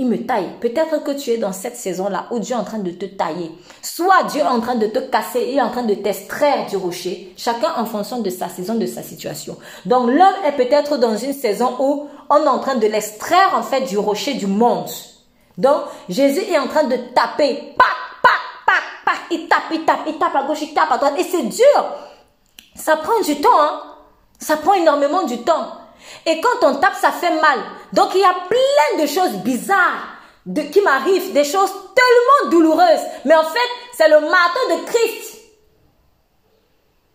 [0.00, 0.48] Il me taille.
[0.60, 3.50] Peut-être que tu es dans cette saison-là où Dieu est en train de te tailler.
[3.82, 6.76] Soit Dieu est en train de te casser, il est en train de t'extraire du
[6.76, 7.34] rocher.
[7.36, 9.56] Chacun en fonction de sa saison, de sa situation.
[9.86, 13.62] Donc l'homme est peut-être dans une saison où on est en train de l'extraire en
[13.62, 14.88] fait du rocher du monde.
[15.56, 17.74] Donc Jésus est en train de taper.
[19.30, 21.14] Il tape, il tape, il tape à gauche, il tape à droite.
[21.18, 21.84] Et c'est dur.
[22.74, 23.82] Ça prend du temps, hein.
[24.38, 25.72] Ça prend énormément du temps.
[26.24, 27.58] Et quand on tape, ça fait mal.
[27.92, 30.18] Donc il y a plein de choses bizarres
[30.72, 33.00] qui m'arrivent, des choses tellement douloureuses.
[33.24, 35.38] Mais en fait, c'est le marteau de Christ.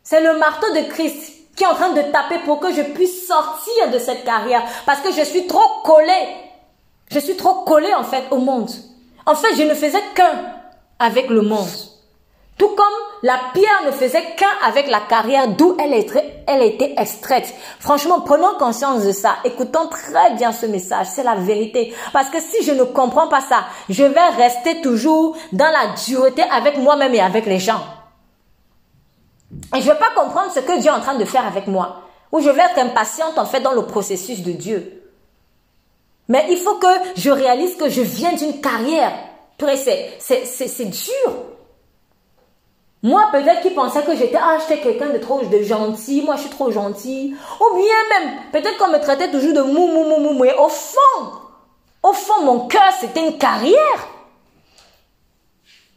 [0.04, 3.28] C'est le marteau de Christ qui est en train de taper pour que je puisse
[3.28, 4.64] sortir de cette carrière.
[4.86, 6.28] Parce que je suis trop collée.
[7.10, 8.70] Je suis trop collée en fait au monde.
[9.26, 10.53] En fait, je ne faisais qu'un
[11.04, 11.68] avec le monde.
[12.58, 12.86] Tout comme
[13.24, 15.94] la pierre ne faisait qu'un avec la carrière d'où elle,
[16.46, 17.54] elle était extraite.
[17.80, 19.38] Franchement, prenons conscience de ça.
[19.44, 21.08] Écoutons très bien ce message.
[21.10, 21.94] C'est la vérité.
[22.12, 26.44] Parce que si je ne comprends pas ça, je vais rester toujours dans la dureté
[26.44, 27.82] avec moi-même et avec les gens.
[29.76, 31.68] Et je ne vais pas comprendre ce que Dieu est en train de faire avec
[31.68, 32.02] moi.
[32.32, 35.04] Ou je vais être impatiente en fait dans le processus de Dieu.
[36.28, 39.14] Mais il faut que je réalise que je viens d'une carrière
[39.60, 41.34] c'est dur.
[43.04, 46.50] Moi, peut-être qu'ils pensaient que j'étais, ah, quelqu'un de trop de gentil, moi je suis
[46.50, 47.36] trop gentil.
[47.60, 50.70] Ou bien même, peut-être qu'on me traitait toujours de mou, mou, mou, mou, mais au
[50.70, 51.32] fond,
[52.02, 54.08] au fond, mon cœur, c'était une carrière.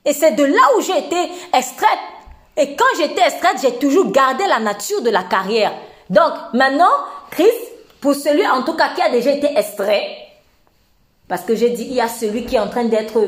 [0.04, 1.98] Et c'est de là où j'ai été extraite.
[2.56, 5.74] Et quand j'étais extraite, j'ai toujours gardé la nature de la carrière.
[6.10, 6.90] Donc, maintenant,
[7.30, 10.25] Christ, pour celui en tout cas qui a déjà été extrait,
[11.28, 13.20] parce que j'ai dit, il y a celui qui est en train d'être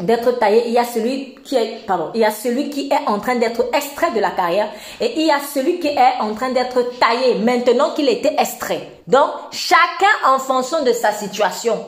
[0.00, 3.08] d'être taillé, il y a celui qui est pardon, il y a celui qui est
[3.08, 4.70] en train d'être extrait de la carrière
[5.00, 9.00] et il y a celui qui est en train d'être taillé maintenant qu'il été extrait.
[9.06, 11.86] Donc chacun en fonction de sa situation.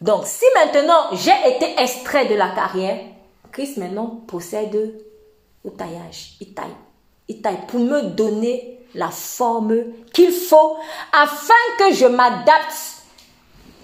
[0.00, 2.98] Donc si maintenant j'ai été extrait de la carrière,
[3.50, 4.94] Christ maintenant possède
[5.64, 6.76] le taillage, il taille.
[7.26, 9.76] Il taille pour me donner la forme
[10.12, 10.76] qu'il faut
[11.12, 12.94] afin que je m'adapte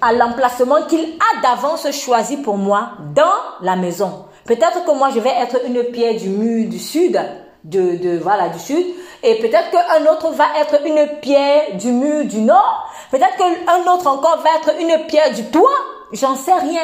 [0.00, 3.24] à l'emplacement qu'il a d'avance choisi pour moi dans
[3.60, 4.24] la maison.
[4.44, 7.20] Peut-être que moi je vais être une pierre du mur du sud,
[7.64, 8.86] de, de voilà du sud,
[9.22, 12.90] et peut-être qu'un autre va être une pierre du mur du nord.
[13.10, 15.68] Peut-être qu'un autre encore va être une pierre du toit.
[16.12, 16.82] J'en sais rien.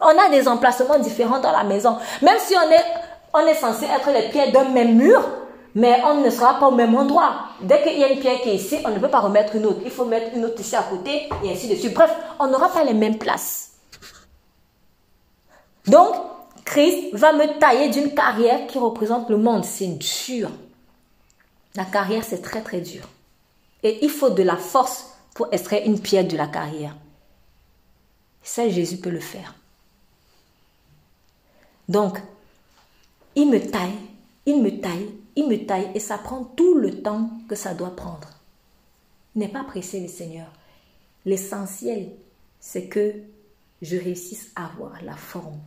[0.00, 1.96] On a des emplacements différents dans la maison.
[2.22, 2.84] Même si on est
[3.34, 5.22] on est censé être les pierres d'un même mur,
[5.74, 7.48] mais on ne sera pas au même endroit.
[7.60, 9.66] Dès qu'il y a une pierre qui est ici, on ne peut pas remettre une
[9.66, 9.80] autre.
[9.84, 11.94] Il faut mettre une autre ici à côté et ainsi de suite.
[11.94, 13.72] Bref, on n'aura pas les mêmes places.
[15.86, 16.14] Donc,
[16.64, 19.64] Christ va me tailler d'une carrière qui représente le monde.
[19.64, 20.50] C'est dur.
[21.74, 23.02] La carrière, c'est très très dur.
[23.82, 26.96] Et il faut de la force pour extraire une pierre de la carrière.
[28.42, 29.54] Ça, Jésus peut le faire.
[31.88, 32.18] Donc,
[33.34, 33.94] il me taille,
[34.46, 35.08] il me taille,
[35.38, 38.28] il me taille et ça prend tout le temps que ça doit prendre.
[39.36, 40.48] N'est pas pressé le Seigneur.
[41.24, 42.08] L'essentiel,
[42.58, 43.14] c'est que
[43.80, 45.60] je réussisse à avoir la forme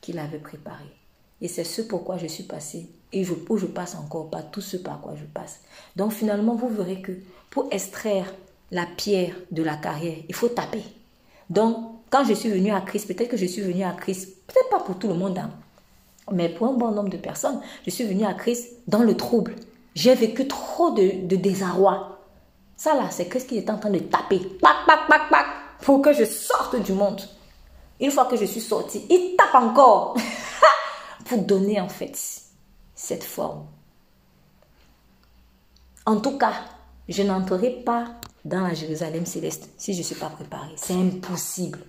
[0.00, 0.92] qu'il avait préparée.
[1.40, 4.60] Et c'est ce pourquoi je suis passée et je, où je passe encore, pas tout
[4.60, 5.60] ce par quoi je passe.
[5.94, 7.12] Donc finalement, vous verrez que
[7.50, 8.34] pour extraire
[8.72, 10.82] la pierre de la carrière, il faut taper.
[11.50, 11.76] Donc,
[12.10, 14.80] quand je suis venue à Christ, peut-être que je suis venue à Christ, peut-être pas
[14.80, 15.52] pour tout le monde, hein,
[16.32, 19.56] Mais pour un bon nombre de personnes, je suis venue à Christ dans le trouble.
[19.94, 22.18] J'ai vécu trop de, désarroi.
[22.76, 25.46] Ça là, c'est Christ qui est en train de taper, pac, pac, pac, pac,
[25.82, 27.20] pour que je sorte du monde.
[28.00, 30.16] Une fois que je suis sortie, il tape encore
[31.26, 32.16] pour donner en fait
[32.94, 33.66] cette forme.
[36.06, 36.54] En tout cas,
[37.08, 38.06] je n'entrerai pas
[38.44, 40.72] dans la Jérusalem céleste si je ne suis pas préparée.
[40.76, 41.80] C'est impossible.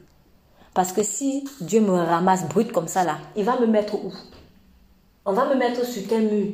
[0.73, 4.13] Parce que si Dieu me ramasse brute comme ça il va me mettre où?
[5.25, 6.53] On va me mettre sur quel mur?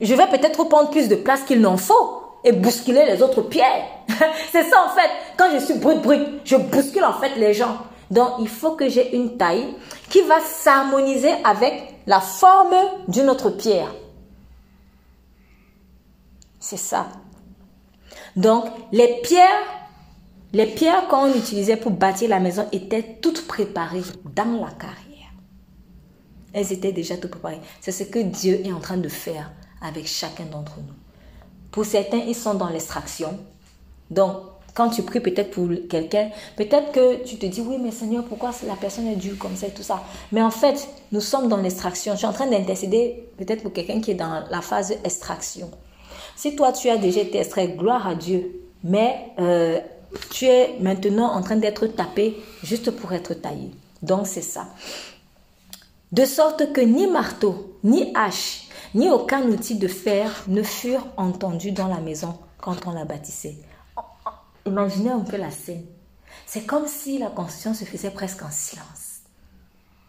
[0.00, 3.86] Je vais peut-être prendre plus de place qu'il n'en faut et bousculer les autres pierres.
[4.52, 5.10] C'est ça en fait.
[5.36, 7.78] Quand je suis brute brute, je bouscule en fait les gens.
[8.10, 9.74] Donc il faut que j'ai une taille
[10.10, 12.76] qui va s'harmoniser avec la forme
[13.08, 13.92] d'une autre pierre.
[16.60, 17.06] C'est ça.
[18.36, 19.62] Donc les pierres
[20.56, 24.00] les pierres qu'on utilisait pour bâtir la maison étaient toutes préparées
[24.34, 25.34] dans la carrière.
[26.54, 27.60] Elles étaient déjà toutes préparées.
[27.82, 29.52] C'est ce que Dieu est en train de faire
[29.82, 30.94] avec chacun d'entre nous.
[31.70, 33.38] Pour certains, ils sont dans l'extraction.
[34.10, 34.38] Donc,
[34.72, 38.52] quand tu pries peut-être pour quelqu'un, peut-être que tu te dis, oui, mais Seigneur, pourquoi
[38.66, 40.04] la personne est dure comme ça et tout ça?
[40.32, 42.14] Mais en fait, nous sommes dans l'extraction.
[42.14, 45.70] Je suis en train d'intercéder peut-être pour quelqu'un qui est dans la phase extraction.
[46.34, 48.62] Si toi, tu as déjà été extrait, gloire à Dieu.
[48.84, 49.80] Mais euh,
[50.30, 53.70] tu es maintenant en train d'être tapé juste pour être taillé.
[54.02, 54.68] Donc c'est ça.
[56.12, 61.72] De sorte que ni marteau, ni hache, ni aucun outil de fer ne furent entendus
[61.72, 63.56] dans la maison quand on la bâtissait.
[64.66, 65.84] Imaginez un peu la scène.
[66.46, 69.20] C'est comme si la construction se faisait presque en silence.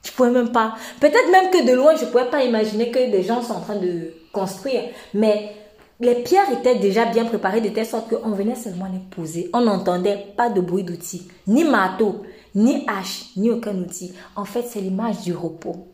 [0.03, 3.11] Je pouvais même pas, peut-être même que de loin, je ne pouvais pas imaginer que
[3.11, 4.83] des gens sont en train de construire.
[5.13, 5.55] Mais
[5.99, 9.49] les pierres étaient déjà bien préparées de telle sorte qu'on venait seulement les poser.
[9.53, 14.13] On n'entendait pas de bruit d'outils, ni marteau, ni hache, ni aucun outil.
[14.35, 15.87] En fait, c'est l'image du repos.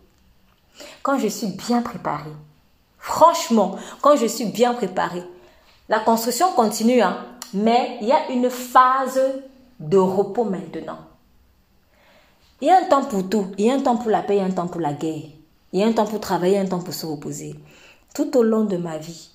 [1.04, 2.32] Quand je suis bien préparée,
[2.98, 5.24] franchement, quand je suis bien préparée,
[5.88, 9.22] la construction continue, hein, mais il y a une phase
[9.80, 10.98] de repos maintenant.
[12.62, 13.48] Il y a un temps pour tout.
[13.58, 14.94] Il y a un temps pour la paix, il y a un temps pour la
[14.94, 15.24] guerre.
[15.74, 17.56] Il y a un temps pour travailler, un temps pour se reposer.
[18.16, 19.33] Tout au long de ma vie,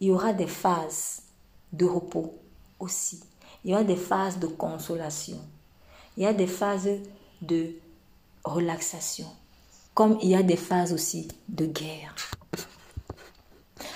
[0.00, 1.22] il y aura des phases
[1.72, 2.34] de repos
[2.78, 3.20] aussi.
[3.64, 5.38] Il y aura des phases de consolation.
[6.16, 6.88] Il y a des phases
[7.42, 7.70] de
[8.44, 9.26] relaxation.
[9.94, 12.14] Comme il y a des phases aussi de guerre.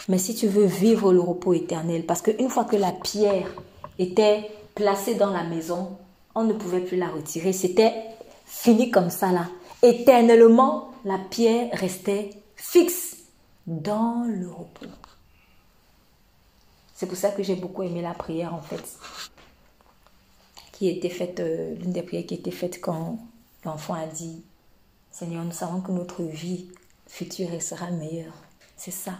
[0.08, 3.48] Mais si tu veux vivre le repos éternel, parce qu'une fois que la pierre
[3.98, 5.96] était placée dans la maison,
[6.34, 7.52] on ne pouvait plus la retirer.
[7.52, 7.94] C'était
[8.44, 9.46] fini comme ça là.
[9.82, 13.16] Éternellement, la pierre restait fixe
[13.66, 14.86] dans le repos.
[17.02, 18.96] C'est pour ça que j'ai beaucoup aimé la prière en fait.
[20.70, 23.18] Qui était faite, euh, l'une des prières qui était faite quand
[23.64, 24.44] l'enfant a dit
[25.10, 26.68] Seigneur, nous savons que notre vie
[27.08, 28.34] future sera meilleure.
[28.76, 29.14] C'est ça.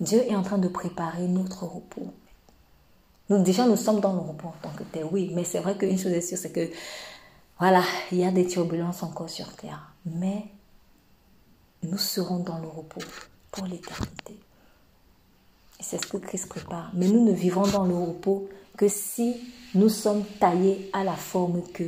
[0.00, 2.12] Dieu est en train de préparer notre repos.
[3.30, 5.78] Nous, déjà, nous sommes dans le repos en tant que tel, oui, mais c'est vrai
[5.78, 6.70] qu'une chose est sûre, c'est que,
[7.58, 7.82] voilà,
[8.12, 10.44] il y a des turbulences encore sur Terre, mais
[11.84, 13.00] nous serons dans le repos
[13.50, 14.43] pour l'éternité.
[15.86, 16.90] C'est ce que Christ prépare.
[16.94, 18.48] Mais nous ne vivons dans le repos
[18.78, 19.36] que si
[19.74, 21.84] nous sommes taillés à la forme que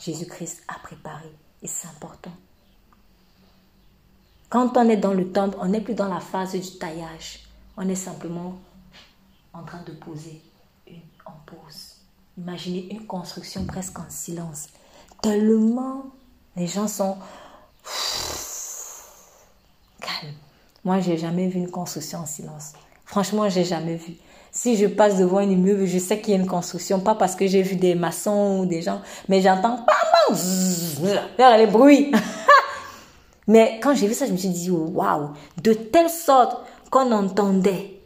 [0.00, 1.34] Jésus-Christ a préparée.
[1.62, 2.32] Et c'est important.
[4.48, 7.40] Quand on est dans le temple, on n'est plus dans la phase du taillage.
[7.76, 8.58] On est simplement
[9.52, 10.40] en train de poser
[10.86, 11.96] une en pause.
[12.38, 14.68] Imaginez une construction presque en silence.
[15.20, 16.06] Tellement
[16.56, 17.18] les gens sont
[20.00, 20.34] calmes.
[20.84, 22.72] Moi, j'ai jamais vu une construction en silence.
[23.06, 24.14] Franchement, j'ai jamais vu.
[24.50, 27.36] Si je passe devant un immeuble, je sais qu'il y a une construction, pas parce
[27.36, 29.84] que j'ai vu des maçons ou des gens, mais j'entends
[31.36, 32.12] faire les bruits.
[33.46, 35.30] mais quand j'ai vu ça, je me suis dit, waouh,
[35.62, 38.00] de telle sorte qu'on n'entendait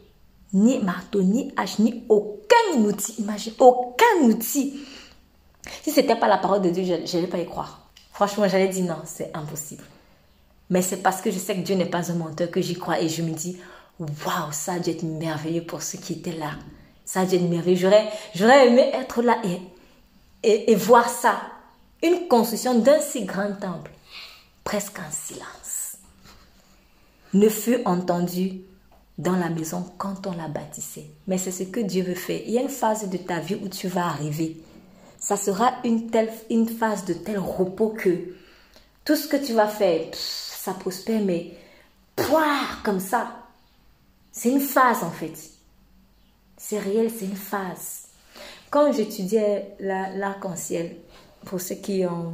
[0.53, 3.15] ni marteau, ni hache, ni aucun outil.
[3.19, 4.81] Imagine, aucun outil.
[5.83, 7.89] Si c'était pas la parole de Dieu, je n'allais pas y croire.
[8.11, 9.83] Franchement, j'allais dire non, c'est impossible.
[10.69, 12.99] Mais c'est parce que je sais que Dieu n'est pas un menteur que j'y crois
[12.99, 13.57] et je me dis,
[14.25, 16.51] waouh, ça a dû être merveilleux pour ceux qui étaient là.
[17.05, 17.89] Ça a dû être merveilleux.
[18.35, 19.41] J'aurais, aimé être là
[20.43, 21.41] et, et, voir ça.
[22.03, 23.91] Une construction d'un si grand temple,
[24.63, 25.97] presque en silence,
[27.33, 28.61] ne fut entendu
[29.17, 31.05] dans la maison quand on la bâtissait.
[31.27, 32.41] Mais c'est ce que Dieu veut faire.
[32.45, 34.57] Il y a une phase de ta vie où tu vas arriver.
[35.19, 38.17] Ça sera une, telle, une phase de tel repos que
[39.05, 41.53] tout ce que tu vas faire, ça prospère, mais
[42.15, 43.40] poire comme ça,
[44.31, 45.33] c'est une phase en fait.
[46.57, 48.07] C'est réel, c'est une phase.
[48.69, 50.95] Quand j'étudiais l'arc-en-ciel,
[51.45, 52.33] pour ceux qui ont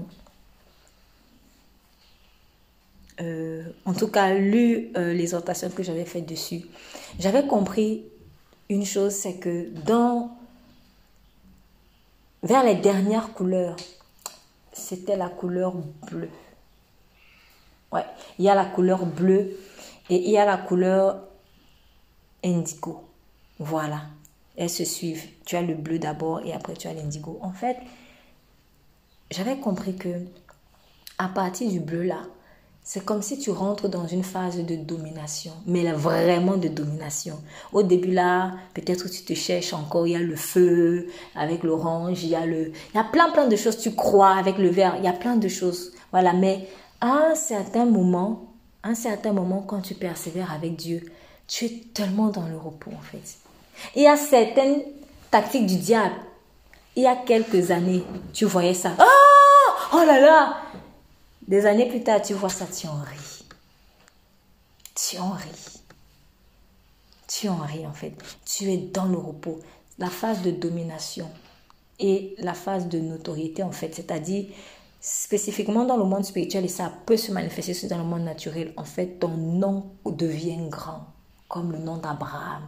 [3.19, 6.61] euh, en tout cas, lu euh, les orientations que j'avais faites dessus,
[7.19, 8.03] j'avais compris
[8.69, 10.38] une chose, c'est que dans
[12.44, 13.76] vers les dernières couleurs,
[14.72, 15.74] c'était la couleur
[16.10, 16.30] bleue.
[17.91, 18.06] Ouais,
[18.38, 19.57] il y a la couleur bleue
[20.10, 21.24] et il y a la couleur
[22.43, 23.03] indigo.
[23.59, 24.01] Voilà,
[24.55, 25.26] elles se suivent.
[25.45, 27.39] Tu as le bleu d'abord et après tu as l'indigo.
[27.41, 27.77] En fait,
[29.31, 30.09] j'avais compris que
[31.18, 32.22] à partir du bleu là,
[32.84, 37.38] c'est comme si tu rentres dans une phase de domination, mais là, vraiment de domination.
[37.73, 42.23] Au début là, peut-être tu te cherches encore, il y a le feu avec l'orange,
[42.23, 43.77] il y a le, il y a plein plein de choses.
[43.77, 45.91] Tu crois avec le vert, il y a plein de choses.
[46.14, 46.69] Voilà, mais
[47.01, 48.53] à un certain moment,
[48.84, 51.01] un certain moment quand tu persévères avec Dieu,
[51.48, 53.38] tu es tellement dans le repos en fait.
[53.95, 54.82] Il y a certaines
[55.32, 56.15] tactiques du diable.
[56.95, 58.03] Il y a quelques années,
[58.34, 58.94] tu voyais ça.
[58.99, 60.57] Oh, oh là là,
[61.48, 63.45] des années plus tard, tu vois ça, tu en ris.
[64.95, 65.82] Tu en ris.
[67.28, 68.14] Tu en ris en fait.
[68.45, 69.60] Tu es dans le repos.
[69.99, 71.30] La phase de domination
[71.99, 74.45] et la phase de notoriété en fait, c'est-à-dire
[74.99, 78.74] spécifiquement dans le monde spirituel et ça peut se manifester dans le monde naturel.
[78.78, 81.06] En fait, ton nom devient grand,
[81.48, 82.64] comme le nom d'Abraham,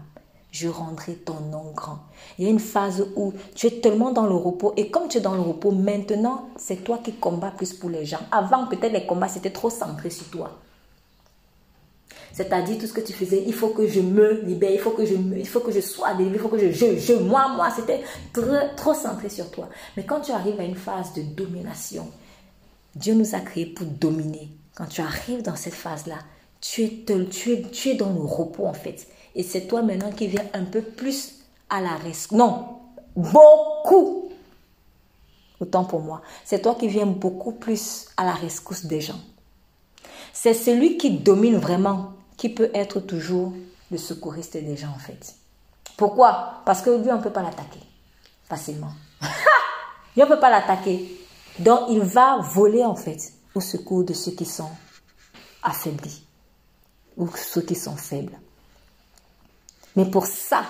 [0.51, 1.99] je rendrai ton nom grand.
[2.37, 5.19] Il y a une phase où tu es tellement dans le repos et comme tu
[5.19, 8.19] es dans le repos, maintenant, c'est toi qui combats plus pour les gens.
[8.31, 10.57] Avant, peut-être les combats, c'était trop centré sur toi.
[12.31, 15.05] C'est-à-dire tout ce que tu faisais, il faut que je me libère, il faut que
[15.05, 17.69] je, il faut que je sois délivré, il faut que je, je, je moi, moi,
[17.69, 18.01] c'était
[18.75, 19.67] trop centré sur toi.
[19.97, 22.07] Mais quand tu arrives à une phase de domination,
[22.95, 24.49] Dieu nous a créés pour dominer.
[24.75, 26.15] Quand tu arrives dans cette phase-là,
[26.61, 29.07] tu es, tu, es, tu dans le repos en fait.
[29.35, 31.35] Et c'est toi maintenant qui viens un peu plus
[31.69, 32.37] à la rescousse.
[32.37, 32.79] Non,
[33.15, 34.29] beaucoup.
[35.59, 36.21] Autant pour moi.
[36.45, 39.19] C'est toi qui viens beaucoup plus à la rescousse des gens.
[40.33, 43.53] C'est celui qui domine vraiment qui peut être toujours
[43.91, 45.35] le secouriste des gens en fait.
[45.97, 46.61] Pourquoi?
[46.65, 47.81] Parce que lui, on ne peut pas l'attaquer
[48.47, 48.93] facilement.
[49.21, 51.19] lui, on ne peut pas l'attaquer.
[51.59, 54.69] Donc, il va voler en fait au secours de ceux qui sont
[55.61, 56.23] affaiblis
[57.17, 58.39] ou ceux qui sont faibles.
[59.95, 60.63] Mais pour ça,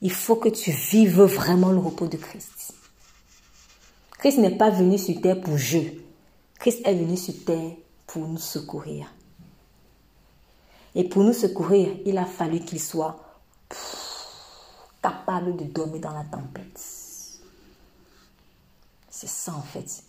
[0.00, 2.74] il faut que tu vives vraiment le repos de Christ.
[4.18, 6.04] Christ n'est pas venu sur terre pour jeu.
[6.58, 7.72] Christ est venu sur terre
[8.06, 9.12] pour nous secourir.
[10.94, 13.18] Et pour nous secourir, il a fallu qu'il soit
[15.02, 16.78] capable de dormir dans la tempête.
[19.08, 20.02] C'est ça en fait.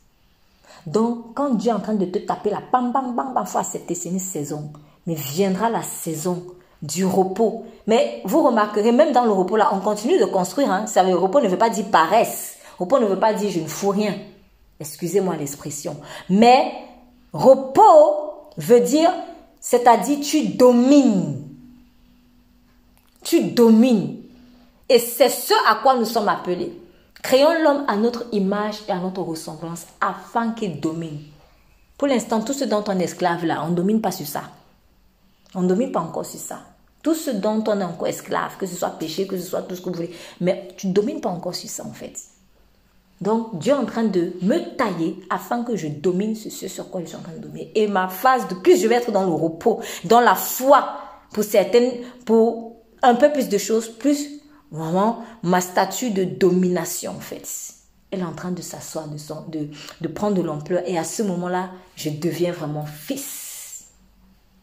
[0.85, 3.59] Donc, quand Dieu est en train de te taper la bam bam bam bam, faut
[3.59, 4.71] accepter, c'est une saison.
[5.07, 6.43] Mais viendra la saison
[6.81, 7.65] du repos.
[7.87, 10.71] Mais vous remarquerez, même dans le repos, là, on continue de construire.
[10.71, 10.87] Hein.
[10.87, 12.57] Ça, le repos ne veut pas dire paresse.
[12.79, 14.15] Repos ne veut pas dire je ne fous rien.
[14.79, 15.97] Excusez-moi l'expression.
[16.29, 16.71] Mais
[17.33, 19.11] repos veut dire,
[19.59, 21.47] c'est-à-dire tu domines.
[23.23, 24.17] Tu domines.
[24.89, 26.73] Et c'est ce à quoi nous sommes appelés.
[27.21, 31.19] Créons l'homme à notre image et à notre ressemblance afin qu'il domine.
[31.97, 34.41] Pour l'instant, tout ce dont on est esclave là, on ne domine pas sur ça.
[35.55, 36.59] On ne domine pas encore sur ça.
[37.03, 39.75] Tout ce dont on est encore esclave, que ce soit péché, que ce soit tout
[39.75, 42.13] ce que vous voulez, mais tu ne domines pas encore sur ça en fait.
[43.21, 46.89] Donc Dieu est en train de me tailler afin que je domine ce, ce sur
[46.89, 47.71] quoi je suis en train de dominer.
[47.75, 50.97] Et ma phase de plus je vais être dans le repos, dans la foi
[51.33, 51.91] pour certaines,
[52.25, 54.41] pour un peu plus de choses, plus
[54.71, 57.47] vraiment ma statue de domination en fait.
[58.09, 59.17] Elle est en train de s'asseoir, de,
[59.57, 59.69] de,
[60.01, 63.85] de prendre de l'ampleur et à ce moment-là, je deviens vraiment fils.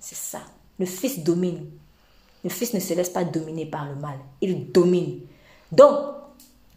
[0.00, 0.40] C'est ça.
[0.78, 1.66] Le fils domine.
[2.44, 4.18] Le fils ne se laisse pas dominer par le mal.
[4.40, 5.20] Il domine.
[5.72, 5.98] Donc,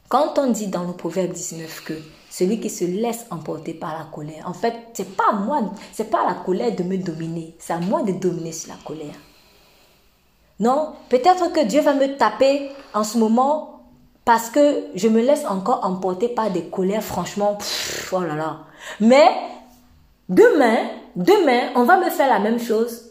[0.10, 1.94] quand on dit dans le proverbe 19 que
[2.30, 6.10] celui qui se laisse emporter par la colère, en fait, c'est pas à moi, c'est
[6.10, 9.16] pas la colère de me dominer, c'est à moi de dominer sur la colère.
[10.60, 13.84] Non, peut-être que Dieu va me taper en ce moment
[14.26, 17.58] parce que je me laisse encore emporter par des colères, franchement,
[18.12, 18.60] oh là là.
[19.00, 19.30] Mais
[20.28, 23.11] demain, demain, on va me faire la même chose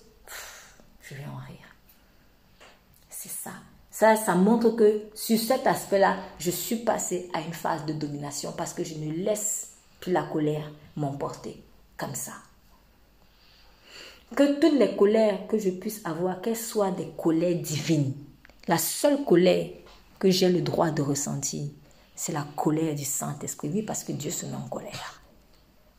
[4.01, 8.51] Ça, ça montre que sur cet aspect-là, je suis passée à une phase de domination
[8.57, 11.63] parce que je ne laisse plus la colère m'emporter
[11.99, 12.33] comme ça.
[14.35, 18.15] Que toutes les colères que je puisse avoir, qu'elles soient des colères divines.
[18.69, 19.69] La seule colère
[20.19, 21.69] que j'ai le droit de ressentir,
[22.17, 23.71] c'est la colère du Saint-Esprit.
[23.71, 25.21] Oui, parce que Dieu se met en colère.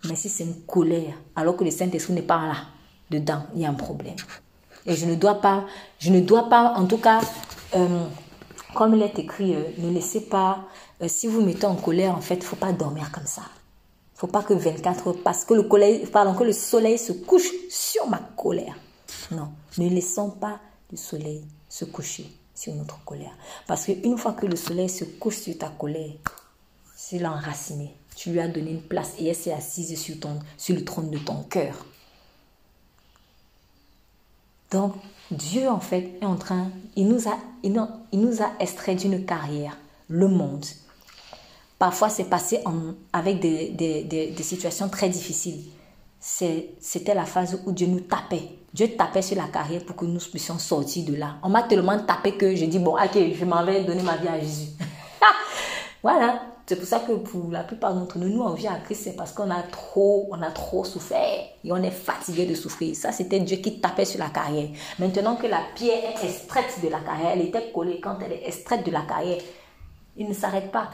[0.05, 2.57] Mais si c'est une colère, alors que le Saint-Esprit n'est pas là,
[3.11, 4.15] dedans, il y a un problème.
[4.85, 5.65] Et je ne dois pas,
[5.99, 7.21] je ne dois pas, en tout cas,
[7.75, 8.05] euh,
[8.73, 10.65] comme il est écrit, euh, ne laissez pas,
[11.01, 13.43] euh, si vous mettez en colère, en fait, il faut pas dormir comme ça.
[14.15, 18.07] Faut pas que 24 heures passent, que le, pardon, que le soleil se couche sur
[18.07, 18.75] ma colère.
[19.31, 20.59] Non, ne laissons pas
[20.91, 23.31] le soleil se coucher sur notre colère.
[23.65, 26.17] Parce qu'une fois que le soleil se couche sur ta colère,
[26.95, 27.95] c'est l'enraciné.
[28.15, 31.09] Tu lui as donné une place et elle s'est assise sur, ton, sur le trône
[31.09, 31.85] de ton cœur.
[34.71, 34.93] Donc,
[35.29, 39.77] Dieu, en fait, est en train, il nous a, extrait d'une carrière,
[40.07, 40.65] le monde.
[41.77, 42.59] Parfois, c'est passé
[43.11, 43.69] avec des,
[44.03, 45.65] des, situations très difficiles.
[46.19, 48.49] C'était la phase où Dieu nous tapait.
[48.73, 51.37] Dieu tapait sur la carrière pour que nous puissions sortir de là.
[51.43, 54.27] On m'a tellement tapé que j'ai dit, bon, ok, je m'en vais donner ma vie
[54.27, 54.69] à Jésus.
[56.03, 56.50] voilà.
[56.65, 59.15] C'est pour ça que pour la plupart d'entre nous, nous, on vient à Christ, c'est
[59.15, 62.95] parce qu'on a trop, on a trop souffert et on est fatigué de souffrir.
[62.95, 64.69] Ça, c'était Dieu qui tapait sur la carrière.
[64.99, 68.47] Maintenant que la pierre est extraite de la carrière, elle était collée quand elle est
[68.47, 69.41] extraite de la carrière,
[70.15, 70.89] il ne s'arrête pas.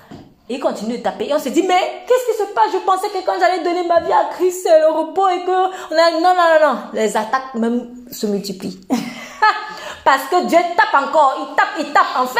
[0.50, 1.28] Il continue de taper.
[1.28, 2.72] Et on se dit, mais qu'est-ce qui se passe?
[2.72, 5.96] Je pensais que quand j'allais donner ma vie à Christ, c'est le repos et que...
[5.96, 6.80] Non, non, non, non.
[6.94, 8.80] Les attaques même se multiplient.
[10.06, 11.36] Parce que Dieu tape encore.
[11.38, 12.06] Il tape, il tape.
[12.18, 12.40] En fait,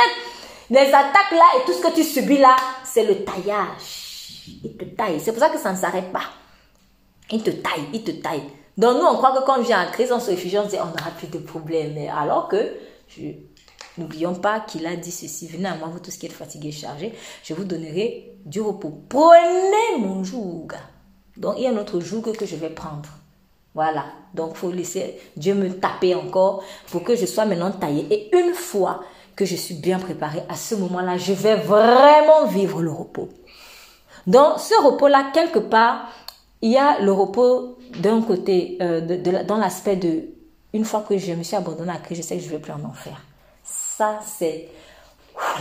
[0.70, 4.48] les attaques là et tout ce que tu subis là, c'est le taillage.
[4.64, 5.20] Il te taille.
[5.20, 6.24] C'est pour ça que ça ne s'arrête pas.
[7.32, 8.44] Il te taille, il te taille.
[8.78, 10.70] Donc nous, on croit que quand on vient en crise, on se réfugie, on se
[10.70, 11.98] dit, on n'aura plus de problème.
[12.16, 12.74] Alors que,
[13.98, 17.14] n'oublions pas qu'il a dit ceci, venez à moi, vous tous qui êtes fatigués, chargés,
[17.44, 19.02] je vous donnerai du repos.
[19.10, 20.68] Prenez mon joug.
[21.36, 23.10] Donc il y a un autre joug que je vais prendre.
[23.74, 24.06] Voilà.
[24.34, 28.08] Donc faut laisser Dieu me taper encore pour que je sois maintenant taillé.
[28.12, 29.02] Et une fois
[29.38, 33.30] que je suis bien préparée, à ce moment-là, je vais vraiment vivre le repos.
[34.26, 36.10] Dans ce repos-là, quelque part,
[36.62, 40.24] il y a le repos d'un côté, euh, dans l'aspect de,
[40.74, 42.60] une fois que je me suis abandonnée à Christ, je sais que je ne vais
[42.60, 43.22] plus en enfer.
[43.64, 44.70] Ça, c'est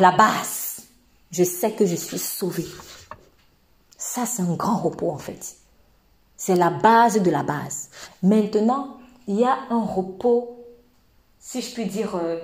[0.01, 0.86] la base.
[1.31, 2.66] Je sais que je suis sauvée.
[3.98, 5.57] Ça, c'est un grand repos, en fait.
[6.36, 7.90] C'est la base de la base.
[8.23, 8.97] Maintenant,
[9.27, 10.65] il y a un repos,
[11.39, 12.39] si je puis dire, euh,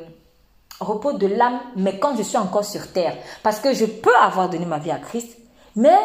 [0.82, 3.16] repos de l'âme, mais quand je suis encore sur terre.
[3.42, 5.36] Parce que je peux avoir donné ma vie à Christ,
[5.76, 5.98] mais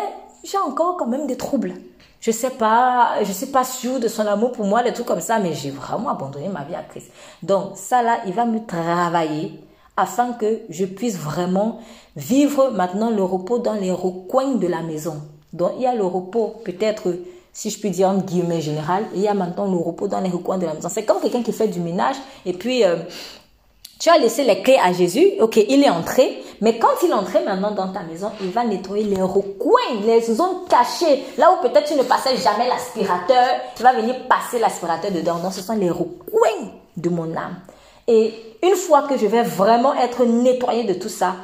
[0.43, 1.73] j'ai encore quand même des troubles.
[2.19, 5.21] Je sais pas, je suis pas sûre de son amour pour moi, des trucs comme
[5.21, 7.11] ça, mais j'ai vraiment abandonné ma vie à Christ.
[7.43, 9.59] Donc ça là, il va me travailler
[9.95, 11.79] afin que je puisse vraiment
[12.15, 15.21] vivre maintenant le repos dans les recoins de la maison.
[15.53, 17.13] Donc il y a le repos peut-être
[17.57, 20.29] si je puis dire en guillemets général, il y a maintenant le repos dans les
[20.29, 20.89] recoins de la maison.
[20.91, 22.97] C'est comme quelqu'un qui fait du ménage et puis euh,
[23.99, 27.13] tu as laissé les clés à Jésus, ok, il est entré, mais quand il est
[27.13, 31.67] entré maintenant dans ta maison, il va nettoyer les recoins, les zones cachées, là où
[31.67, 33.45] peut-être tu ne passais jamais l'aspirateur,
[33.77, 35.39] il va venir passer l'aspirateur dedans.
[35.39, 37.59] Donc ce sont les recoins de mon âme.
[38.07, 38.33] Et
[38.63, 41.35] une fois que je vais vraiment être nettoyé de tout ça,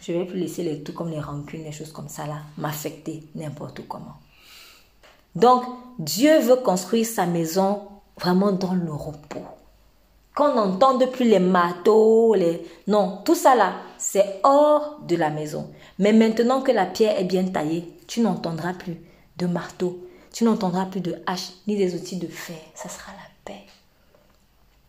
[0.00, 3.22] je vais plus laisser les tout comme les rancunes, les choses comme ça là, m'affecter
[3.34, 4.16] n'importe comment.
[5.36, 5.62] Donc
[5.98, 7.82] Dieu veut construire sa maison
[8.18, 9.44] vraiment dans le repos
[10.40, 12.66] qu'on n'entende plus les marteaux, les...
[12.86, 15.70] Non, tout ça là, c'est hors de la maison.
[15.98, 18.96] Mais maintenant que la pierre est bien taillée, tu n'entendras plus
[19.36, 22.56] de marteau, tu n'entendras plus de hache, ni des outils de fer.
[22.74, 23.66] Ça sera la paix.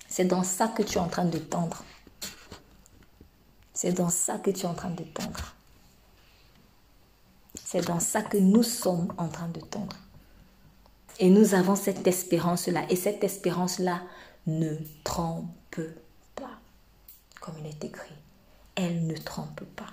[0.08, 1.84] C'est dans ça que tu es en train de tendre.
[3.74, 5.54] C'est dans ça que tu es en train de tendre.
[7.66, 9.98] C'est dans ça que nous sommes en train de tendre.
[11.20, 12.84] Et nous avons cette espérance-là.
[12.90, 14.02] Et cette espérance-là
[14.48, 15.80] ne trompe
[16.36, 16.60] pas,
[17.40, 18.16] comme il est écrit.
[18.76, 19.88] Elle ne trompe pas.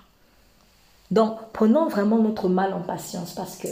[1.11, 3.67] Donc, prenons vraiment notre mal en patience parce que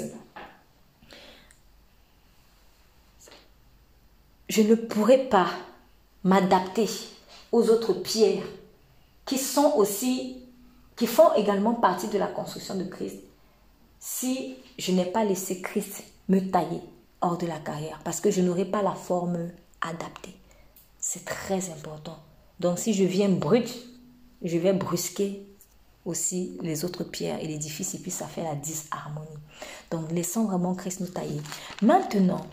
[4.50, 5.50] je ne pourrais pas
[6.24, 6.90] m'adapter
[7.52, 8.44] aux autres pierres
[9.26, 10.44] qui sont aussi,
[10.96, 13.18] qui font également partie de la construction de Christ
[14.00, 16.82] si je n'ai pas laissé Christ me tailler
[17.22, 19.50] hors de la carrière parce que je n'aurai pas la forme
[19.82, 20.36] adaptée.
[21.10, 22.20] C'est très important.
[22.60, 23.74] Donc si je viens brut,
[24.42, 25.48] je vais brusquer
[26.04, 29.40] aussi les autres pierres et l'édifice et puis ça fait la disharmonie.
[29.90, 31.40] Donc laissons vraiment Christ nous tailler.
[31.82, 32.46] Maintenant,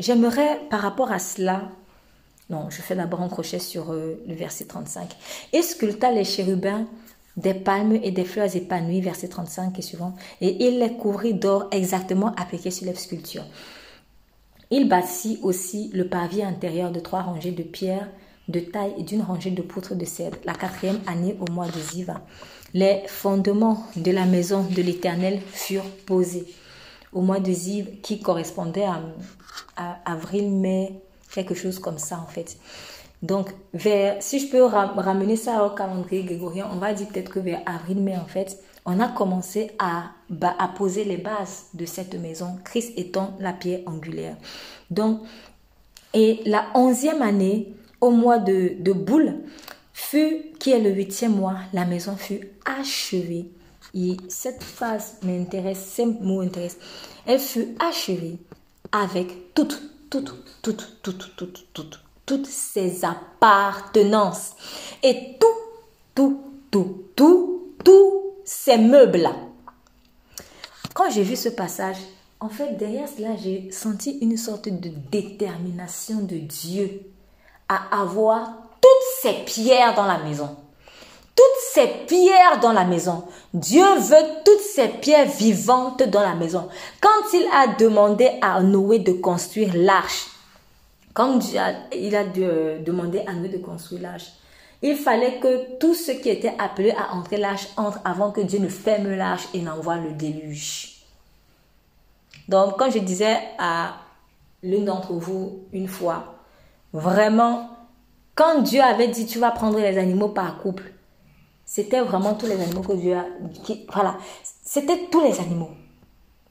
[0.00, 1.70] j'aimerais par rapport à cela,
[2.50, 5.16] non, je fais d'abord un crochet sur euh, le verset 35,
[5.52, 6.88] et sculpta les chérubins
[7.36, 11.68] des palmes et des fleurs épanouies, verset 35 et suivant, et il les couvrit d'or
[11.70, 13.46] exactement appliqué sur les sculptures.
[14.70, 18.08] Il bâtit aussi le pavé intérieur de trois rangées de pierres
[18.48, 21.78] de taille et d'une rangée de poutres de cèdre, la quatrième année au mois de
[21.78, 22.20] Ziva.
[22.74, 26.46] Les fondements de la maison de l'Éternel furent posés
[27.12, 29.00] au mois de Ziv, qui correspondait à,
[29.76, 31.00] à avril, mai,
[31.32, 32.58] quelque chose comme ça en fait.
[33.24, 37.38] Donc, vers, si je peux ramener ça au calendrier grégorien, on va dire peut-être que
[37.38, 40.10] vers avril-mai, en fait, on a commencé à,
[40.76, 44.36] poser les bases de cette maison, Christ étant la pierre angulaire.
[44.90, 45.22] Donc,
[46.12, 49.36] et la onzième année, au mois de, de boule,
[49.94, 53.48] fut, qui est le huitième mois, la maison fut achevée.
[53.94, 56.76] Et cette phase m'intéresse, ce mot intéresse.
[57.24, 58.36] Elle fut achevée
[58.92, 59.80] avec toutes,
[60.10, 64.52] toutes, toutes, toutes, toutes, toutes, toutes ses appartenances.
[65.02, 65.46] Et tout,
[66.14, 66.40] tout,
[66.70, 69.34] tout, tout, tous ces meubles-là.
[70.94, 71.96] Quand j'ai vu ce passage,
[72.40, 77.02] en fait, derrière cela, j'ai senti une sorte de détermination de Dieu
[77.68, 80.56] à avoir toutes ces pierres dans la maison.
[81.34, 83.24] Toutes ces pierres dans la maison.
[83.52, 86.68] Dieu veut toutes ces pierres vivantes dans la maison.
[87.00, 90.26] Quand il a demandé à Noé de construire l'arche,
[91.14, 91.38] quand
[91.92, 94.32] il a demandé à Noé de construire l'arche,
[94.82, 98.58] il fallait que tout ce qui était appelé à entrer l'arche entre avant que Dieu
[98.58, 101.04] ne ferme l'arche et n'envoie le déluge.
[102.48, 103.94] Donc, quand je disais à
[104.62, 106.34] l'une d'entre vous une fois,
[106.92, 107.70] vraiment,
[108.34, 110.92] quand Dieu avait dit tu vas prendre les animaux par couple,
[111.64, 113.24] c'était vraiment tous les animaux que Dieu a.
[113.92, 115.70] voilà, c'était tous les animaux.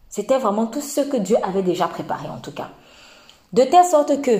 [0.09, 2.71] C'était vraiment tout ce que Dieu avait déjà préparé en tout cas.
[3.53, 4.39] De telle sorte que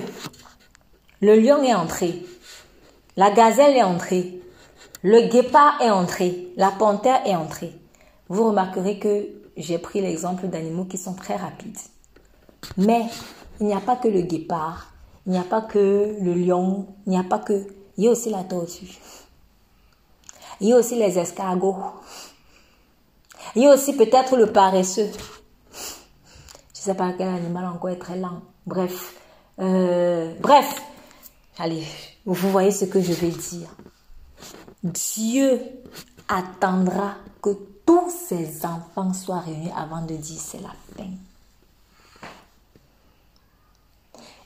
[1.20, 2.26] le lion est entré,
[3.16, 4.40] la gazelle est entrée,
[5.02, 7.72] le guépard est entré, la panthère est entrée.
[8.28, 11.78] Vous remarquerez que j'ai pris l'exemple d'animaux qui sont très rapides.
[12.76, 13.02] Mais
[13.60, 14.92] il n'y a pas que le guépard,
[15.26, 17.68] il n'y a pas que le lion, il n'y a pas que...
[17.96, 18.98] Il y a aussi la tortue.
[20.60, 21.76] Il y a aussi les escargots.
[23.54, 25.12] Il y a aussi peut-être le paresseux.
[26.74, 28.42] Je ne sais pas quel animal encore est très lent.
[28.66, 29.14] Bref.
[29.58, 30.82] Euh, bref.
[31.58, 31.86] Allez,
[32.24, 33.68] vous voyez ce que je vais dire.
[34.82, 35.60] Dieu
[36.28, 37.50] attendra que
[37.86, 41.10] tous ses enfants soient réunis avant de dire c'est la fin.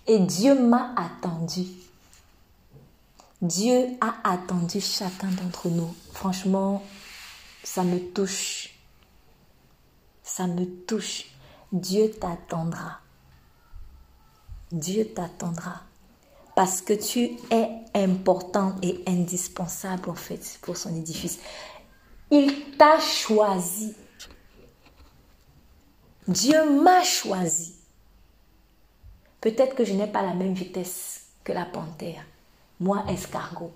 [0.06, 1.66] Et Dieu m'a attendu.
[3.40, 5.94] Dieu a attendu chacun d'entre nous.
[6.12, 6.82] Franchement,
[7.62, 8.70] ça me touche.
[10.22, 11.26] Ça me touche.
[11.72, 13.00] Dieu t'attendra.
[14.72, 15.82] Dieu t'attendra.
[16.54, 21.38] Parce que tu es important et indispensable en fait pour son édifice.
[22.30, 23.94] Il t'a choisi.
[26.26, 27.76] Dieu m'a choisi.
[29.40, 32.24] Peut-être que je n'ai pas la même vitesse que la panthère,
[32.80, 33.72] moi escargot.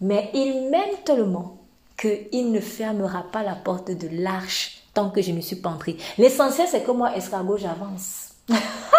[0.00, 1.58] Mais il m'aime tellement
[1.98, 5.96] qu'il ne fermera pas la porte de l'arche tant que je ne suis pas entrée.
[6.16, 8.30] L'essentiel, c'est que moi, escargot, j'avance.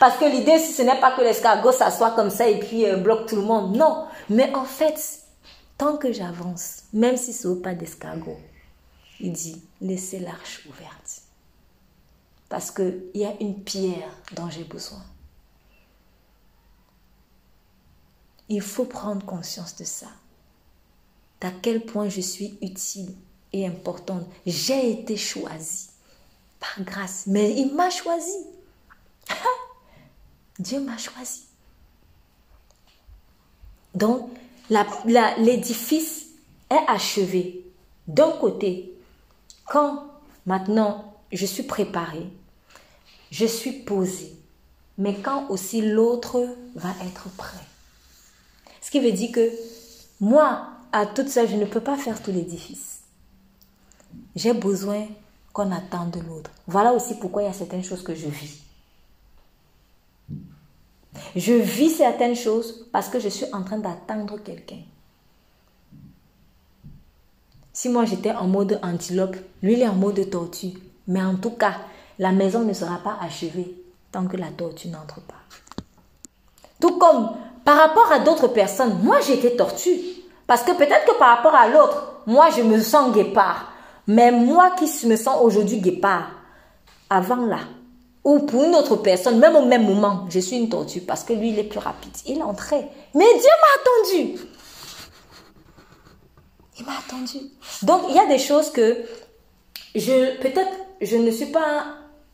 [0.00, 3.28] Parce que l'idée, ce n'est pas que l'escargot s'assoit comme ça et puis euh, bloque
[3.28, 3.76] tout le monde.
[3.76, 4.06] Non.
[4.30, 4.98] Mais en fait,
[5.76, 8.38] tant que j'avance, même si ce n'est pas d'escargot,
[9.20, 11.20] il dit, laissez l'arche ouverte.
[12.48, 15.04] Parce qu'il y a une pierre dont j'ai besoin.
[18.48, 20.08] Il faut prendre conscience de ça.
[21.42, 23.14] D'à quel point je suis utile
[23.52, 24.26] et importante.
[24.46, 25.90] J'ai été choisie
[26.58, 28.46] par grâce, mais il m'a choisi.
[30.60, 31.44] Dieu m'a choisi.
[33.94, 34.30] Donc,
[35.38, 36.26] l'édifice
[36.70, 37.64] est achevé.
[38.06, 38.92] D'un côté,
[39.66, 40.04] quand
[40.46, 42.28] maintenant je suis préparée,
[43.30, 44.36] je suis posée,
[44.98, 47.56] mais quand aussi l'autre va être prêt.
[48.82, 49.50] Ce qui veut dire que
[50.20, 53.00] moi, à toute seule, je ne peux pas faire tout l'édifice.
[54.36, 55.06] J'ai besoin
[55.52, 56.50] qu'on attende de l'autre.
[56.66, 58.60] Voilà aussi pourquoi il y a certaines choses que je vis.
[61.34, 64.80] Je vis certaines choses parce que je suis en train d'attendre quelqu'un.
[67.72, 70.74] Si moi j'étais en mode antilope, lui il est en mode tortue.
[71.06, 71.74] Mais en tout cas,
[72.18, 73.74] la maison ne sera pas achevée
[74.12, 75.34] tant que la tortue n'entre pas.
[76.80, 77.30] Tout comme
[77.64, 79.98] par rapport à d'autres personnes, moi j'étais tortue.
[80.46, 83.72] Parce que peut-être que par rapport à l'autre, moi je me sens guépard.
[84.06, 86.30] Mais moi qui me sens aujourd'hui guépard,
[87.08, 87.60] avant là,
[88.24, 91.32] ou pour une autre personne, même au même moment, je suis une tortue parce que
[91.32, 92.12] lui, il est plus rapide.
[92.26, 92.88] Il entrait.
[93.14, 94.38] Mais Dieu m'a attendu.
[96.78, 97.38] Il m'a attendu.
[97.82, 98.98] Donc, il y a des choses que
[99.94, 100.70] je, peut-être,
[101.00, 101.84] je ne suis pas,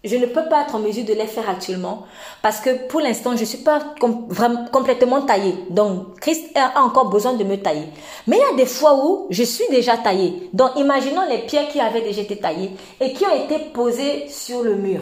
[0.02, 2.06] je ne peux pas être en mesure de les faire actuellement
[2.42, 5.54] parce que pour l'instant, je ne suis pas complètement taillée.
[5.70, 7.86] Donc, Christ a encore besoin de me tailler.
[8.26, 10.50] Mais il y a des fois où je suis déjà taillée.
[10.52, 14.62] Donc, imaginons les pierres qui avaient déjà été taillées et qui ont été posées sur
[14.62, 15.00] le mur.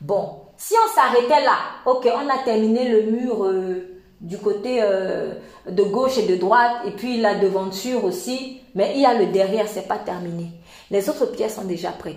[0.00, 1.56] Bon, si on s'arrêtait là,
[1.86, 5.34] ok, on a terminé le mur, euh, du côté euh,
[5.68, 9.26] de gauche et de droite, et puis la devanture aussi, mais il y a le
[9.26, 10.50] derrière, c'est pas terminé.
[10.90, 12.16] Les autres pierres sont déjà prêtes.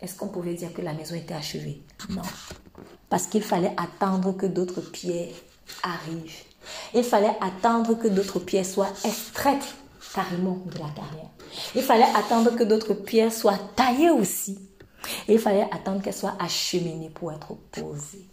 [0.00, 1.82] Est-ce qu'on pouvait dire que la maison était achevée?
[2.08, 2.22] Non.
[3.08, 5.34] Parce qu'il fallait attendre que d'autres pierres
[5.82, 6.44] arrivent.
[6.94, 9.74] Il fallait attendre que d'autres pierres soient extraites
[10.14, 11.30] carrément de la carrière.
[11.74, 14.58] Il fallait attendre que d'autres pierres soient taillées aussi.
[15.28, 18.26] Il fallait attendre qu'elles soient acheminées pour être posées.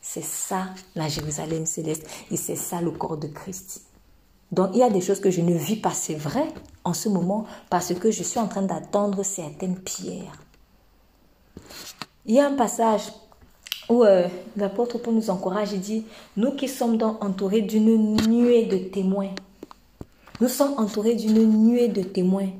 [0.00, 3.82] C'est ça la Jérusalem céleste et c'est ça le corps de Christ.
[4.52, 6.46] Donc il y a des choses que je ne vis pas, c'est vrai,
[6.84, 10.40] en ce moment, parce que je suis en train d'attendre certaines pierres.
[12.24, 13.12] Il y a un passage
[13.88, 16.06] où euh, l'apôtre Paul nous encourage, il dit,
[16.36, 19.30] nous qui sommes donc entourés d'une nuée de témoins,
[20.40, 22.50] nous sommes entourés d'une nuée de témoins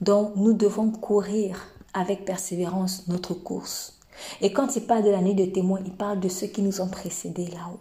[0.00, 3.98] dont nous devons courir avec persévérance notre course.
[4.40, 6.80] Et quand il parle de la nuée de témoins, il parle de ceux qui nous
[6.80, 7.80] ont précédés là-haut.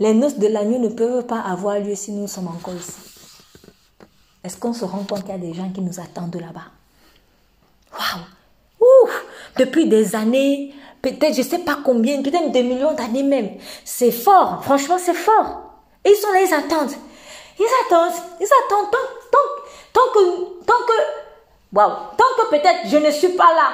[0.00, 2.92] Les noces de l'agneau ne peuvent pas avoir lieu si nous sommes encore ici.
[4.44, 6.70] Est-ce qu'on se rend compte qu'il y a des gens qui nous attendent là-bas?
[7.92, 8.24] Waouh
[9.58, 13.50] depuis des années, peut-être je ne sais pas combien, peut-être des millions d'années même.
[13.84, 15.62] C'est fort, franchement c'est fort.
[16.04, 16.94] Et ils sont là, ils attendent.
[17.58, 18.98] Ils attendent, ils attendent tant,
[19.32, 19.62] tant,
[19.92, 20.92] tant que, tant que,
[21.72, 23.70] waouh, tant que peut-être je ne suis pas là.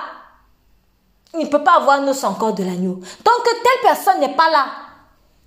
[1.34, 3.00] Il ne peut pas avoir nos encore de l'agneau.
[3.24, 4.66] Tant que telle personne n'est pas là,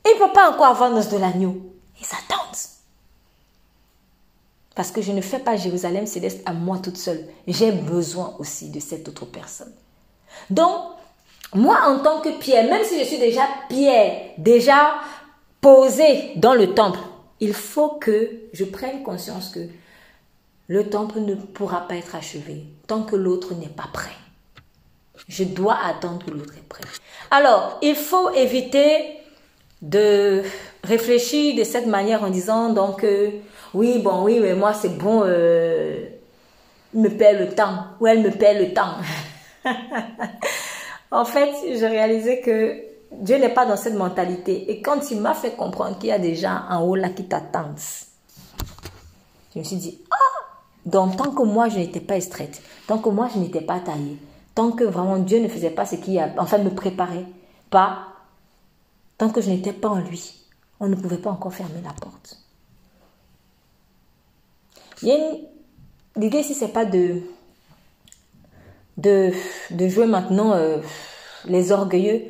[0.05, 1.55] il ne peut pas encore avoir nos de l'agneau.
[1.99, 2.45] Ils attendent.
[4.75, 7.25] Parce que je ne fais pas Jérusalem céleste à moi toute seule.
[7.47, 9.73] J'ai besoin aussi de cette autre personne.
[10.49, 10.75] Donc,
[11.53, 14.95] moi en tant que Pierre, même si je suis déjà Pierre, déjà
[15.61, 16.99] posé dans le temple,
[17.39, 19.67] il faut que je prenne conscience que
[20.67, 24.15] le temple ne pourra pas être achevé tant que l'autre n'est pas prêt.
[25.27, 26.83] Je dois attendre que l'autre est prêt.
[27.31, 29.17] Alors, il faut éviter
[29.81, 30.43] de
[30.83, 33.29] réfléchir de cette manière en disant donc euh,
[33.73, 36.05] oui bon oui mais moi c'est bon euh,
[36.93, 38.95] il me perd le temps ou elle me perd le temps
[41.11, 42.81] en fait, j'ai réalisé que
[43.21, 44.71] Dieu n'est pas dans cette mentalité.
[44.71, 47.25] Et quand il m'a fait comprendre qu'il y a des gens en haut là qui
[47.25, 47.79] t'attendent,
[49.53, 50.45] je me suis dit, ah,
[50.85, 54.17] donc tant que moi je n'étais pas extraite, tant que moi je n'étais pas taillée,
[54.53, 57.25] tant que vraiment Dieu ne faisait pas ce qu'il a, enfin me préparait
[57.69, 58.07] pas,
[59.17, 60.45] tant que je n'étais pas en lui,
[60.79, 62.39] on ne pouvait pas encore fermer la porte.
[65.01, 67.21] L'idée ici, c'est pas de
[68.97, 69.31] de,
[69.89, 70.77] jouer maintenant euh,
[71.45, 72.23] les orgueilleux,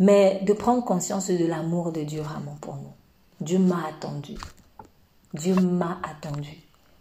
[0.00, 2.92] mais de prendre conscience de l'amour de Dieu vraiment pour nous.
[3.40, 4.34] Dieu m'a attendu.
[5.34, 6.56] Dieu m'a attendu.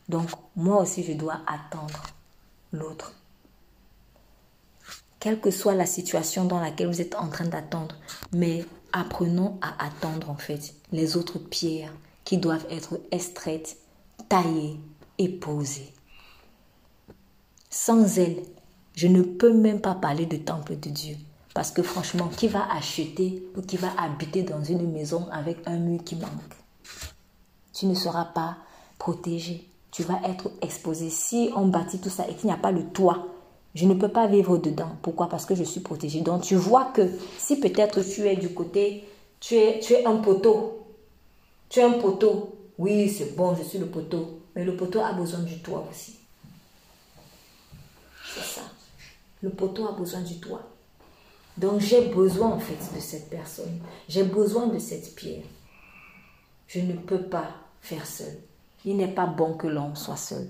[0.10, 2.04] Donc, moi aussi, je dois attendre
[2.74, 3.14] l'autre.
[5.20, 7.96] Quelle que soit la situation dans laquelle vous êtes en train d'attendre,
[8.34, 11.94] mais apprenons à attendre en fait les autres pierres
[12.26, 13.78] qui doivent être extraites,
[14.28, 14.78] taillées
[15.18, 15.94] et posées.
[17.70, 18.44] Sans elles,
[18.96, 21.16] je ne peux même pas parler de temple de Dieu.
[21.60, 25.76] Parce que franchement, qui va acheter ou qui va habiter dans une maison avec un
[25.76, 26.56] mur qui manque?
[27.73, 28.56] Tu ne seras pas
[28.98, 29.68] protégé.
[29.91, 31.10] Tu vas être exposé.
[31.10, 33.27] Si on bâtit tout ça et qu'il n'y a pas le toit,
[33.76, 34.91] je ne peux pas vivre dedans.
[35.02, 35.27] Pourquoi?
[35.27, 36.22] Parce que je suis protégé.
[36.22, 37.02] Donc tu vois que
[37.38, 39.03] si peut-être tu es du côté,
[39.41, 40.88] tu es, tu es un poteau.
[41.68, 42.56] Tu es un poteau.
[42.77, 44.44] Oui, c'est bon, je suis le poteau.
[44.56, 46.19] Mais le poteau a besoin du toit aussi.
[48.34, 48.61] C'est ça.
[49.41, 50.69] Le poteau a besoin du toit.
[51.60, 53.80] Donc j'ai besoin en fait de cette personne.
[54.07, 55.44] J'ai besoin de cette pierre.
[56.68, 57.49] Je ne peux pas
[57.81, 58.38] faire seul.
[58.86, 60.48] Il n'est pas bon que l'homme soit seul.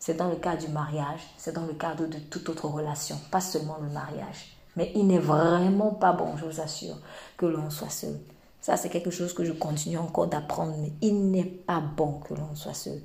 [0.00, 3.40] C'est dans le cas du mariage, c'est dans le cadre de toute autre relation, pas
[3.40, 4.56] seulement le mariage.
[4.76, 6.96] Mais il n'est vraiment pas bon, je vous assure,
[7.36, 8.18] que l'on soit seul.
[8.60, 12.54] Ça, c'est quelque chose que je continue encore d'apprendre, il n'est pas bon que l'on
[12.54, 13.00] soit seul.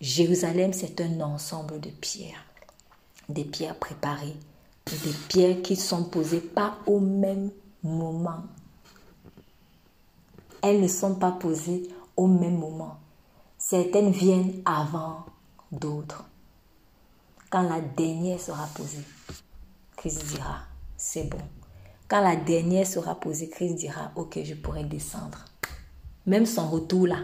[0.00, 2.44] Jérusalem, c'est un ensemble de pierres
[3.28, 4.36] des pierres préparées,
[4.86, 7.50] des pierres qui sont posées pas au même
[7.82, 8.42] moment.
[10.62, 12.98] Elles ne sont pas posées au même moment.
[13.58, 15.24] Certaines viennent avant
[15.70, 16.24] d'autres.
[17.50, 19.04] Quand la dernière sera posée,
[19.96, 20.60] Christ dira,
[20.96, 21.38] c'est bon.
[22.08, 25.38] Quand la dernière sera posée, Christ dira, ok, je pourrai descendre.
[26.26, 27.20] Même son retour là,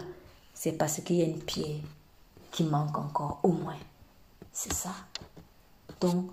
[0.53, 1.81] c'est parce qu'il y a une pierre
[2.51, 3.77] qui manque encore, au moins.
[4.51, 4.93] C'est ça.
[6.01, 6.31] Donc,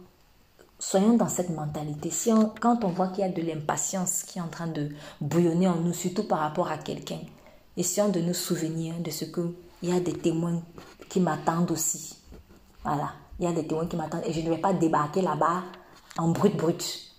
[0.78, 2.10] soyons dans cette mentalité.
[2.10, 2.30] Si
[2.60, 4.90] quand on voit qu'il y a de l'impatience qui est en train de
[5.20, 7.20] bouillonner en nous, surtout par rapport à quelqu'un,
[7.76, 10.62] essayons de nous souvenir de ce qu'il y a des témoins
[11.08, 12.16] qui m'attendent aussi.
[12.84, 15.64] Voilà, il y a des témoins qui m'attendent et je ne vais pas débarquer là-bas
[16.18, 17.12] en brut brut.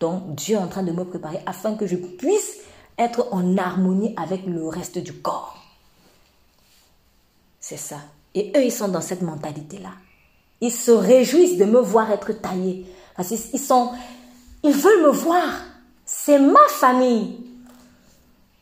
[0.00, 2.58] Donc Dieu est en train de me préparer afin que je puisse
[2.98, 5.56] être en harmonie avec le reste du corps.
[7.60, 7.96] C'est ça.
[8.34, 9.92] Et eux, ils sont dans cette mentalité-là.
[10.60, 12.86] Ils se réjouissent de me voir être taillé.
[13.22, 13.92] Sont,
[14.62, 15.48] ils veulent me voir.
[16.04, 17.40] C'est ma famille.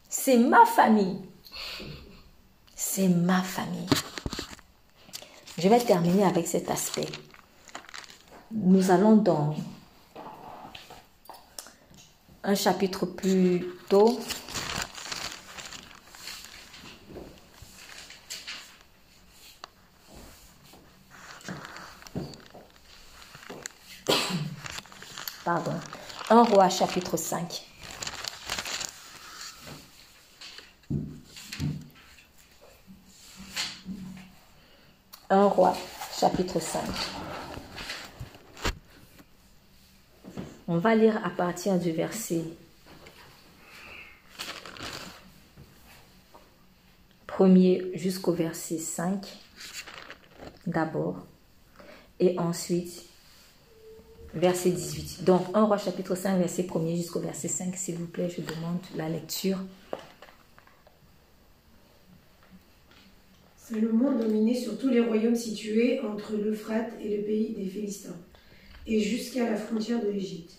[0.08, 1.18] C'est ma famille.
[2.74, 3.88] C'est ma famille.
[5.58, 7.08] Je vais terminer avec cet aspect.
[8.50, 9.54] Nous allons dans
[12.44, 14.18] un chapitre plus tôt.
[25.44, 25.74] Pardon.
[26.30, 27.62] Un roi chapitre 5.
[35.30, 35.76] Un roi
[36.16, 36.82] chapitre 5.
[40.68, 42.44] On va lire à partir du verset
[47.26, 49.26] premier jusqu'au verset 5
[50.66, 51.26] d'abord
[52.20, 53.11] et ensuite
[54.34, 55.24] verset 18.
[55.24, 58.78] Donc 1 roi chapitre 5 verset 1 jusqu'au verset 5 s'il vous plaît, je demande
[58.96, 59.58] la lecture.
[63.56, 68.16] Salomon dominait sur tous les royaumes situés entre l'Euphrate et le pays des Philistins,
[68.86, 70.58] et jusqu'à la frontière de l'Égypte.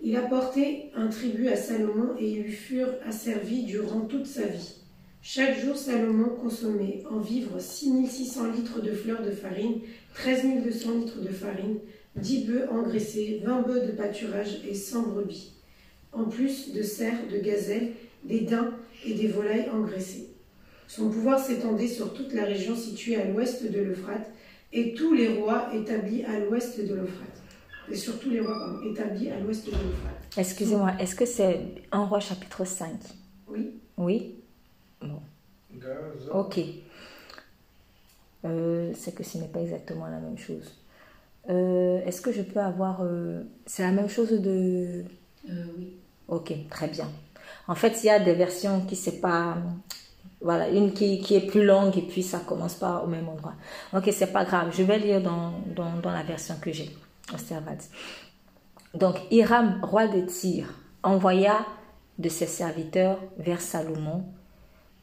[0.00, 4.76] Il apportait un tribut à Salomon et ils lui furent asservis durant toute sa vie.
[5.20, 9.80] Chaque jour, Salomon consommait en vivres 6600 litres de fleurs de farine,
[10.14, 11.78] 13 200 litres de farine,
[12.16, 15.52] 10 bœufs engraissés, 20 bœufs de pâturage et 100 brebis,
[16.12, 17.92] en plus de cerfs, de gazelles,
[18.24, 18.74] des daims
[19.06, 20.28] et des volailles engraissées.
[20.86, 24.30] Son pouvoir s'étendait sur toute la région située à l'ouest de l'Euphrate
[24.72, 27.42] et tous les rois établis à l'ouest de l'Euphrate
[27.90, 30.36] et surtout les rois établis à l'ouest de l'Euphrate.
[30.36, 31.60] Excusez-moi, est-ce que c'est
[31.92, 32.90] un roi chapitre 5
[33.48, 33.70] Oui.
[33.96, 34.34] Oui?
[35.00, 35.20] Bon.
[36.32, 36.60] Ok.
[38.44, 40.72] Euh, c'est que ce n'est pas exactement la même chose.
[41.48, 43.02] Euh, est-ce que je peux avoir...
[43.02, 45.04] euh, c'est la même chose de...
[45.48, 45.96] Euh, oui.
[46.28, 47.08] Ok, très bien.
[47.66, 49.56] En fait, il y a des versions qui c'est pas...
[50.40, 53.54] Voilà, une qui, qui est plus longue et puis ça commence pas au même endroit.
[53.92, 54.72] Ok, c'est pas grave.
[54.72, 56.96] Je vais lire dans, dans, dans la version que j'ai.
[58.94, 60.66] Donc, Hiram, roi de Tyr,
[61.02, 61.66] envoya
[62.18, 64.24] de ses serviteurs vers Salomon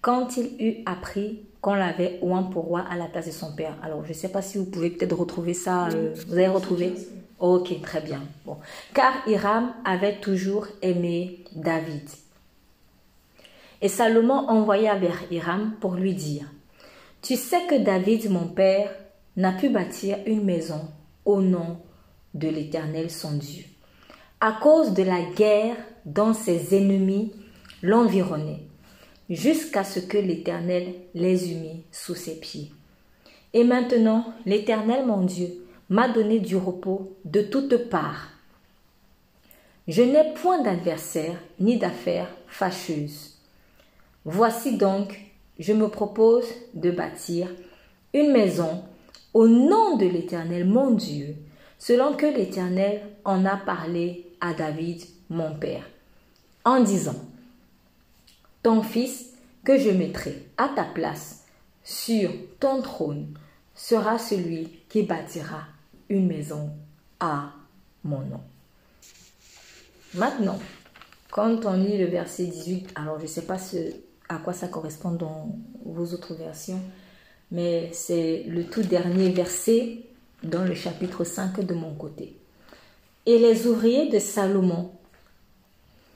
[0.02, 2.20] quand il eut appris qu'on l'avait
[2.52, 3.76] pour roi à la place de son père.
[3.82, 5.88] Alors, je ne sais pas si vous pouvez peut-être retrouver ça.
[5.88, 6.94] euh, vous avez retrouvé?
[7.40, 8.22] Ok, très bien.
[8.46, 8.58] Bon.
[8.94, 12.08] Car Hiram avait toujours aimé David.
[13.82, 16.46] Et Salomon envoya vers Hiram pour lui dire,
[17.24, 18.92] Tu sais que David, mon père,
[19.36, 20.82] n'a pu bâtir une maison
[21.26, 21.80] au nom
[22.36, 23.64] de l'Éternel son Dieu,
[24.40, 27.34] à cause de la guerre dont ses ennemis
[27.82, 28.68] l'environnaient,
[29.30, 32.72] jusqu'à ce que l'Éternel les mis sous ses pieds.
[33.54, 38.30] Et maintenant, l'Éternel mon Dieu m'a donné du repos de toutes parts.
[39.88, 43.38] Je n'ai point d'adversaire ni d'affaires fâcheuses.
[44.26, 45.20] Voici donc,
[45.60, 47.48] je me propose de bâtir
[48.14, 48.84] une maison
[49.34, 51.36] au nom de l'Éternel mon Dieu,
[51.78, 55.84] selon que l'Éternel en a parlé à David mon père,
[56.64, 57.16] en disant,
[58.66, 59.28] Ton fils
[59.64, 61.44] que je mettrai à ta place
[61.84, 63.28] sur ton trône
[63.76, 65.66] sera celui qui bâtira
[66.10, 66.72] une maison
[67.20, 67.52] à
[68.04, 68.42] mon nom.
[70.16, 70.58] Maintenant,
[71.30, 73.58] quand on lit le verset 18, alors je ne sais pas
[74.30, 75.56] à quoi ça correspond dans
[75.86, 76.82] vos autres versions,
[77.52, 80.00] mais c'est le tout dernier verset
[80.42, 82.36] dans le chapitre 5 de mon côté.
[83.28, 84.90] Et les ouvriers de Salomon,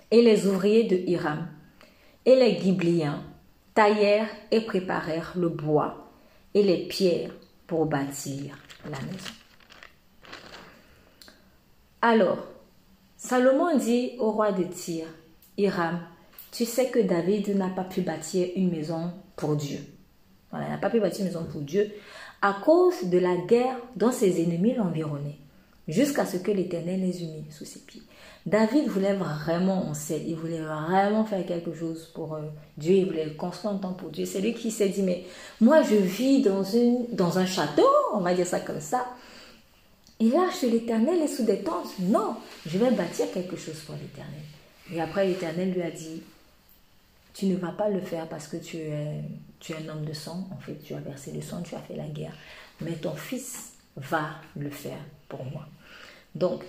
[0.10, 1.48] et les ouvriers de Hiram,
[2.30, 3.24] et les Ghibliens
[3.74, 6.12] taillèrent et préparèrent le bois
[6.54, 7.32] et les pierres
[7.66, 9.34] pour bâtir la maison.
[12.04, 12.46] Alors,
[13.18, 15.08] Salomon dit au roi de Tyr,
[15.58, 16.02] Hiram,
[16.52, 19.80] tu sais que David n'a pas pu bâtir une maison pour Dieu.
[20.52, 21.92] Voilà, il n'a pas pu bâtir une maison pour Dieu
[22.44, 25.40] à cause de la guerre dont ses ennemis l'environnaient,
[25.88, 28.04] jusqu'à ce que l'Éternel les mis sous ses pieds.
[28.46, 32.42] David voulait vraiment, on sait, il voulait vraiment faire quelque chose pour euh,
[32.78, 34.26] Dieu, il voulait construire un temple pour Dieu.
[34.26, 35.26] C'est lui qui s'est dit, mais
[35.60, 39.06] moi je vis dans, une, dans un château, on va dire ça comme ça.
[40.20, 41.98] Et là, chez l'Éternel est sous des tentes.
[42.00, 42.36] Non,
[42.66, 44.42] je vais bâtir quelque chose pour l'Éternel.
[44.92, 46.22] Et après, l'Éternel lui a dit,
[47.34, 49.22] tu ne vas pas le faire parce que tu es,
[49.60, 50.48] tu es un homme de sang.
[50.52, 52.34] En fait, tu as versé le sang, tu as fait la guerre.
[52.82, 55.00] Mais ton fils va le faire
[55.30, 55.66] pour moi.
[56.36, 56.64] Donc,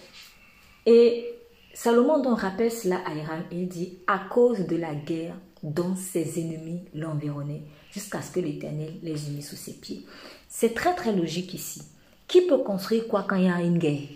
[0.87, 1.35] et
[1.75, 6.41] Salomon donc rappelle cela à Hiram il dit à cause de la guerre dont ses
[6.41, 10.07] ennemis l'environnaient jusqu'à ce que l'Éternel les mis sous ses pieds.
[10.49, 11.83] C'est très très logique ici.
[12.29, 14.09] Qui peut construire quoi quand il y a une guerre?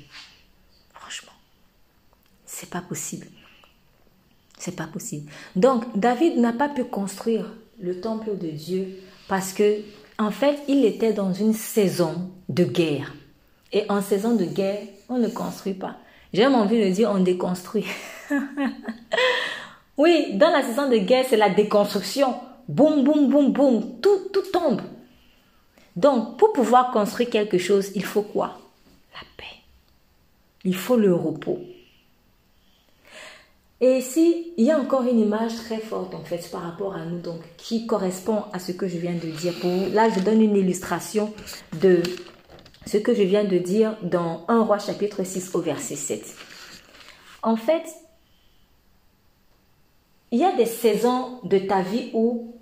[0.92, 1.32] Franchement,
[2.46, 3.26] c'est pas possible.
[4.58, 5.30] C'est pas possible.
[5.56, 9.80] Donc David n'a pas pu construire le temple de Dieu parce que
[10.18, 13.14] en fait, il était dans une saison de guerre.
[13.72, 15.96] Et en saison de guerre, on ne construit pas.
[16.34, 17.86] J'aime envie de dire on déconstruit.
[19.96, 22.34] oui, dans la saison de guerre, c'est la déconstruction.
[22.66, 24.00] Boum, boum, boum, boum.
[24.00, 24.82] Tout, tout tombe.
[25.94, 28.58] Donc, pour pouvoir construire quelque chose, il faut quoi?
[29.14, 29.60] La paix.
[30.64, 31.60] Il faut le repos.
[33.80, 37.04] Et ici, il y a encore une image très forte en fait par rapport à
[37.04, 39.54] nous, donc qui correspond à ce que je viens de dire.
[39.60, 41.32] Pour, là, je donne une illustration
[41.80, 42.02] de
[42.86, 46.36] ce que je viens de dire dans 1 roi chapitre 6 au verset 7.
[47.42, 47.84] En fait,
[50.30, 52.54] il y a des saisons de ta vie où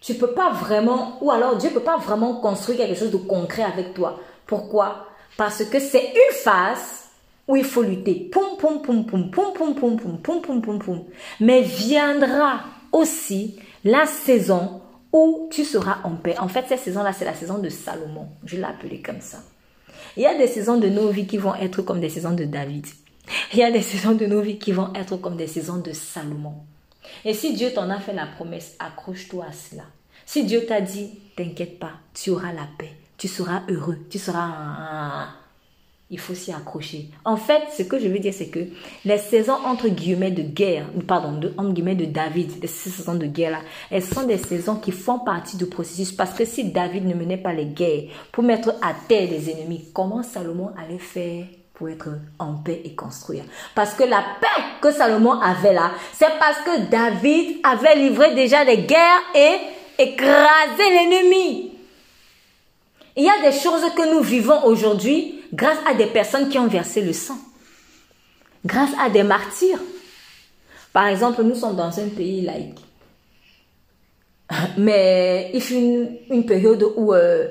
[0.00, 3.64] tu peux pas vraiment, ou alors Dieu peut pas vraiment construire quelque chose de concret
[3.64, 4.20] avec toi.
[4.46, 7.06] Pourquoi Parce que c'est une phase
[7.48, 8.30] où il faut lutter.
[8.32, 11.04] Poum, poum, poum, poum, poum, poum, poum, poum, poum, poum, poum, poum.
[11.40, 12.60] Mais viendra
[12.92, 14.80] aussi la saison
[15.12, 16.38] où tu seras en paix.
[16.38, 18.28] En fait, cette saison-là, c'est la saison de Salomon.
[18.44, 19.38] Je l'ai appelée comme ça.
[20.16, 22.44] Il y a des saisons de nos vies qui vont être comme des saisons de
[22.44, 22.86] David.
[23.52, 25.92] Il y a des saisons de nos vies qui vont être comme des saisons de
[25.92, 26.54] Salomon.
[27.24, 29.84] Et si Dieu t'en a fait la promesse, accroche-toi à cela.
[30.24, 35.28] Si Dieu t'a dit, t'inquiète pas, tu auras la paix, tu seras heureux, tu seras
[36.08, 37.10] il faut s'y accrocher.
[37.24, 38.60] En fait, ce que je veux dire, c'est que
[39.04, 43.26] les saisons entre guillemets de guerre, pardon, de, entre guillemets de David, ces saisons de
[43.26, 43.58] guerre-là,
[43.90, 46.12] elles sont des saisons qui font partie du processus.
[46.12, 49.86] Parce que si David ne menait pas les guerres pour mettre à terre les ennemis,
[49.92, 53.42] comment Salomon allait faire pour être en paix et construire?
[53.74, 58.64] Parce que la paix que Salomon avait là, c'est parce que David avait livré déjà
[58.64, 59.56] des guerres et
[59.98, 61.72] écrasé l'ennemi.
[63.16, 66.66] Il y a des choses que nous vivons aujourd'hui grâce à des personnes qui ont
[66.66, 67.38] versé le sang,
[68.64, 69.80] grâce à des martyrs.
[70.92, 72.80] Par exemple, nous sommes dans un pays laïque.
[74.78, 75.74] Mais il fut
[76.30, 77.48] une, période où euh,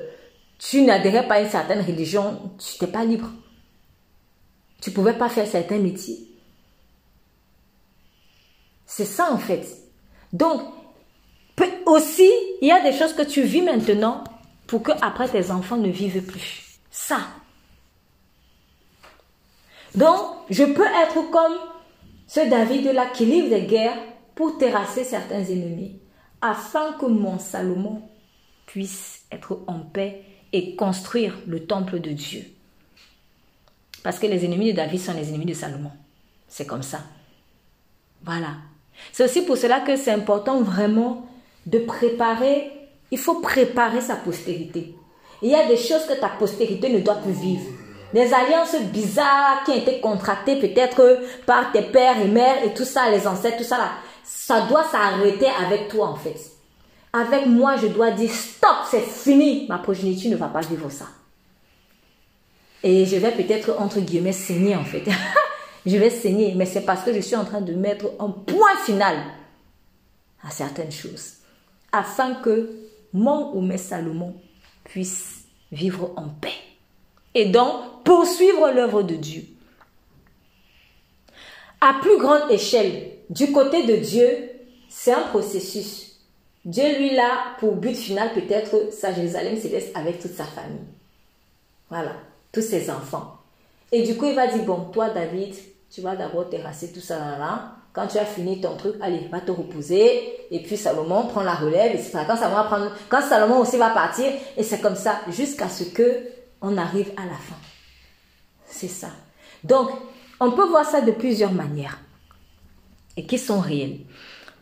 [0.58, 3.28] tu n'adhérais pas à une certaine religion, tu n'étais pas libre.
[4.80, 6.18] Tu ne pouvais pas faire certains métiers.
[8.86, 9.66] C'est ça en fait.
[10.32, 10.62] Donc,
[11.86, 14.24] aussi, il y a des choses que tu vis maintenant
[14.66, 16.78] pour que après tes enfants ne vivent plus.
[16.90, 17.18] Ça,
[19.96, 20.20] donc,
[20.50, 21.56] je peux être comme
[22.26, 23.98] ce David-là qui livre des guerres
[24.34, 25.98] pour terrasser certains ennemis,
[26.42, 28.02] afin que mon Salomon
[28.66, 32.44] puisse être en paix et construire le temple de Dieu.
[34.02, 35.90] Parce que les ennemis de David sont les ennemis de Salomon.
[36.46, 37.00] C'est comme ça.
[38.22, 38.56] Voilà.
[39.12, 41.26] C'est aussi pour cela que c'est important vraiment
[41.64, 42.70] de préparer,
[43.10, 44.94] il faut préparer sa postérité.
[45.42, 47.66] Il y a des choses que ta postérité ne doit plus vivre
[48.12, 52.84] des alliances bizarres qui ont été contractées peut-être par tes pères et mères et tout
[52.84, 53.90] ça, les ancêtres, tout ça là,
[54.24, 56.36] ça doit s'arrêter avec toi en fait.
[57.12, 59.66] Avec moi, je dois dire stop, c'est fini.
[59.68, 61.06] Ma progéniture ne va pas vivre ça.
[62.82, 65.04] Et je vais peut-être entre guillemets saigner en fait.
[65.86, 68.76] je vais saigner, mais c'est parce que je suis en train de mettre un point
[68.84, 69.16] final
[70.46, 71.34] à certaines choses.
[71.90, 72.70] Afin que
[73.12, 74.34] mon ou mes Salomon
[74.84, 76.65] puissent vivre en paix
[77.36, 79.42] et donc poursuivre l'œuvre de Dieu.
[81.82, 84.26] À plus grande échelle, du côté de Dieu,
[84.88, 86.18] c'est un processus.
[86.64, 90.80] Dieu, lui, là, pour but final, peut-être sa Jérusalem céleste avec toute sa famille.
[91.90, 92.12] Voilà,
[92.52, 93.34] tous ses enfants.
[93.92, 95.54] Et du coup, il va dire, bon, toi, David,
[95.90, 97.72] tu vas d'abord terrasser tout ça là, là.
[97.92, 100.22] Quand tu as fini ton truc, allez, va te reposer.
[100.50, 101.94] Et puis Salomon prend la relève.
[101.94, 106.35] Et quand Salomon, quand Salomon aussi va partir, et c'est comme ça jusqu'à ce que
[106.60, 107.56] on arrive à la fin.
[108.66, 109.10] C'est ça.
[109.64, 109.90] Donc,
[110.40, 111.98] on peut voir ça de plusieurs manières
[113.16, 114.00] et qui sont réelles.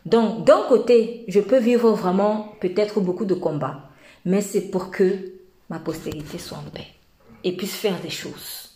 [0.05, 3.89] Donc, d'un côté, je peux vivre vraiment peut-être beaucoup de combats,
[4.23, 5.33] mais c'est pour que
[5.69, 6.87] ma postérité soit en paix
[7.43, 8.69] et puisse faire des choses.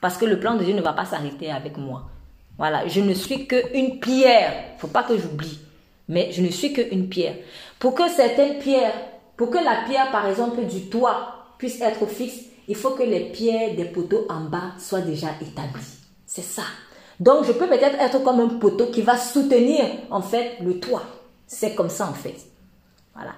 [0.00, 2.08] Parce que le plan de Dieu ne va pas s'arrêter avec moi.
[2.56, 4.52] Voilà, je ne suis qu'une pierre.
[4.78, 5.60] Faut pas que j'oublie.
[6.08, 7.36] Mais je ne suis qu'une pierre.
[7.78, 8.94] Pour que certaines pierres,
[9.36, 12.38] pour que la pierre, par exemple, du toit puisse être fixe,
[12.68, 15.98] il faut que les pierres des poteaux en bas soient déjà établies.
[16.24, 16.62] C'est ça.
[17.20, 21.02] Donc, je peux peut-être être comme un poteau qui va soutenir, en fait, le toit.
[21.46, 22.36] C'est comme ça, en fait.
[23.14, 23.32] Voilà.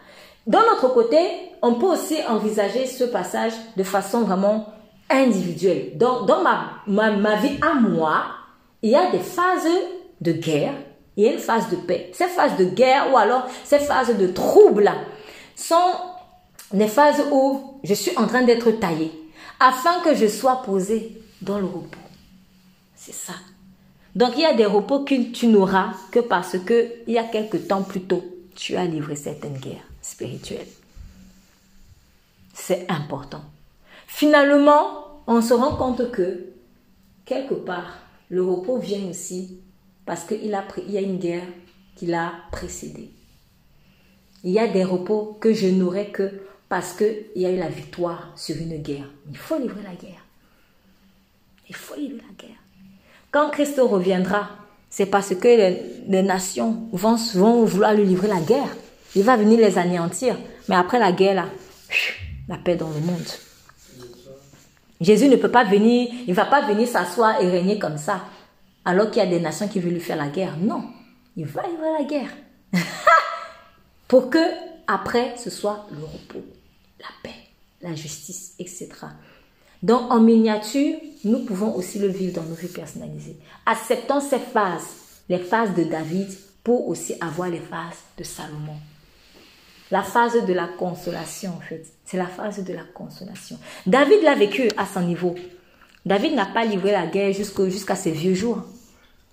[0.47, 1.19] D'un autre côté,
[1.63, 4.73] on peut aussi envisager ce passage de façon vraiment
[5.11, 5.99] individuelle.
[5.99, 8.27] Dans, dans ma, ma, ma vie à moi,
[8.83, 9.67] il y a des phases
[10.21, 10.75] de guerre
[11.17, 12.11] il y a une phase de paix.
[12.15, 14.91] Ces phases de guerre ou alors ces phases de trouble
[15.55, 15.93] sont
[16.73, 19.13] des phases où je suis en train d'être taillé
[19.61, 21.99] afin que je sois posé dans le repos.
[22.97, 23.35] C'est ça.
[24.15, 27.25] Donc il y a des repos que tu n'auras que parce que il y a
[27.25, 28.25] quelque temps plus tôt,
[28.55, 30.67] tu as livré certaines guerres spirituelles.
[32.55, 33.43] C'est important.
[34.07, 36.53] Finalement, on se rend compte que
[37.25, 39.59] quelque part, le repos vient aussi
[40.05, 41.47] parce qu'il a, il y a une guerre
[41.97, 43.11] qui l'a précédé.
[44.45, 46.43] Il y a des repos que je n'aurai que
[46.73, 49.05] parce qu'il y a eu la victoire sur une guerre.
[49.29, 50.25] Il faut livrer la guerre.
[51.69, 52.57] Il faut livrer la guerre.
[53.31, 54.49] Quand Christ reviendra,
[54.89, 55.49] c'est parce que
[56.09, 57.17] les, nations vont,
[57.67, 58.75] vouloir lui livrer la guerre.
[59.15, 60.35] Il va venir les anéantir.
[60.67, 61.47] Mais après la guerre,
[62.49, 63.29] la paix dans le monde.
[64.99, 68.23] Jésus ne peut pas venir, il ne va pas venir s'asseoir et régner comme ça
[68.87, 70.57] alors qu'il y a des nations qui veulent lui faire la guerre.
[70.57, 70.85] Non,
[71.37, 72.31] il va avoir la guerre.
[74.09, 74.39] Pour que
[74.87, 76.47] après ce soit le repos,
[77.03, 77.37] la paix,
[77.83, 78.89] la justice, etc.
[79.83, 83.37] Donc en miniature, nous pouvons aussi le vivre dans nos vies personnalisées.
[83.67, 84.87] Acceptons ces phases,
[85.29, 86.29] les phases de David,
[86.63, 88.77] pour aussi avoir les phases de Salomon.
[89.91, 91.85] La phase de la consolation, en fait.
[92.05, 93.59] C'est la phase de la consolation.
[93.87, 95.35] David l'a vécu à son niveau.
[96.07, 98.63] David n'a pas livré la guerre jusqu'à ses vieux jours.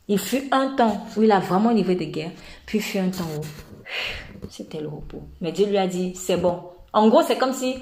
[0.07, 2.31] Il fut un temps où il a vraiment livré des guerres,
[2.65, 5.21] puis il fut un temps où c'était le repos.
[5.39, 6.63] Mais Dieu lui a dit, c'est bon.
[6.93, 7.75] En gros, c'est comme si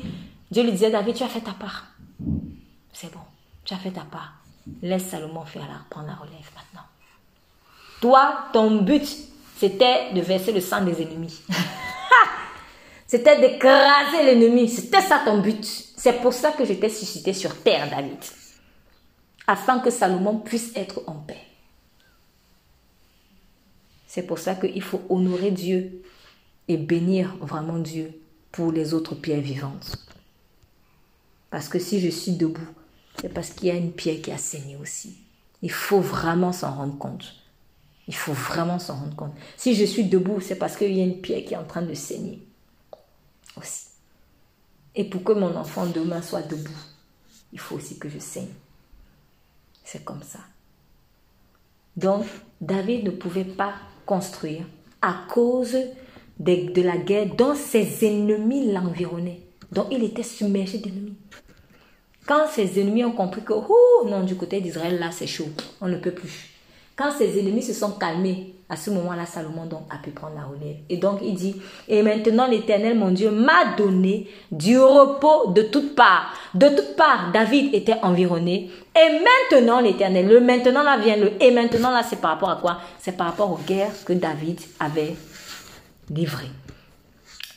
[0.51, 1.87] Dieu lui disait, David, tu as fait ta part.
[2.93, 3.19] C'est bon,
[3.63, 4.33] tu as fait ta part.
[4.81, 6.87] Laisse Salomon faire la, prendre la relève maintenant.
[8.01, 9.07] Toi, ton but,
[9.57, 11.41] c'était de verser le sang des ennemis.
[13.07, 14.67] c'était d'écraser l'ennemi.
[14.67, 15.63] C'était ça ton but.
[15.63, 18.19] C'est pour ça que j'étais suscité sur terre, David
[19.47, 21.41] afin que Salomon puisse être en paix.
[24.05, 26.03] C'est pour ça qu'il faut honorer Dieu
[26.67, 28.11] et bénir vraiment Dieu
[28.51, 29.97] pour les autres pierres vivantes.
[31.49, 32.67] Parce que si je suis debout,
[33.21, 35.17] c'est parce qu'il y a une pierre qui a saigné aussi.
[35.61, 37.33] Il faut vraiment s'en rendre compte.
[38.07, 39.33] Il faut vraiment s'en rendre compte.
[39.57, 41.81] Si je suis debout, c'est parce qu'il y a une pierre qui est en train
[41.81, 42.41] de saigner
[43.57, 43.87] aussi.
[44.95, 46.79] Et pour que mon enfant demain soit debout,
[47.53, 48.53] il faut aussi que je saigne.
[49.83, 50.39] C'est comme ça.
[51.95, 52.25] Donc,
[52.61, 53.73] David ne pouvait pas
[54.05, 54.65] construire
[55.01, 55.77] à cause
[56.39, 59.41] de, la guerre dont ses ennemis l'environnaient.
[59.71, 61.17] Donc, il était submergé d'ennemis.
[62.25, 65.47] Quand ses ennemis ont compris que, oh non, du côté d'Israël, là, c'est chaud,
[65.81, 66.51] on ne peut plus.
[66.95, 70.43] Quand ses ennemis se sont calmés, à ce moment-là, Salomon donc a pu prendre la
[70.43, 70.77] relève.
[70.89, 71.55] Et donc il dit,
[71.87, 76.33] et maintenant l'Éternel, mon Dieu, m'a donné du repos de toutes parts.
[76.53, 78.69] De toutes parts, David était environné.
[78.95, 82.55] Et maintenant l'Éternel, le maintenant là vient le, et maintenant là c'est par rapport à
[82.57, 82.79] quoi?
[82.99, 85.15] C'est par rapport aux guerres que David avait
[86.09, 86.51] livrées.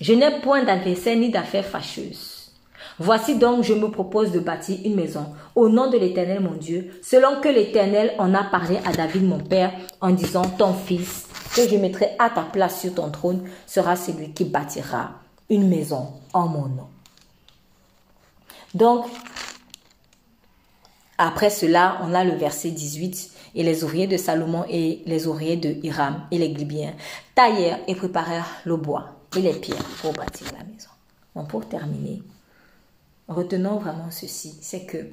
[0.01, 2.52] Je n'ai point d'adversaire ni d'affaires fâcheuses.
[2.98, 6.90] Voici donc, je me propose de bâtir une maison au nom de l'Éternel mon Dieu,
[7.02, 11.66] selon que l'Éternel en a parlé à David mon père, en disant, ton fils, que
[11.66, 15.12] je mettrai à ta place sur ton trône, sera celui qui bâtira
[15.48, 16.89] une maison en mon nom.
[18.74, 19.06] Donc,
[21.18, 23.31] après cela, on a le verset 18.
[23.55, 26.94] Et les ouvriers de Salomon et les ouvriers de Hiram et les Glibiens
[27.35, 29.06] taillèrent et préparèrent le bois
[29.36, 30.90] et les pierres pour bâtir la maison.
[31.35, 32.22] Bon, pour terminer,
[33.28, 35.06] retenons vraiment ceci, c'est que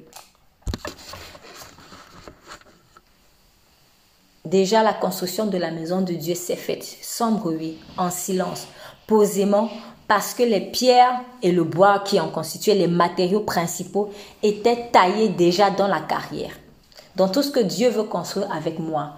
[4.44, 8.66] déjà la construction de la maison de Dieu s'est faite sans bruit, en silence,
[9.06, 9.70] posément,
[10.08, 14.10] parce que les pierres et le bois qui en constituaient les matériaux principaux
[14.42, 16.52] étaient taillés déjà dans la carrière.
[17.18, 19.12] Dans tout ce que Dieu veut construire avec moi,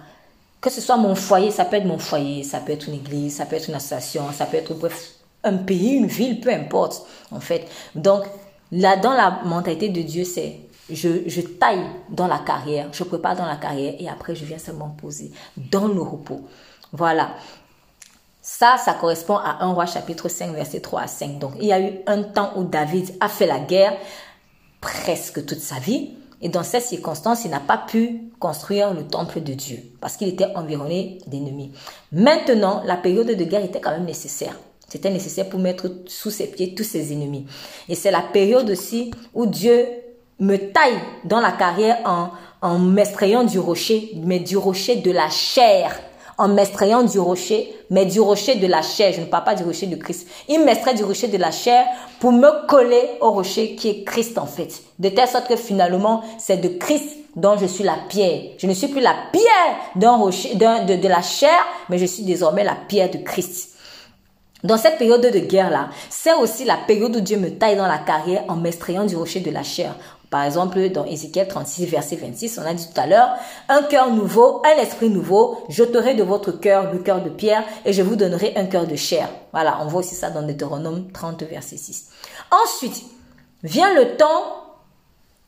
[0.59, 3.37] que ce soit mon foyer, ça peut être mon foyer, ça peut être une église,
[3.37, 5.11] ça peut être une association, ça peut être bref,
[5.45, 7.67] un pays, une ville, peu importe, en fait.
[7.95, 8.25] Donc,
[8.71, 13.45] Là, dans la mentalité de Dieu, c'est je, taille dans la carrière, je prépare dans
[13.45, 16.41] la carrière et après je viens seulement poser dans le repos.
[16.93, 17.31] Voilà.
[18.41, 21.37] Ça, ça correspond à 1 roi chapitre 5, verset 3 à 5.
[21.37, 23.93] Donc, il y a eu un temps où David a fait la guerre
[24.79, 26.15] presque toute sa vie.
[26.41, 30.27] Et dans ces circonstances, il n'a pas pu construire le temple de Dieu parce qu'il
[30.27, 31.71] était environné d'ennemis.
[32.11, 34.57] Maintenant, la période de guerre était quand même nécessaire.
[34.87, 37.45] C'était nécessaire pour mettre sous ses pieds tous ses ennemis.
[37.87, 39.85] Et c'est la période aussi où Dieu
[40.39, 42.31] me taille dans la carrière en,
[42.61, 45.97] en m'extrayant du rocher, mais du rocher de la chair.
[46.41, 49.13] En m'extrayant du rocher, mais du rocher de la chair.
[49.13, 50.27] Je ne parle pas du rocher de Christ.
[50.49, 51.85] Il m'extrait du rocher de la chair
[52.19, 54.81] pour me coller au rocher qui est Christ en fait.
[54.97, 58.41] De telle sorte que finalement, c'est de Christ dont je suis la pierre.
[58.57, 61.59] Je ne suis plus la pierre d'un rocher, de, de la chair,
[61.89, 63.75] mais je suis désormais la pierre de Christ.
[64.63, 67.99] Dans cette période de guerre-là, c'est aussi la période où Dieu me taille dans la
[67.99, 69.95] carrière en m'extrayant du rocher de la chair.
[70.31, 73.31] Par exemple, dans Ézéchiel 36, verset 26, on a dit tout à l'heure,
[73.67, 77.91] un cœur nouveau, un esprit nouveau, j'ôterai de votre cœur le cœur de pierre et
[77.91, 79.27] je vous donnerai un cœur de chair.
[79.51, 82.11] Voilà, on voit aussi ça dans Deutéronome 30, verset 6.
[82.49, 83.03] Ensuite,
[83.61, 84.77] vient le temps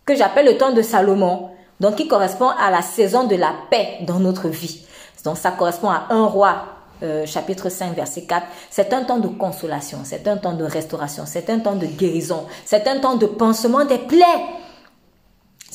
[0.05, 3.99] que j'appelle le temps de Salomon, donc qui correspond à la saison de la paix
[4.01, 4.85] dans notre vie.
[5.23, 6.65] Donc ça correspond à un roi
[7.03, 11.23] euh, chapitre 5, verset 4, c'est un temps de consolation, c'est un temps de restauration,
[11.25, 14.25] c'est un temps de guérison, c'est un temps de pansement des plaies.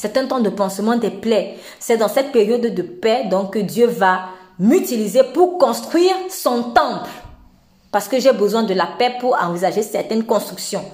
[0.00, 1.56] C'est un temps de pansement des plaies.
[1.80, 4.26] C'est dans cette période de paix que Dieu va
[4.56, 7.10] m'utiliser pour construire son temple.
[7.90, 10.84] Parce que j'ai besoin de la paix pour envisager certaines constructions.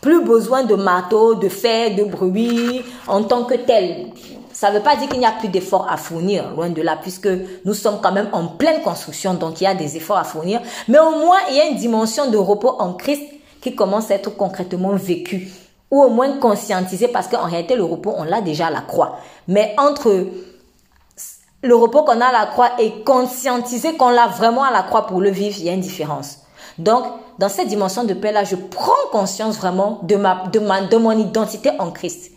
[0.00, 4.06] Plus besoin de marteaux, de fer, de bruit en tant que tel.
[4.52, 6.98] Ça ne veut pas dire qu'il n'y a plus d'efforts à fournir, loin de là,
[7.00, 7.28] puisque
[7.64, 10.60] nous sommes quand même en pleine construction, donc il y a des efforts à fournir.
[10.88, 13.22] Mais au moins, il y a une dimension de repos en Christ
[13.60, 15.48] qui commence à être concrètement vécue,
[15.92, 19.18] ou au moins conscientisée, parce qu'en réalité, le repos, on l'a déjà à la croix.
[19.46, 20.26] Mais entre
[21.62, 25.06] le repos qu'on a à la croix et conscientiser qu'on l'a vraiment à la croix
[25.06, 26.38] pour le vivre, il y a une différence.
[26.78, 27.04] Donc,
[27.38, 31.12] dans cette dimension de paix-là, je prends conscience vraiment de, ma, de, ma, de mon
[31.12, 32.32] identité en Christ.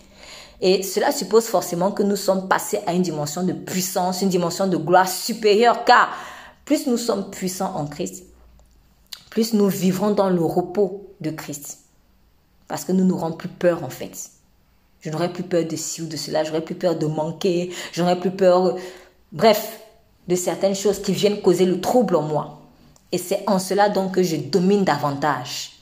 [0.60, 4.68] Et cela suppose forcément que nous sommes passés à une dimension de puissance, une dimension
[4.68, 6.10] de gloire supérieure, car
[6.66, 8.26] plus nous sommes puissants en Christ,
[9.30, 11.85] plus nous vivrons dans le repos de Christ.
[12.68, 14.30] Parce que nous n'aurons plus peur en fait.
[15.02, 18.20] Je n'aurai plus peur de ci ou de cela, j'aurai plus peur de manquer, j'aurai
[18.20, 18.76] plus peur,
[19.32, 19.80] bref,
[20.28, 22.62] de certaines choses qui viennent causer le trouble en moi.
[23.12, 25.74] Et c'est en cela donc que je domine davantage.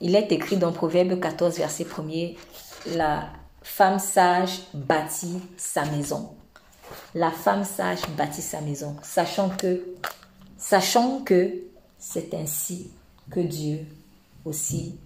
[0.00, 2.36] Il est écrit dans Proverbe 14, verset 1er,
[2.94, 3.30] la
[3.62, 6.30] femme sage bâtit sa maison.
[7.14, 9.82] La femme sage bâtit sa maison, sachant que,
[10.58, 11.64] sachant que
[12.06, 12.90] c'est ainsi
[13.30, 13.78] que Dieu
[14.44, 14.98] aussi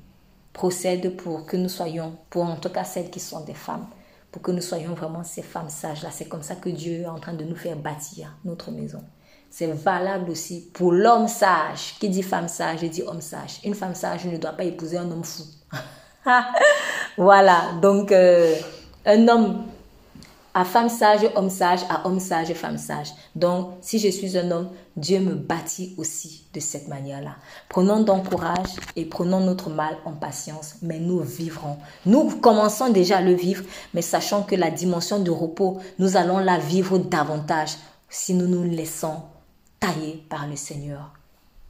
[0.53, 3.87] procède pour que nous soyons, pour en tout cas celles qui sont des femmes,
[4.33, 6.11] pour que nous soyons vraiment ces femmes sages-là.
[6.11, 9.01] C'est comme ça que Dieu est en train de nous faire bâtir notre maison.
[9.49, 11.95] C'est valable aussi pour l'homme sage.
[12.01, 13.61] Qui dit femme sage, dit homme sage.
[13.65, 15.45] Une femme sage ne doit pas épouser un homme fou.
[17.17, 18.57] voilà, donc euh,
[19.07, 19.67] un homme
[20.55, 23.09] à femme sage, homme sage, à homme sage, femme sage.
[23.35, 27.37] Donc, si je suis un homme, Dieu me bâtit aussi de cette manière-là.
[27.69, 31.77] Prenons donc courage et prenons notre mal en patience, mais nous vivrons.
[32.07, 33.65] Nous commençons déjà à le vivre,
[33.95, 37.77] mais sachant que la dimension de repos, nous allons la vivre davantage
[38.09, 39.23] si nous nous laissons
[39.79, 41.13] taillé par le Seigneur.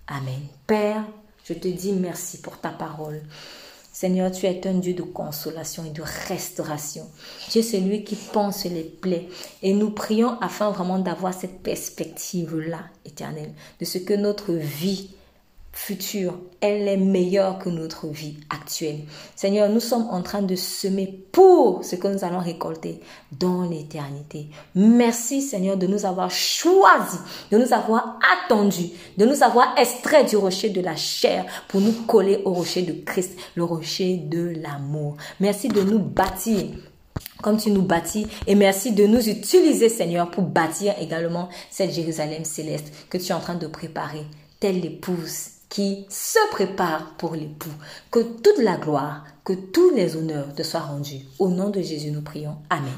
[0.06, 0.40] Amen.
[0.66, 1.04] Père,
[1.44, 3.20] je te dis merci pour ta parole.
[4.00, 7.08] Seigneur, tu es un Dieu de consolation et de restauration.
[7.50, 9.28] Tu es celui qui pense les plaies.
[9.60, 13.50] Et nous prions afin vraiment d'avoir cette perspective-là, éternelle,
[13.80, 15.16] de ce que notre vie
[15.78, 18.98] future, elle est meilleure que notre vie actuelle.
[19.36, 23.00] Seigneur, nous sommes en train de semer pour ce que nous allons récolter
[23.38, 24.48] dans l'éternité.
[24.74, 27.20] Merci Seigneur de nous avoir choisis,
[27.52, 31.92] de nous avoir attendus, de nous avoir extraits du rocher de la chair pour nous
[32.06, 35.16] coller au rocher de Christ, le rocher de l'amour.
[35.38, 36.66] Merci de nous bâtir
[37.40, 38.26] comme tu nous bâtis.
[38.48, 43.32] Et merci de nous utiliser, Seigneur, pour bâtir également cette Jérusalem céleste que tu es
[43.32, 44.26] en train de préparer,
[44.58, 47.72] telle l'épouse qui se prépare pour l'époux.
[48.10, 51.20] Que toute la gloire, que tous les honneurs te soient rendus.
[51.38, 52.56] Au nom de Jésus, nous prions.
[52.70, 52.92] Amen.